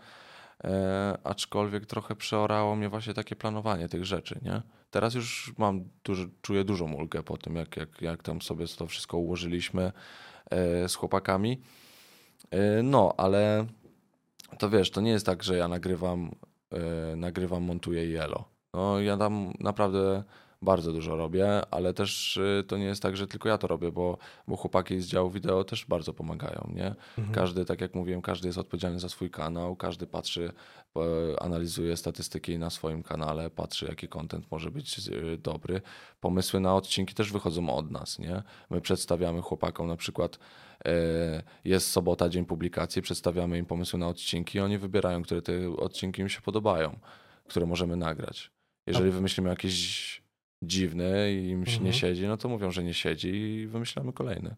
E, 0.63 1.17
aczkolwiek 1.23 1.85
trochę 1.85 2.15
przeorało 2.15 2.75
mnie 2.75 2.89
właśnie 2.89 3.13
takie 3.13 3.35
planowanie 3.35 3.89
tych 3.89 4.05
rzeczy, 4.05 4.39
nie? 4.41 4.61
Teraz 4.91 5.13
już 5.15 5.53
mam 5.57 5.83
duży, 6.03 6.29
czuję 6.41 6.63
dużą 6.63 6.93
ulgę 6.93 7.23
po 7.23 7.37
tym, 7.37 7.55
jak, 7.55 7.77
jak, 7.77 8.01
jak 8.01 8.23
tam 8.23 8.41
sobie 8.41 8.65
to 8.67 8.87
wszystko 8.87 9.17
ułożyliśmy 9.17 9.91
e, 10.49 10.89
z 10.89 10.95
chłopakami. 10.95 11.61
E, 12.51 12.83
no, 12.83 13.13
ale 13.17 13.65
to 14.59 14.69
wiesz, 14.69 14.91
to 14.91 15.01
nie 15.01 15.11
jest 15.11 15.25
tak, 15.25 15.43
że 15.43 15.57
ja 15.57 15.67
nagrywam, 15.67 16.31
e, 16.71 17.15
nagrywam, 17.15 17.63
montuję 17.63 18.11
i 18.11 18.15
elo. 18.15 18.43
No, 18.73 18.99
ja 18.99 19.17
tam 19.17 19.53
naprawdę 19.59 20.23
bardzo 20.61 20.93
dużo 20.93 21.15
robię, 21.15 21.61
ale 21.71 21.93
też 21.93 22.37
y, 22.37 22.63
to 22.67 22.77
nie 22.77 22.85
jest 22.85 23.01
tak, 23.01 23.17
że 23.17 23.27
tylko 23.27 23.49
ja 23.49 23.57
to 23.57 23.67
robię, 23.67 23.91
bo, 23.91 24.17
bo 24.47 24.55
chłopaki 24.55 25.01
z 25.01 25.07
działu 25.07 25.29
wideo 25.29 25.63
też 25.63 25.85
bardzo 25.85 26.13
pomagają, 26.13 26.71
nie? 26.75 26.95
Mhm. 27.17 27.31
Każdy, 27.31 27.65
tak 27.65 27.81
jak 27.81 27.95
mówiłem, 27.95 28.21
każdy 28.21 28.47
jest 28.47 28.57
odpowiedzialny 28.57 28.99
za 28.99 29.09
swój 29.09 29.29
kanał, 29.29 29.75
każdy 29.75 30.07
patrzy, 30.07 30.51
analizuje 31.39 31.97
statystyki 31.97 32.59
na 32.59 32.69
swoim 32.69 33.03
kanale, 33.03 33.49
patrzy 33.49 33.85
jaki 33.85 34.07
content 34.07 34.51
może 34.51 34.71
być 34.71 35.07
y, 35.07 35.37
dobry. 35.37 35.81
Pomysły 36.19 36.59
na 36.59 36.75
odcinki 36.75 37.13
też 37.13 37.31
wychodzą 37.31 37.69
od 37.69 37.91
nas, 37.91 38.19
nie? 38.19 38.43
My 38.69 38.81
przedstawiamy 38.81 39.41
chłopakom 39.41 39.87
na 39.87 39.95
przykład 39.95 40.39
e, 40.85 41.43
jest 41.65 41.91
sobota, 41.91 42.29
dzień 42.29 42.45
publikacji, 42.45 43.01
przedstawiamy 43.01 43.57
im 43.57 43.65
pomysły 43.65 43.99
na 43.99 44.07
odcinki, 44.07 44.59
oni 44.59 44.77
wybierają, 44.77 45.23
które 45.23 45.41
te 45.41 45.69
odcinki 45.77 46.21
im 46.21 46.29
się 46.29 46.41
podobają, 46.41 46.99
które 47.47 47.65
możemy 47.65 47.95
nagrać. 47.95 48.51
Jeżeli 48.87 49.11
wymyślimy 49.11 49.49
jakieś 49.49 50.21
dziwne 50.63 51.33
i 51.33 51.49
im 51.49 51.65
się 51.65 51.71
Mhm. 51.71 51.85
nie 51.85 51.93
siedzi, 51.93 52.27
no 52.27 52.37
to 52.37 52.49
mówią, 52.49 52.71
że 52.71 52.83
nie 52.83 52.93
siedzi 52.93 53.29
i 53.29 53.67
wymyślamy 53.67 54.13
kolejne. 54.13 54.55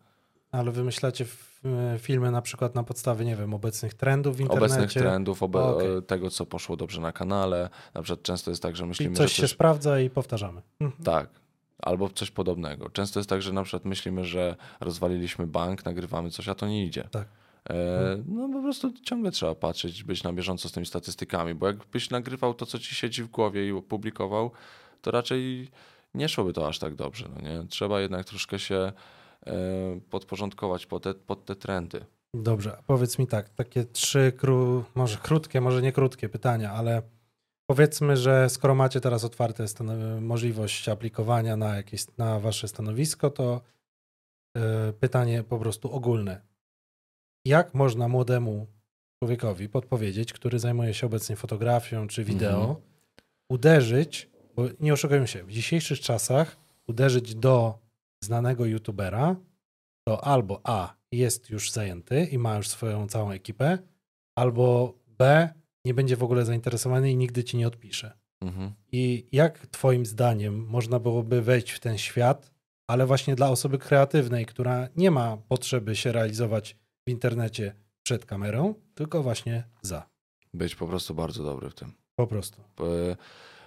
Ale 0.51 0.72
wymyślacie 0.72 1.26
e, 1.66 1.97
filmy 1.99 2.32
na 2.32 2.41
przykład 2.41 2.76
na 2.76 2.84
podstawie, 2.84 3.26
nie 3.26 3.36
wiem, 3.36 3.54
obecnych 3.54 3.93
trendów 3.93 4.38
w 4.38 4.39
internecie? 4.39 4.66
Obecnych 4.76 4.91
trendów, 4.93 5.41
obe- 5.43 5.76
Okej. 5.76 5.88
tego, 6.08 6.30
co 6.30 6.45
poszło 6.45 6.78
dobrze 6.78 7.01
na 7.01 7.12
kanale. 7.12 7.70
Na 7.93 8.01
przykład 8.01 8.24
często 8.24 8.51
jest 8.51 8.62
tak, 8.64 8.76
że 8.76 8.86
myślimy, 8.86 9.16
coś 9.16 9.30
że 9.30 9.36
się 9.36 9.41
coś... 9.41 9.51
sprawdza 9.51 9.99
i 9.99 10.10
powtarzamy. 10.10 10.62
Mhm. 10.80 11.04
Tak. 11.04 11.30
Albo 11.80 12.10
coś 12.10 12.32
podobnego. 12.32 12.89
Często 12.89 13.20
jest 13.20 13.30
tak, 13.30 13.41
że 13.41 13.54
na 13.54 13.64
przykład 13.64 13.86
myślimy, 13.86 14.26
że 14.26 14.56
rozwaliliśmy 14.80 15.47
bank, 15.47 15.86
nagrywamy 15.86 16.30
coś, 16.32 16.47
a 16.47 16.56
to 16.56 16.68
nie 16.68 16.86
idzie. 16.86 17.08
Tak. 17.12 17.28
E, 17.70 18.18
no 18.28 18.49
po 18.49 18.62
prostu 18.62 18.91
ciągle 19.04 19.32
trzeba 19.32 19.56
patrzeć, 19.56 20.04
być 20.04 20.24
na 20.24 20.34
bieżąco 20.34 20.70
z 20.70 20.72
tymi 20.72 20.86
statystykami, 20.86 21.54
bo 21.56 21.68
jakbyś 21.68 22.10
nagrywał 22.10 22.54
to, 22.54 22.66
co 22.66 22.80
ci 22.80 22.95
siedzi 22.95 23.24
w 23.24 23.28
głowie 23.28 23.68
i 23.68 23.72
opublikował, 23.72 24.51
to 25.01 25.12
raczej 25.12 25.72
nie 26.14 26.30
szłoby 26.30 26.53
to 26.53 26.68
aż 26.68 26.80
tak 26.80 26.95
dobrze. 26.95 27.30
No 27.36 27.41
nie? 27.41 27.68
Trzeba 27.68 28.01
jednak 28.01 28.26
troszkę 28.26 28.59
się 28.59 28.91
e, 29.45 29.53
podporządkować 30.09 30.86
pod 30.86 31.03
te, 31.03 31.14
pod 31.14 31.45
te 31.45 31.55
trendy. 31.55 32.05
Dobrze, 32.36 32.78
powiedz 32.88 33.20
mi 33.20 33.28
tak, 33.28 33.49
takie 33.49 33.86
trzy, 33.86 34.32
kró... 34.38 34.84
może 34.95 35.18
krótkie, 35.18 35.61
może 35.61 35.82
nie 35.82 35.91
krótkie 35.91 36.30
pytania, 36.30 36.72
ale 36.72 37.01
powiedzmy, 37.70 38.18
że 38.18 38.49
skoro 38.49 38.76
macie 38.76 39.01
teraz 39.01 39.24
otwarte 39.24 39.64
stano- 39.68 40.22
możliwość 40.22 40.89
aplikowania 40.89 41.57
na 41.57 41.76
jakieś, 41.76 42.05
na 42.18 42.39
wasze 42.39 42.68
stanowisko, 42.68 43.30
to 43.30 43.61
e, 44.57 44.93
pytanie 44.93 45.43
po 45.43 45.59
prostu 45.59 45.91
ogólne. 45.91 46.41
Jak 47.45 47.74
można 47.74 48.07
młodemu 48.07 48.68
człowiekowi 49.24 49.70
podpowiedzieć, 49.70 50.34
który 50.34 50.59
zajmuje 50.59 50.93
się 50.93 51.07
obecnie 51.07 51.36
fotografią 51.36 52.07
czy 52.07 52.24
wideo, 52.24 52.59
Mhm. 52.61 52.76
uderzyć, 53.51 54.30
bo 54.56 54.64
nie 54.80 54.93
oszukujmy 54.93 55.28
się, 55.28 55.43
w 55.43 55.51
dzisiejszych 55.51 55.99
czasach 55.99 56.58
uderzyć 56.88 57.36
do 57.36 57.80
znanego 58.24 58.66
youtubera, 58.66 59.36
to 60.08 60.26
albo 60.26 60.62
A 60.64 60.95
jest 61.12 61.49
już 61.49 61.72
zajęty 61.72 62.26
i 62.26 62.38
ma 62.38 62.58
już 62.58 62.68
swoją 62.68 63.08
całą 63.08 63.32
ekipę, 63.32 63.78
albo 64.36 64.93
B 65.08 65.49
nie 65.86 65.93
będzie 65.93 66.18
w 66.18 66.24
ogóle 66.24 66.45
zainteresowany 66.45 67.12
i 67.12 67.16
nigdy 67.16 67.43
ci 67.43 67.58
nie 67.58 67.68
odpisze. 67.68 68.18
Mhm. 68.41 68.74
I 68.91 69.28
jak 69.32 69.68
Twoim 69.68 70.06
zdaniem 70.06 70.66
można 70.66 70.99
byłoby 70.99 71.41
wejść 71.41 71.72
w 71.72 71.80
ten 71.80 71.97
świat, 71.97 72.51
ale 72.88 73.06
właśnie 73.06 73.36
dla 73.36 73.49
osoby 73.49 73.78
kreatywnej, 73.78 74.45
która 74.45 74.88
nie 74.95 75.12
ma 75.12 75.38
potrzeby 75.38 75.95
się 75.95 76.12
realizować 76.12 76.78
w 77.08 77.12
internecie 77.12 77.76
przed 78.04 78.26
kamerą, 78.26 78.76
tylko 78.95 79.24
właśnie 79.24 79.64
za. 79.82 80.10
Być 80.54 80.76
po 80.76 80.88
prostu 80.88 81.16
bardzo 81.16 81.43
dobry 81.43 81.70
w 81.70 81.76
tym. 81.76 81.93
Po 82.16 82.28
prostu. 82.28 82.62
E, 82.62 83.16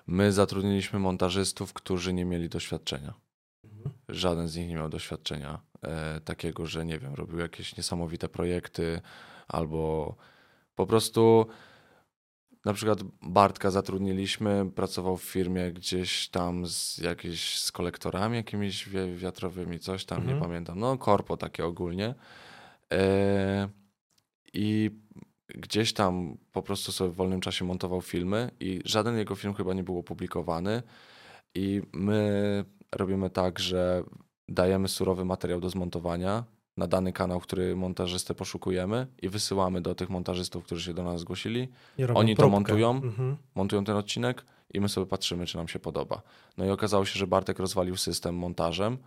My 0.07 0.33
zatrudniliśmy 0.33 0.99
montażystów, 0.99 1.73
którzy 1.73 2.13
nie 2.13 2.25
mieli 2.25 2.49
doświadczenia. 2.49 3.15
Żaden 4.09 4.49
z 4.49 4.57
nich 4.57 4.69
nie 4.69 4.75
miał 4.75 4.89
doświadczenia 4.89 5.61
e, 5.83 6.21
takiego, 6.21 6.67
że 6.67 6.85
nie 6.85 6.99
wiem, 6.99 7.15
robił 7.15 7.39
jakieś 7.39 7.77
niesamowite 7.77 8.29
projekty 8.29 9.01
albo 9.49 10.15
po 10.75 10.87
prostu 10.87 11.47
na 12.65 12.73
przykład 12.73 13.03
Bartka 13.23 13.71
zatrudniliśmy, 13.71 14.71
pracował 14.75 15.17
w 15.17 15.23
firmie 15.25 15.73
gdzieś 15.73 16.29
tam 16.29 16.67
z 16.67 16.99
jakieś 16.99 17.59
z 17.61 17.73
kolektorami 17.73 18.37
jakimiś 18.37 18.89
wi- 18.89 19.15
wiatrowymi, 19.17 19.79
coś 19.79 20.05
tam, 20.05 20.19
Mhm. 20.19 20.37
nie 20.37 20.43
pamiętam. 20.45 20.79
No, 20.79 20.99
korpo 20.99 21.37
takie 21.37 21.65
ogólnie. 21.67 22.15
E, 22.93 23.69
I 24.53 24.91
gdzieś 25.57 25.93
tam 25.93 26.37
po 26.53 26.63
prostu 26.63 26.93
sobie 26.93 27.11
w 27.11 27.15
wolnym 27.15 27.41
czasie 27.41 27.65
montował 27.65 28.01
filmy 28.01 28.51
i 28.61 28.81
żaden 28.85 29.19
jego 29.19 29.35
film 29.35 29.55
chyba 29.55 29.75
nie 29.75 29.83
był 29.83 29.99
opublikowany. 29.99 30.83
I 31.55 31.83
my 31.93 32.65
robimy 32.95 33.31
tak, 33.31 33.59
że 33.59 34.03
dajemy 34.49 34.89
surowy 34.89 35.25
materiał 35.25 35.61
do 35.61 35.71
zmontowania 35.71 36.45
na 36.77 36.87
dany 36.87 37.13
kanał, 37.13 37.41
który 37.41 37.77
montażystę 37.77 38.35
poszukujemy 38.35 39.07
i 39.23 39.29
wysyłamy 39.29 39.81
do 39.81 39.95
tych 39.95 40.11
montażystów, 40.11 40.65
którzy 40.65 40.85
się 40.85 40.95
do 40.95 41.03
nas 41.03 41.21
zgłosili. 41.21 41.69
Oni 42.15 42.35
to 42.35 42.43
próbkę. 42.43 42.57
montują? 42.57 42.91
Mhm. 42.91 43.37
Montują 43.55 43.85
ten 43.85 43.97
odcinek 43.97 44.45
i 44.75 44.81
my 44.81 44.89
sobie 44.89 45.07
patrzymy, 45.07 45.47
czy 45.47 45.57
nam 45.57 45.69
się 45.69 45.79
podoba. 45.79 46.23
No 46.57 46.65
i 46.65 46.71
okazało 46.71 47.05
się, 47.05 47.19
że 47.19 47.27
Bartek 47.27 47.59
rozwalił 47.59 47.97
system 47.97 48.35
montażem 48.35 48.99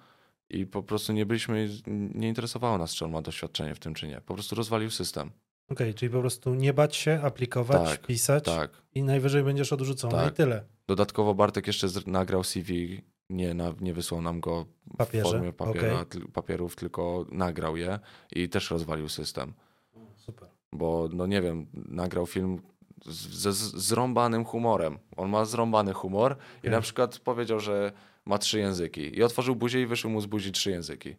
i 0.50 0.66
po 0.66 0.84
prostu 0.84 1.14
nie 1.14 1.26
byliśmy, 1.26 1.70
nie 1.88 2.28
interesowało 2.28 2.78
nas, 2.78 2.96
czy 2.96 3.06
on 3.06 3.12
ma 3.12 3.22
doświadczenie 3.22 3.76
w 3.76 3.80
tym, 3.80 3.94
czy 3.94 4.08
nie. 4.08 4.22
Po 4.22 4.34
prostu 4.34 4.56
rozwalił 4.56 4.90
system. 4.90 5.32
Okej, 5.70 5.94
czyli 5.94 6.12
po 6.12 6.20
prostu 6.20 6.56
nie 6.56 6.74
bać 6.74 6.96
się, 6.96 7.20
aplikować, 7.24 7.90
Tak, 7.90 8.08
pisać 8.08 8.44
Tak. 8.44 8.72
i 8.96 9.04
najwyżej 9.04 9.44
będziesz 9.44 9.74
odrzucony 9.74 10.14
Tak. 10.14 10.34
i 10.34 10.36
tyle. 10.36 10.64
Dodatkowo 10.88 11.34
Bartek 11.34 11.68
jeszcze 11.68 11.88
nagrał 12.08 12.44
CV, 12.44 13.02
nie, 13.30 13.54
na, 13.54 13.74
nie 13.82 13.94
wysłał 13.94 14.22
nam 14.22 14.40
go 14.40 14.66
Papierze, 14.98 15.30
w 15.30 15.32
formie 15.32 15.54
papiera, 15.54 16.04
tyl- 16.04 16.32
papierów, 16.32 16.76
tylko 16.76 17.26
nagrał 17.32 17.78
je 17.78 18.00
i 18.32 18.50
też 18.50 18.72
rozwalił 18.72 19.10
system. 19.10 19.54
Super. 20.16 20.50
Bo 20.74 21.10
no 21.14 21.28
nie 21.28 21.42
wiem, 21.42 21.68
nagrał 21.74 22.26
film 22.26 22.62
ze 23.06 23.54
zrąbanym 23.54 24.46
humorem. 24.46 25.00
On 25.18 25.30
ma 25.30 25.46
zrąbany 25.46 25.94
humor 25.94 26.36
i 26.64 26.70
na 26.70 26.82
przykład 26.82 27.20
powiedział, 27.20 27.60
że 27.60 27.92
ma 28.26 28.38
trzy 28.38 28.60
języki 28.60 29.18
i 29.18 29.24
otworzył 29.24 29.56
buzię 29.56 29.82
i 29.82 29.86
wyszły 29.86 30.12
mu 30.12 30.22
z 30.22 30.26
buzi 30.26 30.52
trzy 30.52 30.72
języki. 30.72 31.16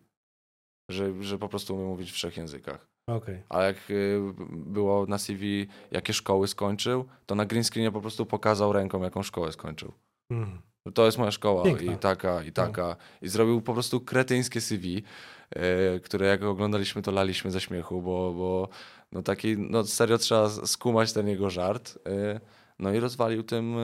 Że, 0.90 1.22
że 1.22 1.38
po 1.38 1.48
prostu 1.48 1.74
umie 1.74 1.84
mówić 1.84 2.10
w 2.10 2.14
trzech 2.14 2.36
językach. 2.36 2.86
Okej. 3.16 3.42
A 3.48 3.62
jak 3.62 3.76
y, 3.90 4.20
było 4.50 5.06
na 5.06 5.18
CV, 5.18 5.66
jakie 5.90 6.12
szkoły 6.12 6.48
skończył, 6.48 7.04
to 7.26 7.34
na 7.34 7.44
green 7.46 7.64
screenie 7.64 7.92
po 7.92 8.00
prostu 8.00 8.26
pokazał 8.26 8.72
ręką, 8.72 9.02
jaką 9.02 9.22
szkołę 9.22 9.52
skończył. 9.52 9.92
Mhm. 10.30 10.60
To 10.94 11.06
jest 11.06 11.18
moja 11.18 11.30
szkoła 11.30 11.62
Piękna. 11.64 11.92
i 11.92 11.98
taka, 11.98 12.42
i 12.42 12.52
taka. 12.52 12.96
I 13.22 13.28
zrobił 13.28 13.60
po 13.62 13.72
prostu 13.74 14.00
kretyńskie 14.00 14.60
CV, 14.60 15.02
e, 15.50 16.00
które 16.00 16.26
jak 16.26 16.42
oglądaliśmy, 16.42 17.02
to 17.02 17.10
laliśmy 17.10 17.50
ze 17.50 17.60
śmiechu, 17.60 18.02
bo, 18.02 18.32
bo 18.32 18.68
no 19.12 19.22
taki, 19.22 19.58
no 19.58 19.84
serio 19.84 20.18
trzeba 20.18 20.48
skumać 20.50 21.12
ten 21.12 21.28
jego 21.28 21.50
żart. 21.50 21.98
e, 22.06 22.40
No 22.78 22.92
i 22.92 23.00
rozwalił 23.00 23.42
tym 23.42 23.76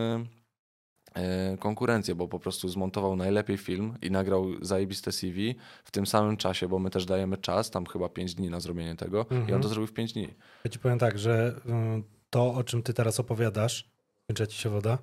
konkurencję, 1.58 2.14
bo 2.14 2.28
po 2.28 2.38
prostu 2.38 2.68
zmontował 2.68 3.16
najlepiej 3.16 3.56
film 3.58 3.94
i 4.02 4.10
nagrał 4.10 4.46
zajebiste 4.64 5.12
CV 5.12 5.54
w 5.84 5.90
tym 5.90 6.06
samym 6.06 6.36
czasie, 6.36 6.68
bo 6.68 6.78
my 6.78 6.90
też 6.90 7.04
dajemy 7.06 7.36
czas, 7.36 7.70
tam 7.70 7.86
chyba 7.86 8.08
5 8.08 8.34
dni 8.34 8.50
na 8.50 8.60
zrobienie 8.60 8.96
tego 8.96 9.26
i 9.30 9.34
on 9.34 9.36
Mhm. 9.42 9.62
to 9.62 9.68
zrobił 9.68 9.86
w 9.86 9.92
5 9.92 10.12
dni. 10.12 10.28
Ja 10.64 10.70
ci 10.70 10.78
powiem 10.78 10.98
tak, 10.98 11.18
że 11.18 11.60
mm, 11.66 12.02
to, 12.30 12.54
o 12.54 12.64
czym 12.64 12.82
ty 12.82 12.94
teraz 12.94 13.20
opowiadasz, 13.20 13.90
kończy 14.28 14.46
ci 14.46 14.58
się 14.58 14.70
woda, 14.70 14.98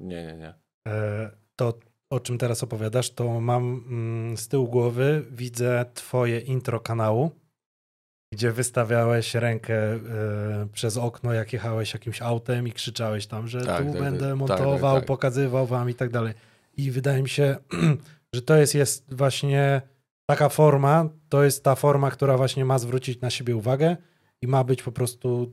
Nie, 0.00 0.26
nie, 0.26 0.36
nie. 0.36 0.54
E, 0.88 1.30
to 1.56 1.78
o 2.10 2.20
czym 2.20 2.38
teraz 2.38 2.62
opowiadasz, 2.62 3.10
to 3.10 3.40
mam 3.40 3.84
mm, 3.88 4.36
z 4.36 4.48
tyłu 4.48 4.68
głowy, 4.68 5.24
widzę 5.30 5.84
twoje 5.94 6.40
intro 6.40 6.80
kanału, 6.80 7.30
gdzie 8.32 8.52
wystawiałeś 8.52 9.34
rękę 9.34 9.74
e, 9.94 9.98
przez 10.72 10.96
okno, 10.96 11.32
jak 11.32 11.52
jechałeś 11.52 11.92
jakimś 11.92 12.22
autem 12.22 12.68
i 12.68 12.72
krzyczałeś 12.72 13.26
tam, 13.26 13.48
że 13.48 13.66
Tak, 13.66 13.86
tu 13.86 13.92
tak, 13.92 14.00
będę 14.02 14.28
tak, 14.28 14.38
montował, 14.38 14.72
tak, 14.94 15.00
tak. 15.00 15.04
pokazywał 15.04 15.66
wam 15.66 15.90
i 15.90 15.94
tak 15.94 16.10
dalej. 16.10 16.34
I 16.76 16.90
wydaje 16.90 17.22
mi 17.22 17.28
się, 17.28 17.56
że 18.34 18.42
to 18.42 18.56
jest, 18.56 18.74
jest 18.74 19.14
właśnie 19.14 19.82
taka 20.26 20.48
forma, 20.48 21.08
to 21.28 21.44
jest 21.44 21.64
ta 21.64 21.74
forma, 21.74 22.10
która 22.10 22.36
właśnie 22.36 22.64
ma 22.64 22.78
zwrócić 22.78 23.20
na 23.20 23.30
siebie 23.30 23.56
uwagę 23.56 23.96
i 24.42 24.46
ma 24.46 24.64
być 24.64 24.82
po 24.82 24.92
prostu 24.92 25.52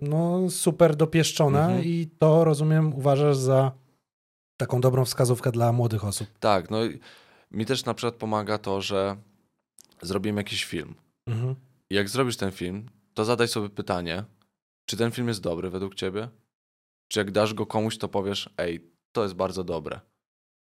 no, 0.00 0.50
super 0.50 0.96
dopieszczona 0.96 1.64
Mhm. 1.64 1.84
i 1.84 2.10
to 2.18 2.44
rozumiem 2.44 2.94
uważasz 2.94 3.36
za 3.36 3.72
taką 4.56 4.80
dobrą 4.80 5.04
wskazówkę 5.04 5.52
dla 5.52 5.72
młodych 5.72 6.04
osób. 6.04 6.28
Tak, 6.40 6.70
no 6.70 6.78
mi 7.50 7.66
też 7.66 7.84
na 7.84 7.94
przykład 7.94 8.14
pomaga 8.14 8.58
to, 8.58 8.80
że 8.80 9.16
zrobimy 10.02 10.40
jakiś 10.40 10.64
film. 10.64 10.94
Mhm. 11.26 11.54
Jak 11.90 12.08
zrobisz 12.08 12.36
ten 12.36 12.52
film, 12.52 12.88
to 13.14 13.24
zadaj 13.24 13.48
sobie 13.48 13.68
pytanie, 13.68 14.24
czy 14.86 14.96
ten 14.96 15.10
film 15.10 15.28
jest 15.28 15.40
dobry 15.40 15.70
według 15.70 15.94
ciebie? 15.94 16.28
Czy 17.08 17.18
jak 17.18 17.30
dasz 17.30 17.54
go 17.54 17.66
komuś, 17.66 17.98
to 17.98 18.08
powiesz, 18.08 18.50
ej, 18.58 18.90
to 19.12 19.22
jest 19.22 19.34
bardzo 19.34 19.64
dobre. 19.64 20.00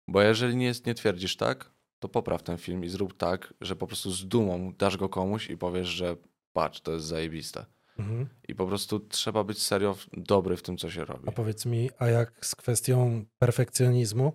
Bo 0.07 0.21
jeżeli 0.21 0.55
nie, 0.55 0.65
jest, 0.65 0.85
nie 0.85 0.93
twierdzisz 0.93 1.37
tak, 1.37 1.71
to 1.99 2.09
popraw 2.09 2.43
ten 2.43 2.57
film 2.57 2.83
i 2.83 2.89
zrób 2.89 3.17
tak, 3.17 3.53
że 3.61 3.75
po 3.75 3.87
prostu 3.87 4.11
z 4.11 4.27
dumą 4.27 4.73
dasz 4.77 4.97
go 4.97 5.09
komuś 5.09 5.49
i 5.49 5.57
powiesz, 5.57 5.87
że 5.87 6.17
patrz, 6.53 6.81
to 6.81 6.91
jest 6.91 7.05
zajebiste. 7.05 7.65
Mhm. 7.99 8.29
I 8.47 8.55
po 8.55 8.67
prostu 8.67 8.99
trzeba 8.99 9.43
być 9.43 9.61
serio 9.61 9.95
dobry 10.13 10.57
w 10.57 10.61
tym, 10.61 10.77
co 10.77 10.89
się 10.89 11.05
robi. 11.05 11.29
A 11.29 11.31
powiedz 11.31 11.65
mi, 11.65 11.89
a 11.97 12.07
jak 12.07 12.45
z 12.45 12.55
kwestią 12.55 13.25
perfekcjonizmu? 13.39 14.33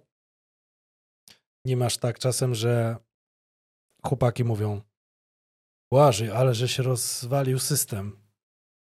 Nie 1.64 1.76
masz 1.76 1.98
tak 1.98 2.18
czasem, 2.18 2.54
że 2.54 2.96
chłopaki 4.04 4.44
mówią 4.44 4.80
Błażej, 5.96 6.30
ale 6.30 6.54
że 6.54 6.68
się 6.68 6.82
rozwalił 6.82 7.58
system. 7.58 8.16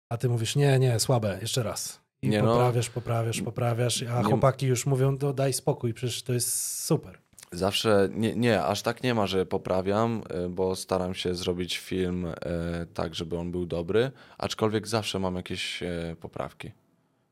A 0.09 0.17
ty 0.17 0.29
mówisz, 0.29 0.55
nie, 0.55 0.79
nie, 0.79 0.99
słabe, 0.99 1.37
jeszcze 1.41 1.63
raz. 1.63 2.01
I 2.21 2.29
Nie 2.29 2.41
no. 2.41 2.51
poprawiasz, 2.53 2.89
poprawiasz, 2.89 3.41
poprawiasz, 3.41 4.03
a 4.03 4.17
Nie- 4.21 4.23
chłopaki 4.23 4.65
już 4.65 4.85
mówią, 4.85 5.17
to 5.17 5.33
daj 5.33 5.53
spokój, 5.53 5.93
przecież 5.93 6.23
to 6.23 6.33
jest 6.33 6.79
super. 6.85 7.17
Zawsze, 7.51 8.09
nie, 8.11 8.35
nie, 8.35 8.63
aż 8.63 8.81
tak 8.81 9.03
nie 9.03 9.13
ma, 9.13 9.27
że 9.27 9.45
poprawiam, 9.45 10.23
y, 10.45 10.49
bo 10.49 10.75
staram 10.75 11.13
się 11.13 11.35
zrobić 11.35 11.77
film 11.77 12.25
y, 12.25 12.33
tak, 12.93 13.15
żeby 13.15 13.37
on 13.37 13.51
był 13.51 13.65
dobry, 13.65 14.11
aczkolwiek 14.37 14.87
zawsze 14.87 15.19
mam 15.19 15.35
jakieś 15.35 15.83
y, 15.83 16.15
poprawki 16.19 16.71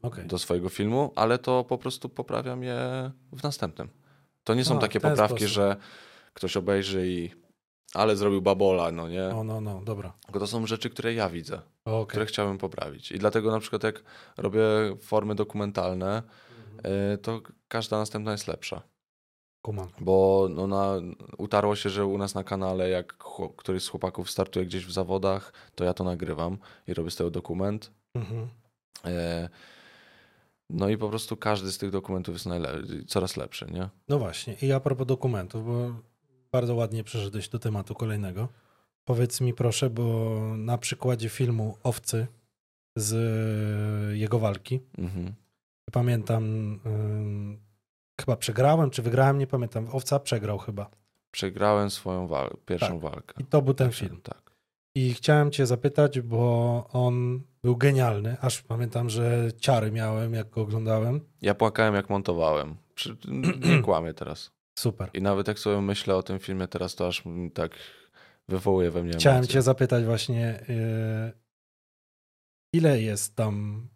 Okej. 0.02 0.26
do 0.28 0.40
swojego 0.40 0.70
filmu, 0.70 1.14
ale 1.16 1.38
to 1.38 1.64
po 1.64 1.78
prostu 1.78 2.10
poprawiam 2.10 2.64
je 2.64 3.12
w 3.34 3.44
następnym. 3.44 3.90
To 4.44 4.54
nie 4.54 4.66
są 4.66 4.78
A, 4.78 4.82
takie 4.82 5.00
poprawki, 5.00 5.38
sposób. 5.38 5.54
że 5.56 5.76
ktoś 6.34 6.58
obejrzy 6.58 7.08
i 7.08 7.41
ale 7.94 8.16
zrobił 8.16 8.42
babola, 8.42 8.92
no 8.92 9.10
nie? 9.10 9.30
No, 9.30 9.44
no, 9.44 9.62
no, 9.62 9.82
dobra. 9.84 10.14
Tylko 10.26 10.40
to 10.40 10.48
są 10.48 10.68
rzeczy, 10.68 10.90
które 10.90 11.14
ja 11.14 11.30
widzę, 11.30 11.62
Okej. 11.86 12.08
które 12.08 12.26
chciałem 12.26 12.58
poprawić. 12.58 13.12
I 13.12 13.20
dlatego 13.20 13.52
na 13.52 13.60
przykład 13.60 13.84
jak 13.84 14.04
robię 14.38 14.62
formy 15.02 15.36
dokumentalne, 15.36 16.24
y, 17.14 17.18
to 17.18 17.42
każda 17.68 17.98
następna 17.98 18.32
jest 18.32 18.48
lepsza. 18.48 18.82
Kumam. 19.62 19.88
Bo 20.00 20.48
no 20.50 20.68
na, 20.68 20.94
utarło 21.38 21.76
się, 21.76 21.90
że 21.90 22.06
u 22.06 22.18
nas 22.18 22.36
na 22.36 22.44
kanale, 22.44 22.90
jak 22.90 23.24
chłop, 23.24 23.56
któryś 23.56 23.84
z 23.84 23.88
chłopaków 23.88 24.32
startuje 24.32 24.66
gdzieś 24.66 24.86
w 24.86 24.92
zawodach, 24.92 25.54
to 25.76 25.84
ja 25.84 25.94
to 25.94 26.04
nagrywam 26.04 26.58
i 26.88 26.94
robię 26.94 27.12
z 27.12 27.16
tego 27.16 27.32
dokument. 27.32 27.92
Mhm. 28.16 28.48
E, 29.06 29.50
no 30.70 30.90
i 30.90 30.98
po 30.98 31.10
prostu 31.10 31.38
każdy 31.38 31.72
z 31.72 31.78
tych 31.78 31.92
dokumentów 31.92 32.36
jest 32.36 32.48
coraz 33.08 33.38
lepszy, 33.38 33.68
nie? 33.72 33.90
No 34.10 34.20
właśnie. 34.20 34.56
I 34.62 34.72
a 34.72 34.80
propos 34.80 35.08
dokumentów, 35.08 35.66
bo 35.66 35.94
bardzo 36.52 36.76
ładnie 36.76 37.04
przeszedłeś 37.04 37.50
do 37.50 37.60
tematu 37.60 37.96
kolejnego. 37.96 38.48
Powiedz 39.06 39.42
mi 39.42 39.54
proszę, 39.54 39.90
bo 39.90 40.40
na 40.58 40.78
przykładzie 40.78 41.30
filmu 41.30 41.78
Owcy 41.84 42.28
z 42.96 43.14
e, 43.14 44.18
jego 44.18 44.40
walki, 44.40 44.80
Mhm. 44.98 45.34
pamiętam, 45.92 46.44
ym, 46.86 47.60
chyba 48.22 48.36
przegrałem, 48.36 48.90
czy 48.90 49.02
wygrałem, 49.02 49.38
nie 49.38 49.48
pamiętam. 49.48 49.88
Owca 49.92 50.20
przegrał 50.20 50.58
chyba. 50.58 50.90
Przegrałem 51.32 51.90
swoją 51.90 52.28
wal- 52.28 52.58
pierwszą 52.66 53.00
walkę. 53.00 53.34
I 53.42 53.46
to 53.46 53.62
był 53.62 53.74
ten 53.74 53.88
Tak, 53.88 53.96
film. 53.96 54.22
Tak. 54.24 54.52
I 54.96 55.14
chciałem 55.14 55.52
cię 55.52 55.66
zapytać, 55.66 56.20
bo 56.22 56.88
on 56.94 57.42
był 57.64 57.78
genialny, 57.78 58.38
aż 58.42 58.62
pamiętam, 58.62 59.10
że 59.10 59.50
ciary 59.58 59.92
miałem, 59.92 60.34
jak 60.34 60.50
go 60.50 60.62
oglądałem. 60.62 61.20
Ja 61.42 61.56
płakałem 61.56 61.96
jak 61.96 62.10
montowałem. 62.10 62.76
Nie 63.70 63.82
kłamię 63.82 64.14
teraz. 64.14 64.52
Super. 64.80 65.10
I 65.14 65.22
nawet 65.22 65.48
jak 65.48 65.60
sobie 65.60 65.82
myślę 65.82 66.16
o 66.16 66.24
tym 66.24 66.40
filmie 66.40 66.68
teraz, 66.68 66.96
to 66.96 67.08
aż 67.08 67.24
tak 67.54 67.72
wywołuje 68.50 68.92
we 68.92 69.04
mnie 69.04 69.14
Chciałem 69.14 69.38
emocje. 69.38 69.54
cię 69.54 69.62
zapytać 69.62 70.06
właśnie, 70.06 70.66
yy, 70.68 71.32
ile 72.74 73.02
jest 73.02 73.36
tam 73.36 73.88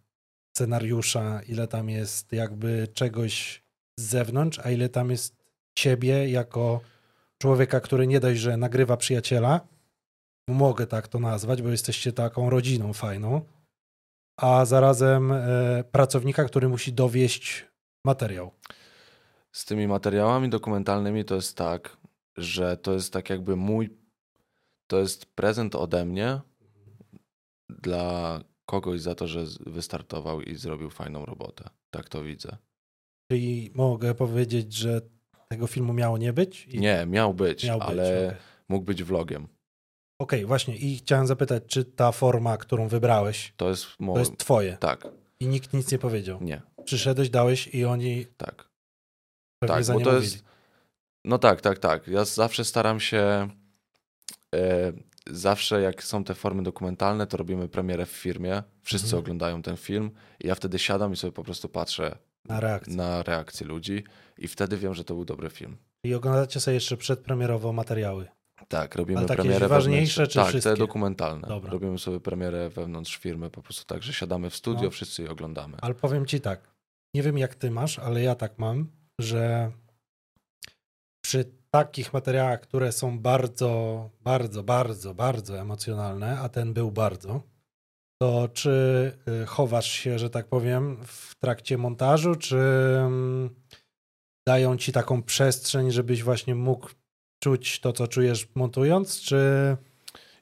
scenariusza, 0.56 1.42
ile 1.42 1.68
tam 1.68 1.90
jest 1.90 2.32
jakby 2.32 2.88
czegoś 2.94 3.64
z 4.00 4.04
zewnątrz, 4.04 4.60
a 4.60 4.72
ile 4.72 4.90
tam 4.90 5.12
jest 5.12 5.36
ciebie 5.78 6.30
jako 6.30 6.82
człowieka, 7.42 7.80
który 7.80 8.08
nie 8.08 8.20
dość, 8.20 8.40
że 8.40 8.58
nagrywa 8.58 8.98
przyjaciela, 8.98 9.68
mogę 10.50 10.88
tak 10.88 11.08
to 11.08 11.20
nazwać, 11.20 11.62
bo 11.62 11.70
jesteście 11.70 12.14
taką 12.14 12.50
rodziną 12.50 12.94
fajną, 12.94 13.42
a 14.40 14.66
zarazem 14.66 15.32
e, 15.32 15.84
pracownika, 15.92 16.44
który 16.46 16.70
musi 16.70 16.94
dowieść 16.94 17.66
materiał. 18.06 18.52
Z 19.56 19.66
tymi 19.66 19.88
materiałami 19.88 20.50
dokumentalnymi 20.50 21.26
to 21.26 21.36
jest 21.36 21.58
tak, 21.58 21.98
że 22.38 22.78
to 22.78 22.94
jest 22.94 23.14
tak 23.14 23.30
jakby 23.30 23.56
mój, 23.56 23.90
to 24.88 25.00
jest 25.00 25.26
prezent 25.26 25.76
ode 25.76 26.06
mnie 26.06 26.42
dla 27.70 28.40
kogoś 28.66 29.02
za 29.02 29.16
to, 29.16 29.28
że 29.28 29.44
wystartował 29.66 30.42
i 30.42 30.56
zrobił 30.56 30.90
fajną 30.90 31.26
robotę. 31.26 31.70
Tak 31.90 32.10
to 32.10 32.24
widzę. 32.24 32.58
Czyli 33.32 33.72
mogę 33.76 34.16
powiedzieć, 34.16 34.74
że 34.74 35.02
tego 35.50 35.68
filmu 35.68 35.94
miało 35.94 36.18
nie 36.18 36.34
być? 36.34 36.66
I 36.66 36.80
Nie, 36.80 37.06
miał 37.08 37.34
być, 37.34 37.64
miał 37.64 37.80
być. 37.80 37.88
ale 37.88 38.28
okej. 38.28 38.38
mógł 38.70 38.86
być 38.86 39.04
vlogiem. 39.04 39.48
Okej, 40.20 40.46
właśnie. 40.46 40.76
I 40.78 40.98
chciałem 40.98 41.28
zapytać, 41.28 41.64
czy 41.68 41.86
ta 41.86 42.12
forma, 42.12 42.58
którą 42.58 42.88
wybrałeś, 42.88 43.54
To 43.58 43.70
jest 43.70 43.88
mo... 44.00 44.14
to 44.14 44.20
jest 44.20 44.38
twoje 44.38 44.78
Tak, 44.78 45.08
i 45.40 45.48
nikt 45.48 45.74
nic 45.74 45.92
nie 45.92 46.00
powiedział. 46.00 46.38
nie, 46.42 46.62
Przyszedłeś, 46.86 47.30
dałeś 47.30 47.68
i 47.68 47.86
oni 47.86 48.26
tak. 48.38 48.75
Pewnie 49.68 49.86
Tak, 49.86 49.96
bo 49.96 50.02
to 50.02 50.16
jest. 50.16 50.44
No 51.26 51.38
tak, 51.38 51.62
tak, 51.62 51.80
tak. 51.80 52.08
Ja 52.08 52.26
zawsze 52.26 52.66
staram 52.66 53.00
się. 53.00 53.50
E, 54.56 54.92
zawsze 55.30 55.82
jak 55.82 56.04
są 56.04 56.24
te 56.24 56.36
formy 56.36 56.64
dokumentalne, 56.64 57.28
to 57.28 57.38
robimy 57.38 57.68
premierę 57.70 58.06
w 58.06 58.10
firmie. 58.10 58.64
Wszyscy 58.82 59.06
Mhm. 59.08 59.20
oglądają 59.24 59.62
ten 59.62 59.78
film 59.78 60.12
i 60.44 60.48
ja 60.48 60.56
wtedy 60.56 60.80
siadam 60.80 61.14
i 61.14 61.16
sobie 61.16 61.32
po 61.32 61.44
prostu 61.44 61.70
patrzę 61.70 62.18
Na 62.46 62.60
reakcję. 62.60 62.96
na 62.96 63.24
reakcję 63.24 63.68
ludzi 63.68 64.04
i 64.38 64.48
wtedy 64.48 64.78
wiem, 64.78 64.94
że 64.94 65.04
to 65.04 65.14
był 65.14 65.26
dobry 65.26 65.50
film. 65.50 65.78
I 66.04 66.14
oglądacie 66.14 66.60
sobie 66.60 66.76
jeszcze 66.76 66.98
przedpremierowo 66.98 67.74
materiały. 67.74 68.28
Tak, 68.68 68.96
robimy 68.96 69.20
Ale 69.20 69.28
takie 69.28 69.42
premierę 69.42 69.68
ważniejsze, 69.68 70.22
wewnątrz. 70.22 70.34
czy 70.34 70.40
Tak, 70.40 70.48
wszystkie? 70.50 70.70
te 70.72 70.78
dokumentalne. 70.78 71.48
Dobra. 71.48 71.72
Robimy 71.72 72.00
sobie 72.00 72.20
premierę 72.20 72.70
wewnątrz 72.70 73.18
firmy, 73.18 73.50
po 73.50 73.62
prostu 73.62 73.86
tak, 73.86 74.04
że 74.04 74.14
siadamy 74.14 74.50
w 74.50 74.56
studio, 74.56 74.84
No. 74.84 74.90
wszyscy 74.90 75.24
je 75.24 75.32
oglądamy. 75.32 75.78
Ale 75.82 75.94
powiem 75.94 76.26
ci 76.26 76.42
tak, 76.42 76.62
nie 77.14 77.24
wiem 77.24 77.38
jak 77.38 77.56
ty 77.56 77.72
masz, 77.72 78.00
ale 78.00 78.22
ja 78.22 78.36
tak 78.36 78.60
mam, 78.60 78.88
że 79.22 79.72
przy 81.26 81.46
takich 81.72 82.14
materiałach, 82.14 82.62
które 82.62 82.92
są 82.92 83.20
bardzo, 83.20 84.10
bardzo, 84.22 84.64
bardzo, 84.64 85.14
bardzo 85.14 85.60
emocjonalne, 85.60 86.40
a 86.40 86.50
ten 86.50 86.74
był 86.74 86.92
bardzo, 86.92 87.42
to 88.22 88.50
czy 88.54 89.12
y, 89.44 89.46
chowasz 89.46 89.92
się, 89.92 90.20
że 90.20 90.30
tak 90.30 90.48
powiem, 90.48 90.98
w 91.06 91.36
trakcie 91.36 91.78
montażu, 91.78 92.36
czy 92.36 92.58
mm, 92.98 93.50
dają 94.48 94.78
ci 94.78 94.92
taką 94.92 95.24
przestrzeń, 95.24 95.92
żebyś 95.92 96.24
właśnie 96.24 96.56
mógł 96.56 96.90
czuć 97.44 97.80
to, 97.80 97.94
co 97.94 98.08
czujesz 98.08 98.48
montując, 98.56 99.22
czy, 99.22 99.38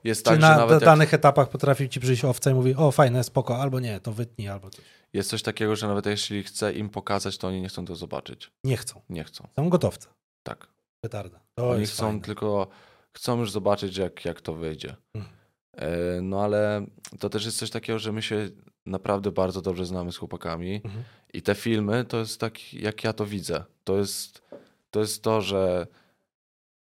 Jest 0.03 0.25
czy 0.25 0.31
tak, 0.31 0.39
na 0.39 0.57
nawet 0.57 0.81
jak, 0.81 0.85
danych 0.85 1.13
etapach 1.13 1.49
potrafi 1.49 1.89
ci 1.89 1.99
przyjść 1.99 2.25
owca 2.25 2.51
i 2.51 2.53
mówi, 2.53 2.75
o 2.75 2.91
fajne, 2.91 3.23
spoko, 3.23 3.57
albo 3.57 3.79
nie, 3.79 3.99
to 3.99 4.11
wytnij, 4.11 4.49
albo 4.49 4.69
coś. 4.69 4.85
Jest 5.13 5.29
coś 5.29 5.43
takiego, 5.43 5.75
że 5.75 5.87
nawet 5.87 6.05
jeśli 6.05 6.43
chcę 6.43 6.73
im 6.73 6.89
pokazać, 6.89 7.37
to 7.37 7.47
oni 7.47 7.61
nie 7.61 7.67
chcą 7.69 7.85
to 7.85 7.95
zobaczyć. 7.95 8.51
Nie 8.63 8.77
chcą. 8.77 9.01
Nie 9.09 9.23
chcą. 9.23 9.47
Są 9.55 9.69
gotowce. 9.69 10.09
Tak. 10.43 10.67
Petarda. 11.01 11.39
To 11.55 11.69
Oni 11.69 11.85
chcą 11.85 12.05
fajne. 12.05 12.21
tylko, 12.21 12.67
chcą 13.13 13.39
już 13.39 13.51
zobaczyć, 13.51 13.97
jak, 13.97 14.25
jak 14.25 14.41
to 14.41 14.53
wyjdzie. 14.53 14.95
Mhm. 15.15 15.35
E, 15.77 16.21
No 16.21 16.43
ale 16.43 16.85
to 17.19 17.29
też 17.29 17.45
jest 17.45 17.57
coś 17.57 17.69
takiego, 17.69 17.99
że 17.99 18.11
my 18.11 18.21
się 18.21 18.49
naprawdę 18.85 19.31
bardzo 19.31 19.61
dobrze 19.61 19.85
znamy 19.85 20.11
z 20.11 20.17
chłopakami 20.17 20.81
Mhm. 20.85 21.03
i 21.33 21.41
te 21.41 21.55
filmy 21.55 22.05
to 22.05 22.17
jest 22.19 22.39
tak, 22.39 22.73
jak 22.73 23.03
ja 23.03 23.13
to 23.13 23.25
widzę. 23.25 23.63
To 23.83 23.97
jest 23.97 24.41
to, 24.91 24.99
jest 24.99 25.23
to 25.23 25.41
że 25.41 25.87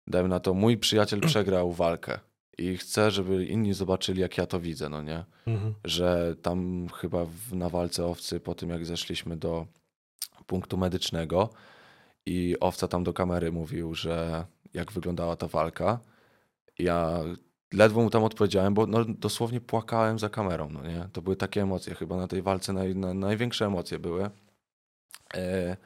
dajmy 0.06 0.28
na 0.28 0.40
to, 0.40 0.54
mój 0.54 0.76
przyjaciel 0.78 1.20
przegrał 1.28 1.72
walkę 1.72 2.20
i 2.58 2.76
chcę, 2.76 3.10
żeby 3.10 3.44
inni 3.44 3.74
zobaczyli, 3.74 4.20
jak 4.20 4.38
ja 4.38 4.46
to 4.46 4.60
widzę, 4.60 4.88
no 4.88 5.02
nie? 5.02 5.24
Mhm. 5.46 5.74
że 5.84 6.36
tam 6.42 6.88
chyba 6.88 7.24
w, 7.24 7.54
na 7.54 7.68
walce 7.68 8.06
owcy, 8.06 8.40
po 8.40 8.54
tym 8.54 8.70
jak 8.70 8.86
zeszliśmy 8.86 9.36
do 9.36 9.66
punktu 10.46 10.76
medycznego 10.76 11.50
i 12.26 12.56
owca 12.60 12.88
tam 12.88 13.04
do 13.04 13.12
kamery 13.12 13.52
mówił, 13.52 13.94
że 13.94 14.46
jak 14.74 14.92
wyglądała 14.92 15.36
ta 15.36 15.48
walka, 15.48 16.00
ja 16.78 17.20
ledwo 17.72 18.02
mu 18.02 18.10
tam 18.10 18.24
odpowiedziałem, 18.24 18.74
bo 18.74 18.86
no, 18.86 19.04
dosłownie 19.04 19.60
płakałem 19.60 20.18
za 20.18 20.28
kamerą, 20.28 20.68
no 20.70 20.82
nie? 20.82 21.08
To 21.12 21.22
były 21.22 21.36
takie 21.36 21.62
emocje, 21.62 21.94
chyba 21.94 22.16
na 22.16 22.28
tej 22.28 22.42
walce 22.42 22.72
naj, 22.72 22.96
na, 22.96 23.14
największe 23.14 23.66
emocje 23.66 23.98
były. 23.98 24.30
E, 25.34 25.76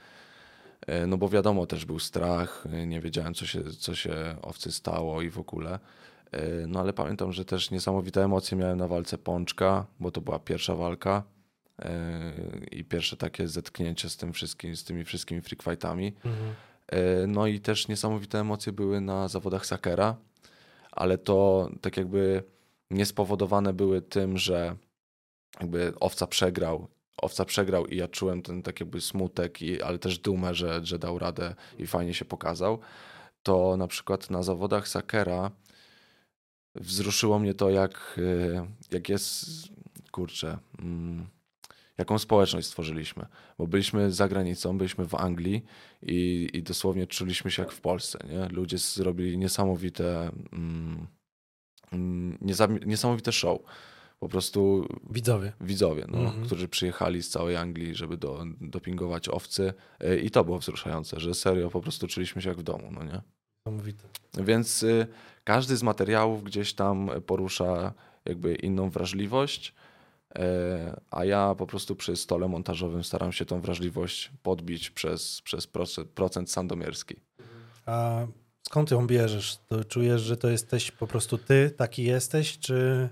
e, 0.86 1.06
no 1.06 1.16
bo 1.16 1.28
wiadomo, 1.28 1.66
też 1.66 1.84
był 1.84 1.98
strach, 1.98 2.64
nie 2.86 3.00
wiedziałem, 3.00 3.34
co 3.34 3.46
się, 3.46 3.64
co 3.64 3.94
się 3.94 4.36
owcy 4.42 4.72
stało 4.72 5.22
i 5.22 5.30
w 5.30 5.38
ogóle. 5.38 5.78
E, 6.32 6.66
No 6.66 6.80
ale 6.80 6.92
pamiętam, 6.92 7.32
że 7.32 7.44
też 7.44 7.70
niesamowite 7.70 8.24
emocje 8.24 8.58
miałem 8.58 8.78
na 8.78 8.88
walce 8.88 9.18
Pączka, 9.18 9.86
bo 10.00 10.10
to 10.10 10.20
była 10.20 10.38
pierwsza 10.38 10.74
walka 10.74 11.22
e, 11.78 12.32
i 12.70 12.84
pierwsze 12.84 13.16
takie 13.16 13.48
zetknięcie 13.48 14.08
z 14.10 14.16
tym 14.16 14.32
wszystkim, 14.32 14.76
z 14.76 14.84
tymi 14.84 15.04
wszystkimi 15.04 15.40
freak 15.40 15.62
fightami. 15.62 16.12
Mhm. 16.24 16.54
E, 16.88 17.26
No 17.26 17.46
i 17.46 17.60
też 17.60 17.88
niesamowite 17.88 18.40
emocje 18.40 18.72
były 18.72 19.00
na 19.00 19.28
zawodach 19.28 19.66
Sakera, 19.66 20.16
ale 20.92 21.18
to 21.18 21.68
tak 21.80 21.96
jakby 21.96 22.42
niespowodowane 22.90 23.72
były 23.72 24.02
tym, 24.02 24.38
że 24.38 24.76
jakby 25.60 25.92
owca 26.00 26.26
przegrał. 26.26 26.88
Owca 27.16 27.44
przegrał 27.44 27.86
i 27.86 27.96
ja 27.96 28.08
czułem 28.08 28.42
ten 28.42 28.62
tak 28.62 28.80
jakby 28.80 29.00
smutek, 29.00 29.62
i, 29.62 29.82
ale 29.82 29.98
też 29.98 30.18
dumę, 30.18 30.54
że, 30.54 30.80
że 30.84 30.98
dał 30.98 31.18
radę 31.18 31.54
i 31.78 31.86
fajnie 31.86 32.14
się 32.14 32.24
pokazał. 32.24 32.78
To 33.42 33.76
na 33.76 33.86
przykład 33.86 34.30
na 34.30 34.42
zawodach 34.42 34.88
Sakera 34.88 35.50
wzruszyło 36.74 37.38
mnie 37.38 37.54
to, 37.54 37.70
jak, 37.70 38.14
y, 38.18 38.66
jak 38.90 39.08
jest, 39.08 39.46
kurczę, 40.10 40.58
mm, 40.78 41.26
jaką 41.98 42.18
społeczność 42.18 42.66
stworzyliśmy. 42.66 43.26
Bo 43.58 43.66
byliśmy 43.66 44.12
za 44.12 44.28
granicą, 44.28 44.78
byliśmy 44.78 45.06
w 45.08 45.14
Anglii 45.14 45.64
i, 46.02 46.48
i 46.52 46.62
dosłownie 46.62 47.06
czuliśmy 47.06 47.50
się 47.50 47.62
jak 47.62 47.72
w 47.72 47.80
Polsce. 47.80 48.18
Nie? 48.28 48.48
Ludzie 48.48 48.78
zrobili 48.78 49.38
niesamowite, 49.38 50.30
mm, 50.52 51.06
mm, 51.92 52.38
niesamowite 52.86 53.32
show. 53.32 53.58
Po 54.20 54.28
prostu 54.28 54.88
Widzowie. 55.10 55.52
widzowie, 55.60 56.04
no, 56.08 56.18
Mhm. 56.18 56.44
którzy 56.46 56.68
przyjechali 56.68 57.22
z 57.22 57.28
całej 57.30 57.56
Anglii, 57.56 57.94
żeby 57.94 58.16
do, 58.16 58.44
dopingować 58.60 59.28
owcy. 59.28 59.74
Y, 60.04 60.20
I 60.20 60.30
to 60.30 60.44
było 60.44 60.58
wzruszające, 60.58 61.20
że 61.20 61.34
serio 61.34 61.70
po 61.70 61.80
prostu 61.80 62.06
czuliśmy 62.08 62.42
się 62.42 62.48
jak 62.48 62.58
w 62.58 62.62
domu, 62.62 62.88
no 62.92 63.04
nie? 63.04 63.22
Niesamowite. 63.66 64.08
Więc 64.34 64.82
y, 64.82 65.06
każdy 65.44 65.76
z 65.76 65.82
materiałów 65.82 66.44
gdzieś 66.44 66.74
tam 66.74 67.10
porusza 67.26 67.92
jakby 68.24 68.54
inną 68.54 68.90
wrażliwość, 68.90 69.74
e, 70.34 71.00
a 71.10 71.24
ja 71.24 71.54
po 71.54 71.66
prostu 71.66 71.96
przy 71.96 72.16
stole 72.16 72.48
montażowym 72.48 73.04
staram 73.04 73.32
się 73.32 73.44
tą 73.44 73.60
wrażliwość 73.60 74.30
podbić 74.42 74.90
przez, 74.90 75.40
przez 75.40 75.66
procent, 75.66 76.08
procent 76.08 76.50
sandomierski. 76.50 77.16
A 77.86 78.26
skąd 78.66 78.90
ją 78.90 79.06
bierzesz? 79.06 79.58
To 79.68 79.84
czujesz, 79.84 80.22
że 80.22 80.36
to 80.36 80.50
jesteś 80.50 80.90
po 80.90 81.06
prostu 81.06 81.38
ty, 81.38 81.70
taki 81.70 82.04
jesteś, 82.04 82.58
czy 82.58 83.08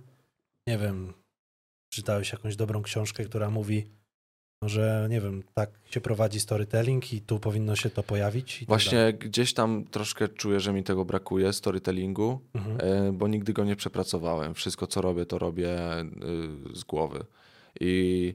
nie 0.67 0.79
wiem, 0.79 1.13
czytałeś 1.89 2.33
jakąś 2.33 2.57
dobrą 2.57 2.83
książkę, 2.83 3.25
która 3.25 3.51
mówi, 3.51 3.91
że 4.65 5.07
nie 5.11 5.21
wiem, 5.21 5.43
tak 5.55 5.71
się 5.91 6.01
prowadzi 6.01 6.41
storytelling 6.41 7.13
i 7.13 7.21
tu 7.21 7.39
powinno 7.41 7.77
się 7.77 7.91
to 7.91 8.03
pojawić? 8.03 8.59
Tak 8.59 8.69
Właśnie 8.69 8.99
dalej. 8.99 9.15
gdzieś 9.15 9.55
tam 9.55 9.85
troszkę 9.85 10.29
czuję, 10.29 10.61
że 10.61 10.73
mi 10.73 10.85
tego 10.85 11.05
brakuje, 11.05 11.53
storytellingu, 11.53 12.41
Mhm. 12.55 12.79
e, 13.09 13.13
bo 13.13 13.29
nigdy 13.29 13.53
go 13.53 13.65
nie 13.65 13.77
przepracowałem. 13.77 14.55
Wszystko, 14.55 14.87
co 14.87 15.01
robię, 15.01 15.27
to 15.27 15.39
robię 15.39 16.01
y, 16.01 16.77
z 16.77 16.85
głowy. 16.85 17.25
I 17.81 18.35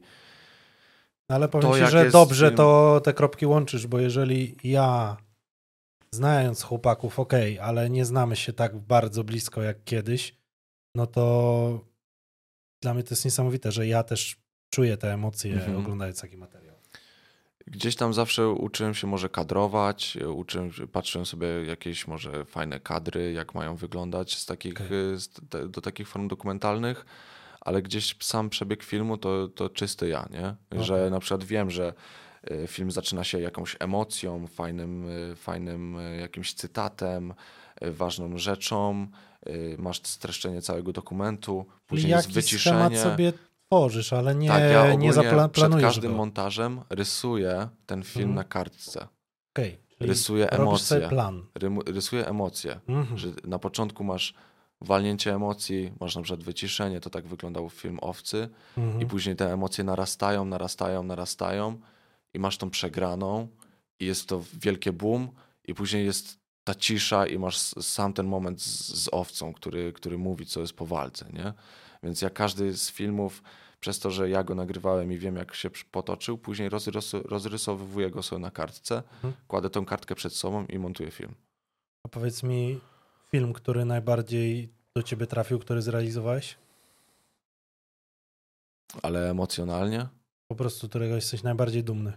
Ale 1.28 1.48
powiem 1.50 1.72
to, 1.72 1.80
ci, 1.80 1.92
że 1.92 2.00
jest 2.04 2.14
dobrze 2.14 2.52
to 2.52 3.02
te 3.04 3.14
kropki 3.14 3.46
łączysz, 3.46 3.88
bo 3.88 4.00
jeżeli 4.00 4.58
ja, 4.64 5.18
znając 6.12 6.62
chłopaków, 6.64 7.20
okej, 7.20 7.60
ale 7.60 7.90
nie 7.90 8.06
znamy 8.06 8.36
się 8.36 8.54
tak 8.54 8.78
bardzo 8.78 9.24
blisko 9.24 9.62
jak 9.62 9.84
kiedyś, 9.84 10.36
no 10.96 11.08
to 11.08 11.86
dla 12.84 12.94
mnie 12.94 13.04
to 13.04 13.10
jest 13.10 13.26
niesamowite, 13.26 13.72
że 13.72 13.88
ja 13.88 14.04
też 14.04 14.45
czuję 14.76 14.98
te 14.98 15.14
emocje 15.14 15.54
Mhm. 15.54 15.78
oglądając 15.78 16.22
taki 16.22 16.38
materiał. 16.38 16.76
Gdzieś 17.68 17.96
tam 17.96 18.14
zawsze 18.14 18.50
uczyłem 18.50 18.94
się 18.94 19.08
może 19.08 19.30
kadrować, 19.30 20.18
uczyłem, 20.36 20.72
patrzyłem 20.92 21.26
sobie 21.26 21.48
jakieś 21.48 22.08
może 22.08 22.46
fajne 22.46 22.80
kadry, 22.80 23.32
jak 23.32 23.56
mają 23.56 23.76
wyglądać 23.76 24.38
z 24.38 24.46
takich, 24.46 24.82
e, 24.82 25.18
z, 25.20 25.30
te, 25.50 25.68
do 25.68 25.82
takich 25.82 26.08
form 26.08 26.28
dokumentalnych, 26.28 27.06
ale 27.62 27.82
gdzieś 27.82 28.16
sam 28.20 28.50
przebieg 28.50 28.84
filmu 28.84 29.18
to, 29.18 29.48
to 29.48 29.70
czysty 29.70 30.08
ja, 30.08 30.30
nie? 30.32 30.56
Że 30.84 30.96
Okej. 30.96 31.12
na 31.12 31.20
przykład 31.20 31.44
wiem, 31.44 31.72
że 31.72 31.94
e, 32.44 32.68
film 32.68 32.92
zaczyna 32.92 33.24
się 33.24 33.40
jakąś 33.40 33.76
emocją, 33.80 34.48
fajnym, 34.48 35.06
e, 35.32 35.36
fajnym 35.36 35.98
e, 35.98 36.16
jakimś 36.16 36.54
cytatem, 36.54 37.34
ważną 37.82 38.38
rzeczą, 38.38 39.08
masz 39.78 39.98
streszczenie 40.04 40.62
całego 40.62 40.92
dokumentu, 40.92 41.66
później 41.88 42.12
jest 42.12 42.36
Jakiś 42.36 42.62
schemat 42.62 42.92
wyciszenie. 42.94 43.12
sobie 43.12 43.34
tworzysz, 43.70 44.14
ale 44.14 44.36
nie, 44.36 44.48
tak, 44.48 44.62
ja 44.72 44.96
nie 44.96 45.14
zaplanujesz 45.14 45.52
przed 45.52 45.82
każdym 45.82 46.12
go. 46.12 46.18
montażem 46.18 46.82
rysuję 46.90 47.68
ten 47.86 48.04
film 48.04 48.30
Mhm. 48.30 48.36
na 48.36 48.44
kartce. 48.44 49.08
Okej, 49.56 49.78
czyli 49.98 50.08
robisz 50.08 50.22
sobie 50.22 50.52
emocje. 50.52 51.10
plan. 51.10 51.44
Rysuję 51.86 52.28
emocje, 52.28 52.80
Mhm. 52.88 53.18
że 53.18 53.28
na 53.44 53.60
początku 53.60 54.04
masz 54.04 54.34
walnięcie 54.82 55.34
emocji, 55.36 55.92
masz 56.00 56.16
na 56.16 56.22
przykład 56.22 56.44
wyciszenie, 56.44 57.00
to 57.00 57.10
tak 57.10 57.28
wyglądał 57.28 57.70
film 57.70 57.98
Owcy 58.02 58.50
Mhm. 58.78 59.02
i 59.02 59.06
później 59.06 59.36
te 59.36 59.54
emocje 59.54 59.84
narastają, 59.84 60.46
narastają, 60.46 61.04
narastają 61.04 61.80
i 62.34 62.40
masz 62.40 62.58
tą 62.58 62.70
przegraną 62.70 63.48
i 64.00 64.06
jest 64.06 64.28
to 64.30 64.42
wielkie 64.54 64.94
boom 64.94 65.30
i 65.68 65.74
później 65.74 66.06
jest 66.06 66.38
ta 66.64 66.76
cisza 66.76 67.28
i 67.28 67.40
masz 67.40 67.58
sam 67.58 68.14
ten 68.14 68.26
moment 68.28 68.62
z, 68.62 69.04
z 69.04 69.10
owcą, 69.12 69.54
który, 69.54 69.94
który 69.94 70.18
mówi, 70.18 70.46
co 70.46 70.60
jest 70.62 70.74
po 70.74 70.86
walce, 70.86 71.26
nie? 71.34 71.54
Więc 72.04 72.22
jak 72.22 72.34
każdy 72.34 72.78
z 72.78 72.92
filmów, 72.92 73.44
przez 73.80 74.00
to, 74.00 74.12
że 74.12 74.30
ja 74.30 74.44
go 74.44 74.56
nagrywałem 74.56 75.12
i 75.12 75.18
wiem, 75.18 75.36
jak 75.36 75.56
się 75.56 75.70
potoczył, 75.92 76.38
później 76.38 76.70
rozrys- 76.70 77.26
rozrysowywuję 77.26 78.10
go 78.12 78.24
sobie 78.24 78.40
na 78.42 78.52
kartce, 78.52 78.96
Mhm. 79.16 79.34
kładę 79.48 79.70
tą 79.70 79.86
kartkę 79.86 80.16
przed 80.16 80.34
sobą 80.34 80.66
i 80.66 80.80
montuję 80.80 81.12
film. 81.12 81.36
A 82.04 82.08
powiedz 82.08 82.44
mi 82.44 82.80
film, 83.32 83.54
który 83.54 83.86
najbardziej 83.86 84.70
do 84.96 85.04
ciebie 85.04 85.28
trafił, 85.28 85.60
który 85.60 85.82
zrealizowałeś? 85.82 86.56
Ale 89.04 89.30
emocjonalnie 89.30 90.08
Po 90.48 90.56
prostu 90.56 90.90
którego 90.90 91.16
jesteś 91.16 91.44
najbardziej 91.44 91.84
dumny. 91.84 92.14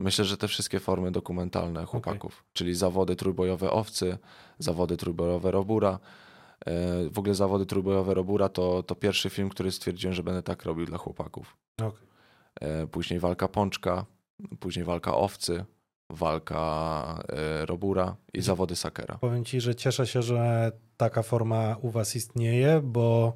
myślę, 0.00 0.24
że 0.24 0.36
te 0.36 0.48
wszystkie 0.48 0.80
formy 0.80 1.10
dokumentalne 1.12 1.84
chłopaków, 1.84 2.44
czyli 2.52 2.74
zawody 2.74 3.16
trójbojowe 3.16 3.70
owcy, 3.70 4.18
zawody 4.58 4.96
trójbojowe 4.96 5.50
robura. 5.50 5.98
E, 6.66 7.08
W 7.10 7.18
ogóle 7.18 7.34
zawody 7.34 7.66
trójbojowe 7.66 8.14
robura 8.14 8.48
to, 8.48 8.82
to 8.82 8.94
pierwszy 8.94 9.30
film, 9.30 9.48
który 9.48 9.72
stwierdziłem, 9.72 10.14
że 10.14 10.22
będę 10.22 10.42
tak 10.42 10.64
robił 10.64 10.86
dla 10.86 10.98
chłopaków. 10.98 11.56
Okej. 11.82 12.06
E, 12.60 12.86
Później 12.86 13.20
walka 13.20 13.48
pączka, 13.48 14.06
później 14.60 14.84
walka 14.84 15.16
owcy, 15.16 15.64
walka 16.10 17.22
e, 17.28 17.66
robura 17.66 18.16
i 18.34 18.42
zawody 18.42 18.76
sakera. 18.76 19.18
Powiem 19.18 19.44
ci, 19.44 19.60
że 19.60 19.74
cieszę 19.74 20.06
się, 20.06 20.22
że 20.22 20.72
taka 20.96 21.22
forma 21.22 21.76
u 21.82 21.90
was 21.90 22.16
istnieje, 22.16 22.80
bo 22.84 23.32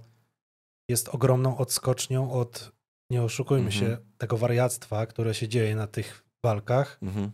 jest 0.88 1.08
ogromną 1.08 1.56
odskocznią 1.58 2.32
od, 2.32 2.72
nie 3.10 3.22
oszukujmy 3.22 3.66
Mhm. 3.66 3.84
się, 3.90 3.98
tego 4.18 4.36
wariactwa, 4.36 5.06
które 5.06 5.34
się 5.34 5.48
dzieje 5.48 5.76
na 5.76 5.86
tych 5.86 6.24
walkach, 6.44 6.98
Mhm. 7.02 7.30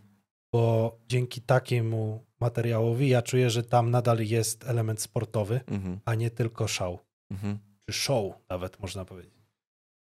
bo 0.53 0.95
dzięki 1.07 1.41
takiemu 1.41 2.25
materiałowi 2.43 3.09
ja 3.09 3.21
czuję, 3.21 3.49
że 3.49 3.63
tam 3.63 3.91
nadal 3.91 4.19
jest 4.19 4.63
element 4.67 5.01
sportowy, 5.01 5.59
Mhm. 5.67 5.99
a 6.05 6.15
nie 6.15 6.29
tylko 6.31 6.67
show. 6.67 6.99
Mhm. 7.31 7.57
Czy 7.85 7.93
show 7.93 8.33
nawet 8.49 8.79
można 8.79 9.05
powiedzieć. 9.05 9.33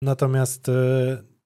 Natomiast 0.01 0.69
y, 0.69 0.71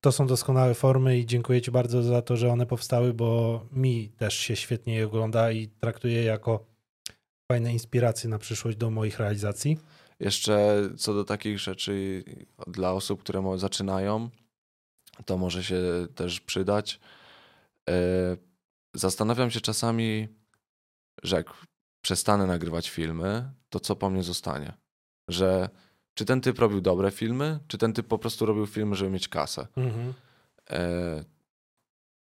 to 0.01 0.11
są 0.11 0.27
doskonałe 0.27 0.73
formy 0.73 1.19
i 1.19 1.25
dziękuję 1.25 1.61
Ci 1.61 1.71
bardzo 1.71 2.03
za 2.03 2.21
to, 2.21 2.37
że 2.37 2.49
one 2.51 2.65
powstały, 2.65 3.13
bo 3.13 3.61
mi 3.71 4.09
też 4.09 4.33
się 4.37 4.55
świetnie 4.55 4.95
je 4.95 5.05
ogląda 5.05 5.51
i 5.51 5.67
traktuję 5.67 6.23
jako 6.23 6.65
fajne 7.51 7.73
inspiracje 7.73 8.29
na 8.29 8.37
przyszłość 8.39 8.77
do 8.77 8.89
moich 8.89 9.19
realizacji. 9.19 9.77
Jeszcze 10.19 10.81
co 10.97 11.13
do 11.13 11.23
takich 11.23 11.59
rzeczy 11.59 12.23
dla 12.67 12.93
osób, 12.93 13.19
które 13.23 13.57
zaczynają, 13.57 14.29
to 15.25 15.37
może 15.37 15.63
się 15.63 15.81
też 16.15 16.39
przydać. 16.41 16.99
E, 17.89 17.93
Zastanawiam 18.93 19.51
się 19.51 19.61
czasami, 19.61 20.27
że 21.23 21.35
jak 21.35 21.53
przestanę 22.01 22.45
nagrywać 22.47 22.89
filmy, 22.89 23.51
to 23.69 23.79
co 23.79 23.95
po 23.95 24.09
mnie 24.09 24.23
zostanie? 24.23 24.73
Że 25.27 25.69
czy 26.13 26.25
ten 26.25 26.41
typ 26.41 26.59
robił 26.59 26.81
dobre 26.81 27.11
filmy, 27.11 27.59
czy 27.67 27.77
ten 27.77 27.93
typ 27.93 28.07
po 28.07 28.17
prostu 28.17 28.45
robił 28.45 28.67
filmy, 28.67 28.95
żeby 28.95 29.11
mieć 29.11 29.27
kasę? 29.27 29.67
E, 30.69 31.23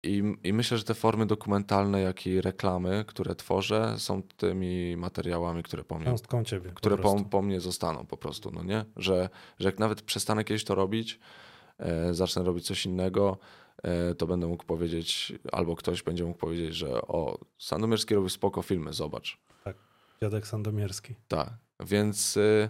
I, 0.03 0.23
I 0.45 0.53
myślę, 0.53 0.79
że 0.79 0.85
te 0.85 0.95
formy 0.95 1.27
dokumentalne, 1.27 2.01
jak 2.01 2.27
i 2.27 2.41
reklamy, 2.41 3.05
które 3.07 3.35
tworzę, 3.35 3.95
są 3.99 4.23
tymi 4.23 4.97
materiałami, 4.97 5.63
które 5.63 5.85
po 5.85 5.99
mnie 5.99 6.11
Ciebie. 6.45 6.73
które 6.75 6.97
po 6.97 7.03
po, 7.25 7.25
po 7.25 7.43
mnie 7.43 7.61
zostaną 7.61 8.07
po 8.07 8.17
prostu, 8.17 8.51
no 8.51 8.63
nie? 8.63 8.85
Że, 8.97 9.29
że 9.59 9.69
jak 9.69 9.79
nawet 9.79 10.03
przestanę 10.03 10.45
kiedyś 10.45 10.65
to 10.65 10.75
robić, 10.75 11.21
e, 11.79 12.15
zacznę 12.15 12.43
robić 12.43 12.67
coś 12.67 12.87
innego, 12.87 13.39
to 14.19 14.27
będę 14.27 14.47
mógł 14.47 14.65
powiedzieć, 14.65 15.33
albo 15.53 15.77
ktoś 15.77 16.03
będzie 16.03 16.25
mógł 16.25 16.39
powiedzieć, 16.39 16.75
że 16.75 17.03
o, 17.03 17.39
Sandomierski 17.59 18.15
robił 18.15 18.29
spoko 18.29 18.63
filmy, 18.63 18.93
zobacz. 18.93 19.39
Dziadek 20.23 20.47
Sandomierski. 20.47 21.15
Tak, 21.29 21.51
więc 21.81 22.37
y, 22.37 22.69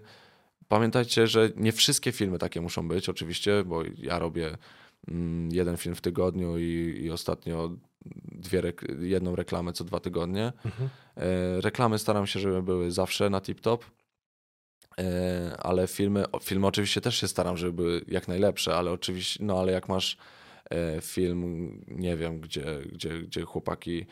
pamiętajcie, 0.69 1.27
że 1.27 1.51
nie 1.57 1.73
wszystkie 1.73 2.13
filmy 2.13 2.39
takie 2.39 2.61
muszą 2.61 2.89
być, 2.89 3.09
oczywiście, 3.09 3.65
bo 3.65 3.83
ja 3.99 4.19
robię 4.19 4.57
mm, 5.09 5.49
jeden 5.53 5.77
film 5.77 5.95
w 5.95 6.01
tygodniu 6.01 6.59
i, 6.59 6.99
i 7.03 7.11
ostatnio 7.11 7.71
dwie 8.33 8.63
rek- 8.63 9.03
jedną 9.03 9.37
reklamę 9.37 9.73
co 9.73 9.85
dwa 9.85 10.01
tygodnie. 10.01 10.53
Mhm. 10.65 10.89
E, 11.17 11.61
Reklamy 11.61 11.99
staram 11.99 12.27
się, 12.27 12.41
żeby 12.41 12.63
były 12.63 12.91
zawsze 12.91 13.31
na 13.31 13.41
tip-top, 13.41 13.79
E, 14.99 15.57
ale 15.59 15.87
filmy, 15.87 16.25
filmy 16.43 16.67
oczywiście 16.67 17.01
też 17.01 17.17
się 17.21 17.29
staram, 17.29 17.57
żeby 17.57 17.73
były 17.73 18.05
jak 18.09 18.29
najlepsze, 18.29 18.77
ale 18.77 18.91
oczywiście, 18.91 19.45
no 19.45 19.61
ale 19.61 19.73
jak 19.73 19.89
masz 19.89 20.15
e, 20.15 20.19
film, 21.01 21.81
nie 21.89 22.17
wiem, 22.17 22.41
gdzie, 22.41 22.65
gdzie, 22.93 23.23
gdzie 23.23 23.43
chłopaki 23.43 24.07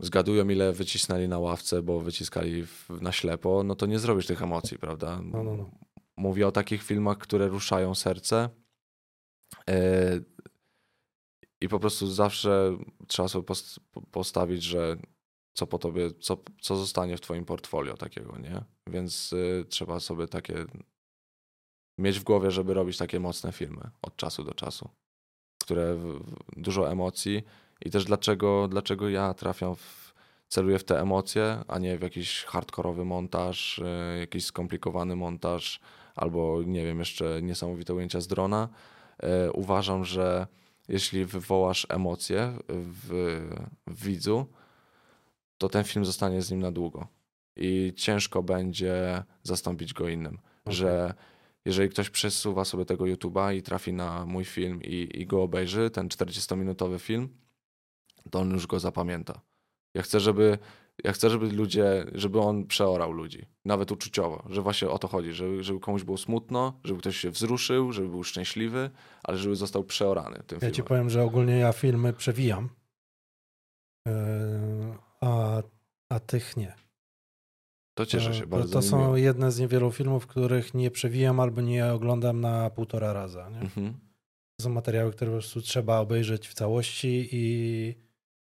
zgadują, 0.00 0.48
ile 0.48 0.72
wycisnęli 0.72 1.28
na 1.28 1.38
ławce, 1.38 1.82
bo 1.82 2.00
wyciskali 2.00 2.64
na 3.00 3.12
ślepo, 3.12 3.62
no 3.64 3.74
to 3.74 3.86
nie 3.86 3.98
zrobisz 3.98 4.26
tych 4.26 4.42
emocji, 4.42 4.78
prawda? 4.78 5.20
No, 5.24 5.42
no, 5.42 5.56
no. 5.56 5.70
Mówię 6.16 6.46
o 6.46 6.52
takich 6.52 6.82
filmach, 6.82 7.18
które 7.18 7.48
ruszają 7.48 7.94
serce. 7.94 8.48
E, 9.70 10.20
I 11.60 11.68
po 11.68 11.80
prostu 11.80 12.06
zawsze 12.06 12.78
trzeba 13.06 13.28
sobie 13.28 13.44
post- 13.44 13.80
postawić, 14.10 14.62
że 14.62 14.96
co 15.52 15.66
po 15.66 15.78
tobie, 15.78 16.10
co, 16.20 16.42
co 16.60 16.76
zostanie 16.76 17.16
w 17.16 17.20
twoim 17.20 17.44
portfolio 17.44 17.96
takiego, 17.96 18.38
nie? 18.38 18.64
Więc 18.86 19.32
y, 19.32 19.64
trzeba 19.68 20.00
sobie 20.00 20.26
takie 20.28 20.54
mieć 21.98 22.20
w 22.20 22.22
głowie, 22.22 22.50
żeby 22.50 22.74
robić 22.74 22.98
takie 22.98 23.20
mocne 23.20 23.52
filmy 23.52 23.90
od 24.02 24.16
czasu 24.16 24.44
do 24.44 24.54
czasu, 24.54 24.88
które 25.58 25.98
dużo 26.56 26.90
emocji 26.90 27.42
i 27.84 27.90
też 27.90 28.04
dlaczego, 28.04 28.68
dlaczego 28.68 29.08
ja 29.08 29.34
trafiam 29.34 29.74
w, 29.74 30.14
celuję 30.48 30.78
w 30.78 30.84
te 30.84 31.00
emocje, 31.00 31.64
a 31.68 31.78
nie 31.78 31.98
w 31.98 32.02
jakiś 32.02 32.44
hardkorowy 32.44 33.04
montaż, 33.04 33.78
y, 33.78 34.18
jakiś 34.18 34.44
skomplikowany 34.44 35.16
montaż 35.16 35.80
albo 36.14 36.62
nie 36.66 36.84
wiem, 36.84 36.98
jeszcze 36.98 37.42
niesamowite 37.42 37.94
ujęcia 37.94 38.20
z 38.20 38.26
drona. 38.26 38.68
Y, 39.46 39.52
uważam, 39.52 40.04
że 40.04 40.46
jeśli 40.88 41.24
wywołasz 41.24 41.86
emocje 41.88 42.58
w, 42.68 43.08
w 43.86 44.04
widzu, 44.04 44.46
to 45.58 45.68
ten 45.68 45.84
film 45.84 46.04
zostanie 46.04 46.42
z 46.42 46.50
nim 46.50 46.60
na 46.60 46.72
długo 46.72 47.08
i 47.56 47.92
ciężko 47.96 48.42
będzie 48.42 49.22
zastąpić 49.42 49.94
go 49.94 50.08
innym. 50.08 50.38
Okay. 50.64 50.74
Że 50.74 51.14
jeżeli 51.68 51.88
ktoś 51.88 52.10
przesuwa 52.10 52.64
sobie 52.64 52.84
tego 52.84 53.04
YouTube'a 53.04 53.54
i 53.54 53.62
trafi 53.62 53.92
na 53.92 54.26
mój 54.26 54.44
film 54.44 54.82
i, 54.82 55.08
i 55.14 55.26
go 55.26 55.42
obejrzy, 55.42 55.90
ten 55.90 56.08
40-minutowy 56.08 56.98
film, 57.00 57.28
to 58.30 58.38
on 58.40 58.50
już 58.50 58.66
go 58.66 58.80
zapamięta. 58.80 59.40
Ja 59.94 60.02
chcę, 60.02 60.20
żeby, 60.20 60.58
ja 61.04 61.12
chcę, 61.12 61.30
żeby 61.30 61.52
ludzie, 61.52 62.04
żeby 62.14 62.40
on 62.40 62.66
przeorał 62.66 63.12
ludzi, 63.12 63.46
nawet 63.64 63.92
uczuciowo, 63.92 64.44
że 64.50 64.62
właśnie 64.62 64.88
o 64.88 64.98
to 64.98 65.08
chodzi, 65.08 65.32
żeby, 65.32 65.64
żeby 65.64 65.80
komuś 65.80 66.02
było 66.04 66.18
smutno, 66.18 66.80
żeby 66.84 67.00
ktoś 67.00 67.16
się 67.16 67.30
wzruszył, 67.30 67.92
żeby 67.92 68.08
był 68.08 68.24
szczęśliwy, 68.24 68.90
ale 69.22 69.38
żeby 69.38 69.56
został 69.56 69.84
przeorany 69.84 70.36
tym 70.36 70.56
Ja 70.56 70.60
filmem. 70.60 70.74
ci 70.74 70.82
powiem, 70.82 71.10
że 71.10 71.22
ogólnie 71.22 71.58
ja 71.58 71.72
filmy 71.72 72.12
przewijam, 72.12 72.68
yy, 74.06 74.12
a, 75.20 75.62
a 76.08 76.20
tych 76.20 76.56
nie. 76.56 76.87
To 77.98 78.06
cieszę 78.06 78.34
się 78.34 78.46
bardzo. 78.46 78.72
To, 78.72 78.82
są 78.82 79.14
jedne 79.14 79.52
z 79.52 79.58
niewielu 79.58 79.92
filmów, 79.92 80.26
których 80.26 80.74
nie 80.74 80.90
przewijam 80.90 81.40
albo 81.40 81.60
nie 81.60 81.86
oglądam 81.86 82.40
na 82.40 82.70
półtora 82.70 83.12
raza. 83.12 83.48
Nie? 83.48 83.60
Mhm. 83.60 83.92
To 84.56 84.64
są 84.64 84.70
materiały, 84.70 85.12
które 85.12 85.30
po 85.30 85.36
prostu 85.36 85.60
trzeba 85.60 85.98
obejrzeć 85.98 86.48
w 86.48 86.54
całości 86.54 87.28
i, 87.32 87.94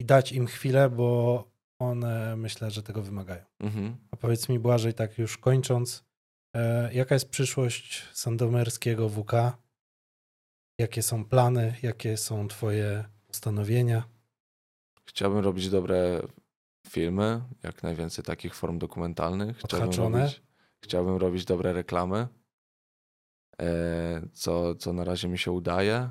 i 0.01 0.05
dać 0.05 0.33
im 0.33 0.47
chwilę, 0.47 0.91
bo 0.91 1.45
one 1.79 2.37
myślę, 2.37 2.71
że 2.71 2.83
tego 2.83 3.03
wymagają. 3.03 3.45
Mhm. 3.61 3.97
A 4.11 4.17
powiedz 4.17 4.49
mi, 4.49 4.59
Błażej, 4.59 4.95
tak 4.95 5.19
już 5.19 5.39
kończąc, 5.39 6.05
e, 6.57 6.95
jaka 6.95 7.15
jest 7.15 7.29
przyszłość 7.29 8.05
sandomerskiego 8.13 9.09
WK? 9.09 9.33
Jakie 10.79 11.03
są 11.03 11.25
plany? 11.25 11.75
Jakie 11.83 12.17
są 12.17 12.49
Twoje 12.49 13.05
postanowienia? 13.27 14.09
Chciałbym 15.05 15.45
robić 15.45 15.71
dobre 15.71 16.23
filmy, 16.89 17.43
jak 17.63 17.83
najwięcej 17.83 18.25
takich 18.25 18.55
form 18.55 18.79
dokumentalnych. 18.79 19.59
Chciałbym 19.59 20.15
robić, 20.15 20.43
chciałbym 20.85 21.17
robić 21.17 21.45
dobre 21.45 21.73
reklamy, 21.73 22.29
e, 23.61 24.29
co, 24.33 24.75
co 24.75 24.93
na 24.93 25.05
razie 25.05 25.29
mi 25.29 25.39
się 25.39 25.53
udaje. 25.53 26.11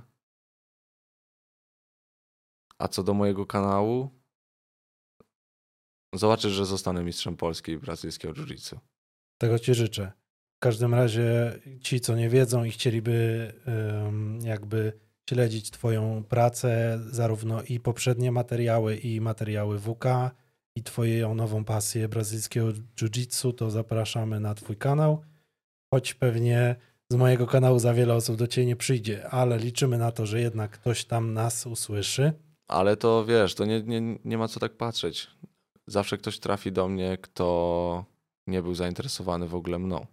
A 2.77 2.87
co 2.87 3.03
do 3.03 3.13
mojego 3.13 3.45
kanału, 3.45 4.09
zobaczysz, 6.13 6.51
że 6.51 6.65
zostanę 6.65 7.03
mistrzem 7.03 7.37
Polski 7.37 7.71
i 7.71 7.77
brazylijskiego 7.77 8.33
jiu-jitsu. 8.33 8.77
Tego 9.37 9.59
ci 9.59 9.73
życzę. 9.73 10.11
W 10.55 10.59
każdym 10.59 10.93
razie 10.93 11.59
ci, 11.81 11.99
co 11.99 12.15
nie 12.15 12.29
wiedzą 12.29 12.63
i 12.63 12.71
chcieliby 12.71 13.53
jakby 14.41 14.99
śledzić 15.29 15.71
twoją 15.71 16.23
pracę, 16.23 16.99
zarówno 17.09 17.63
i 17.63 17.79
poprzednie 17.79 18.31
materiały, 18.31 18.97
i 18.97 19.21
materiały 19.21 19.79
WK, 19.79 20.05
i 20.75 20.83
twoją 20.83 21.35
nową 21.35 21.65
pasję 21.65 22.09
brazylijskiego 22.09 22.67
jiu-jitsu, 22.95 23.53
to 23.53 23.71
zapraszamy 23.71 24.39
na 24.39 24.55
twój 24.55 24.77
kanał. 24.77 25.23
Choć 25.93 26.13
pewnie 26.13 26.75
z 27.09 27.15
mojego 27.15 27.47
kanału 27.47 27.79
za 27.79 27.93
wiele 27.93 28.13
osób 28.13 28.35
do 28.35 28.47
ciebie 28.47 28.67
nie 28.67 28.75
przyjdzie, 28.75 29.29
ale 29.29 29.57
liczymy 29.57 29.97
na 29.97 30.11
to, 30.11 30.25
że 30.25 30.41
jednak 30.41 30.71
ktoś 30.71 31.05
tam 31.05 31.33
nas 31.33 31.65
usłyszy. 31.65 32.33
Ale 32.67 32.97
to 32.97 33.25
wiesz, 33.25 33.55
to 33.55 33.65
nie, 33.65 33.83
nie, 33.83 34.19
nie 34.25 34.37
ma 34.37 34.47
co 34.47 34.59
tak 34.59 34.77
patrzeć. 34.77 35.27
Zawsze 35.87 36.17
ktoś 36.17 36.39
trafi 36.39 36.71
do 36.71 36.87
mnie, 36.87 37.17
kto 37.21 38.05
nie 38.47 38.61
był 38.61 38.75
zainteresowany 38.75 39.47
w 39.47 39.55
ogóle 39.55 39.79
mną. 39.79 40.05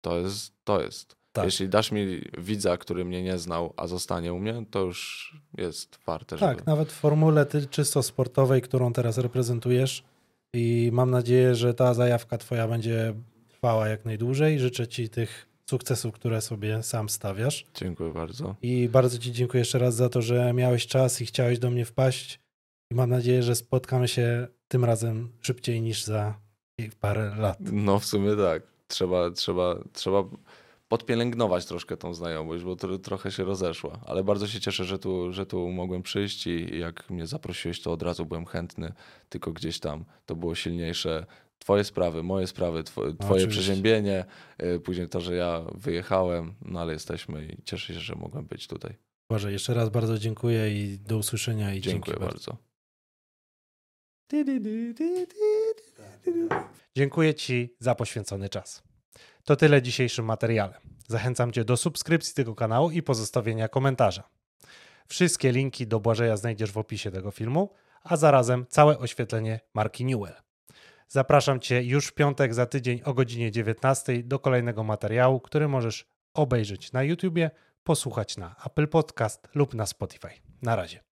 To 0.00 0.18
jest, 0.18 0.52
to 0.64 0.82
jest. 0.82 1.17
Tak. 1.32 1.44
Jeśli 1.44 1.68
dasz 1.68 1.92
mi 1.92 2.20
widza, 2.38 2.76
który 2.76 3.04
mnie 3.04 3.22
nie 3.22 3.38
znał, 3.38 3.74
a 3.76 3.86
zostanie 3.86 4.32
u 4.32 4.38
mnie, 4.38 4.64
to 4.70 4.80
już 4.80 5.32
jest 5.58 5.98
warte. 6.06 6.36
Tak, 6.36 6.58
żeby... 6.58 6.70
nawet 6.70 6.92
w 6.92 6.96
formule 6.96 7.46
czysto 7.70 8.02
sportowej, 8.02 8.62
którą 8.62 8.92
teraz 8.92 9.18
reprezentujesz 9.18 10.04
i 10.54 10.90
mam 10.92 11.10
nadzieję, 11.10 11.54
że 11.54 11.74
ta 11.74 11.94
zajawka 11.94 12.38
twoja 12.38 12.68
będzie 12.68 13.14
trwała 13.48 13.88
jak 13.88 14.04
najdłużej. 14.04 14.58
Życzę 14.58 14.88
ci 14.88 15.08
tych 15.08 15.48
sukcesów, 15.70 16.14
które 16.14 16.40
sobie 16.40 16.82
sam 16.82 17.08
stawiasz. 17.08 17.66
Dziękuję 17.74 18.12
bardzo. 18.12 18.56
I 18.62 18.88
bardzo 18.88 19.18
ci 19.18 19.32
dziękuję 19.32 19.58
jeszcze 19.58 19.78
raz 19.78 19.94
za 19.94 20.08
to, 20.08 20.22
że 20.22 20.52
miałeś 20.52 20.86
czas 20.86 21.20
i 21.20 21.26
chciałeś 21.26 21.58
do 21.58 21.70
mnie 21.70 21.84
wpaść. 21.84 22.40
I 22.92 22.94
mam 22.94 23.10
nadzieję, 23.10 23.42
że 23.42 23.54
spotkamy 23.54 24.08
się 24.08 24.48
tym 24.68 24.84
razem 24.84 25.32
szybciej 25.40 25.82
niż 25.82 26.04
za 26.04 26.34
parę 27.00 27.34
lat. 27.38 27.58
No 27.60 27.98
w 27.98 28.04
sumie 28.04 28.36
tak. 28.36 28.62
Trzeba, 28.88 29.30
trzeba, 29.30 29.76
trzeba 29.92 30.24
podpielęgnować 30.88 31.66
troszkę 31.66 31.96
tą 31.96 32.14
znajomość, 32.14 32.64
bo 32.64 32.76
to, 32.76 32.98
trochę 32.98 33.30
się 33.32 33.44
rozeszła. 33.44 34.00
Ale 34.06 34.24
bardzo 34.24 34.46
się 34.46 34.60
cieszę, 34.60 34.84
że 34.84 34.98
tu, 34.98 35.32
że 35.32 35.46
tu 35.46 35.68
mogłem 35.68 36.02
przyjść 36.02 36.46
i 36.46 36.78
jak 36.78 37.10
mnie 37.10 37.26
zaprosiłeś, 37.26 37.82
to 37.82 37.92
od 37.92 38.02
razu 38.02 38.26
byłem 38.26 38.46
chętny, 38.46 38.92
tylko 39.28 39.52
gdzieś 39.52 39.80
tam 39.80 40.04
to 40.26 40.36
było 40.36 40.54
silniejsze. 40.54 41.26
Twoje 41.58 41.84
sprawy, 41.84 42.22
moje 42.22 42.46
sprawy, 42.46 42.82
twoje, 42.82 43.14
twoje 43.14 43.46
przeziębienie, 43.46 44.24
y, 44.62 44.80
później 44.80 45.08
to, 45.08 45.20
że 45.20 45.34
ja 45.34 45.64
wyjechałem, 45.74 46.54
no 46.62 46.80
ale 46.80 46.92
jesteśmy 46.92 47.46
i 47.46 47.62
cieszę 47.62 47.94
się, 47.94 48.00
że 48.00 48.14
mogłem 48.14 48.46
być 48.46 48.66
tutaj. 48.66 48.96
Boże, 49.30 49.52
jeszcze 49.52 49.74
raz 49.74 49.88
bardzo 49.88 50.18
dziękuję 50.18 50.84
i 50.84 50.98
do 50.98 51.18
usłyszenia 51.18 51.74
i 51.74 51.80
dziękuję 51.80 52.16
bardzo. 52.16 52.56
Dziękuję 56.96 57.34
Ci 57.34 57.76
za 57.78 57.94
poświęcony 57.94 58.48
czas. 58.48 58.87
To 59.48 59.56
tyle 59.56 59.82
dzisiejszym 59.82 60.24
materiale. 60.24 60.80
Zachęcam 61.06 61.52
Cię 61.52 61.64
do 61.64 61.76
subskrypcji 61.76 62.34
tego 62.34 62.54
kanału 62.54 62.90
i 62.90 63.02
pozostawienia 63.02 63.68
komentarza. 63.68 64.28
Wszystkie 65.06 65.52
linki 65.52 65.86
do 65.86 66.00
Błażeja 66.00 66.36
znajdziesz 66.36 66.72
w 66.72 66.78
opisie 66.78 67.10
tego 67.10 67.30
filmu, 67.30 67.74
a 68.02 68.16
zarazem 68.16 68.66
całe 68.68 68.98
oświetlenie 68.98 69.60
marki 69.74 70.04
Newell. 70.04 70.34
Zapraszam 71.08 71.60
Cię 71.60 71.82
już 71.82 72.06
w 72.06 72.14
piątek 72.14 72.54
za 72.54 72.66
tydzień 72.66 73.00
o 73.04 73.14
godzinie 73.14 73.50
19 73.50 74.22
do 74.22 74.38
kolejnego 74.38 74.84
materiału, 74.84 75.40
który 75.40 75.68
możesz 75.68 76.06
obejrzeć 76.34 76.92
na 76.92 77.02
YouTubie, 77.02 77.50
posłuchać 77.84 78.36
na 78.36 78.54
Apple 78.66 78.88
Podcast 78.88 79.48
lub 79.54 79.74
na 79.74 79.86
Spotify. 79.86 80.30
Na 80.62 80.76
razie. 80.76 81.07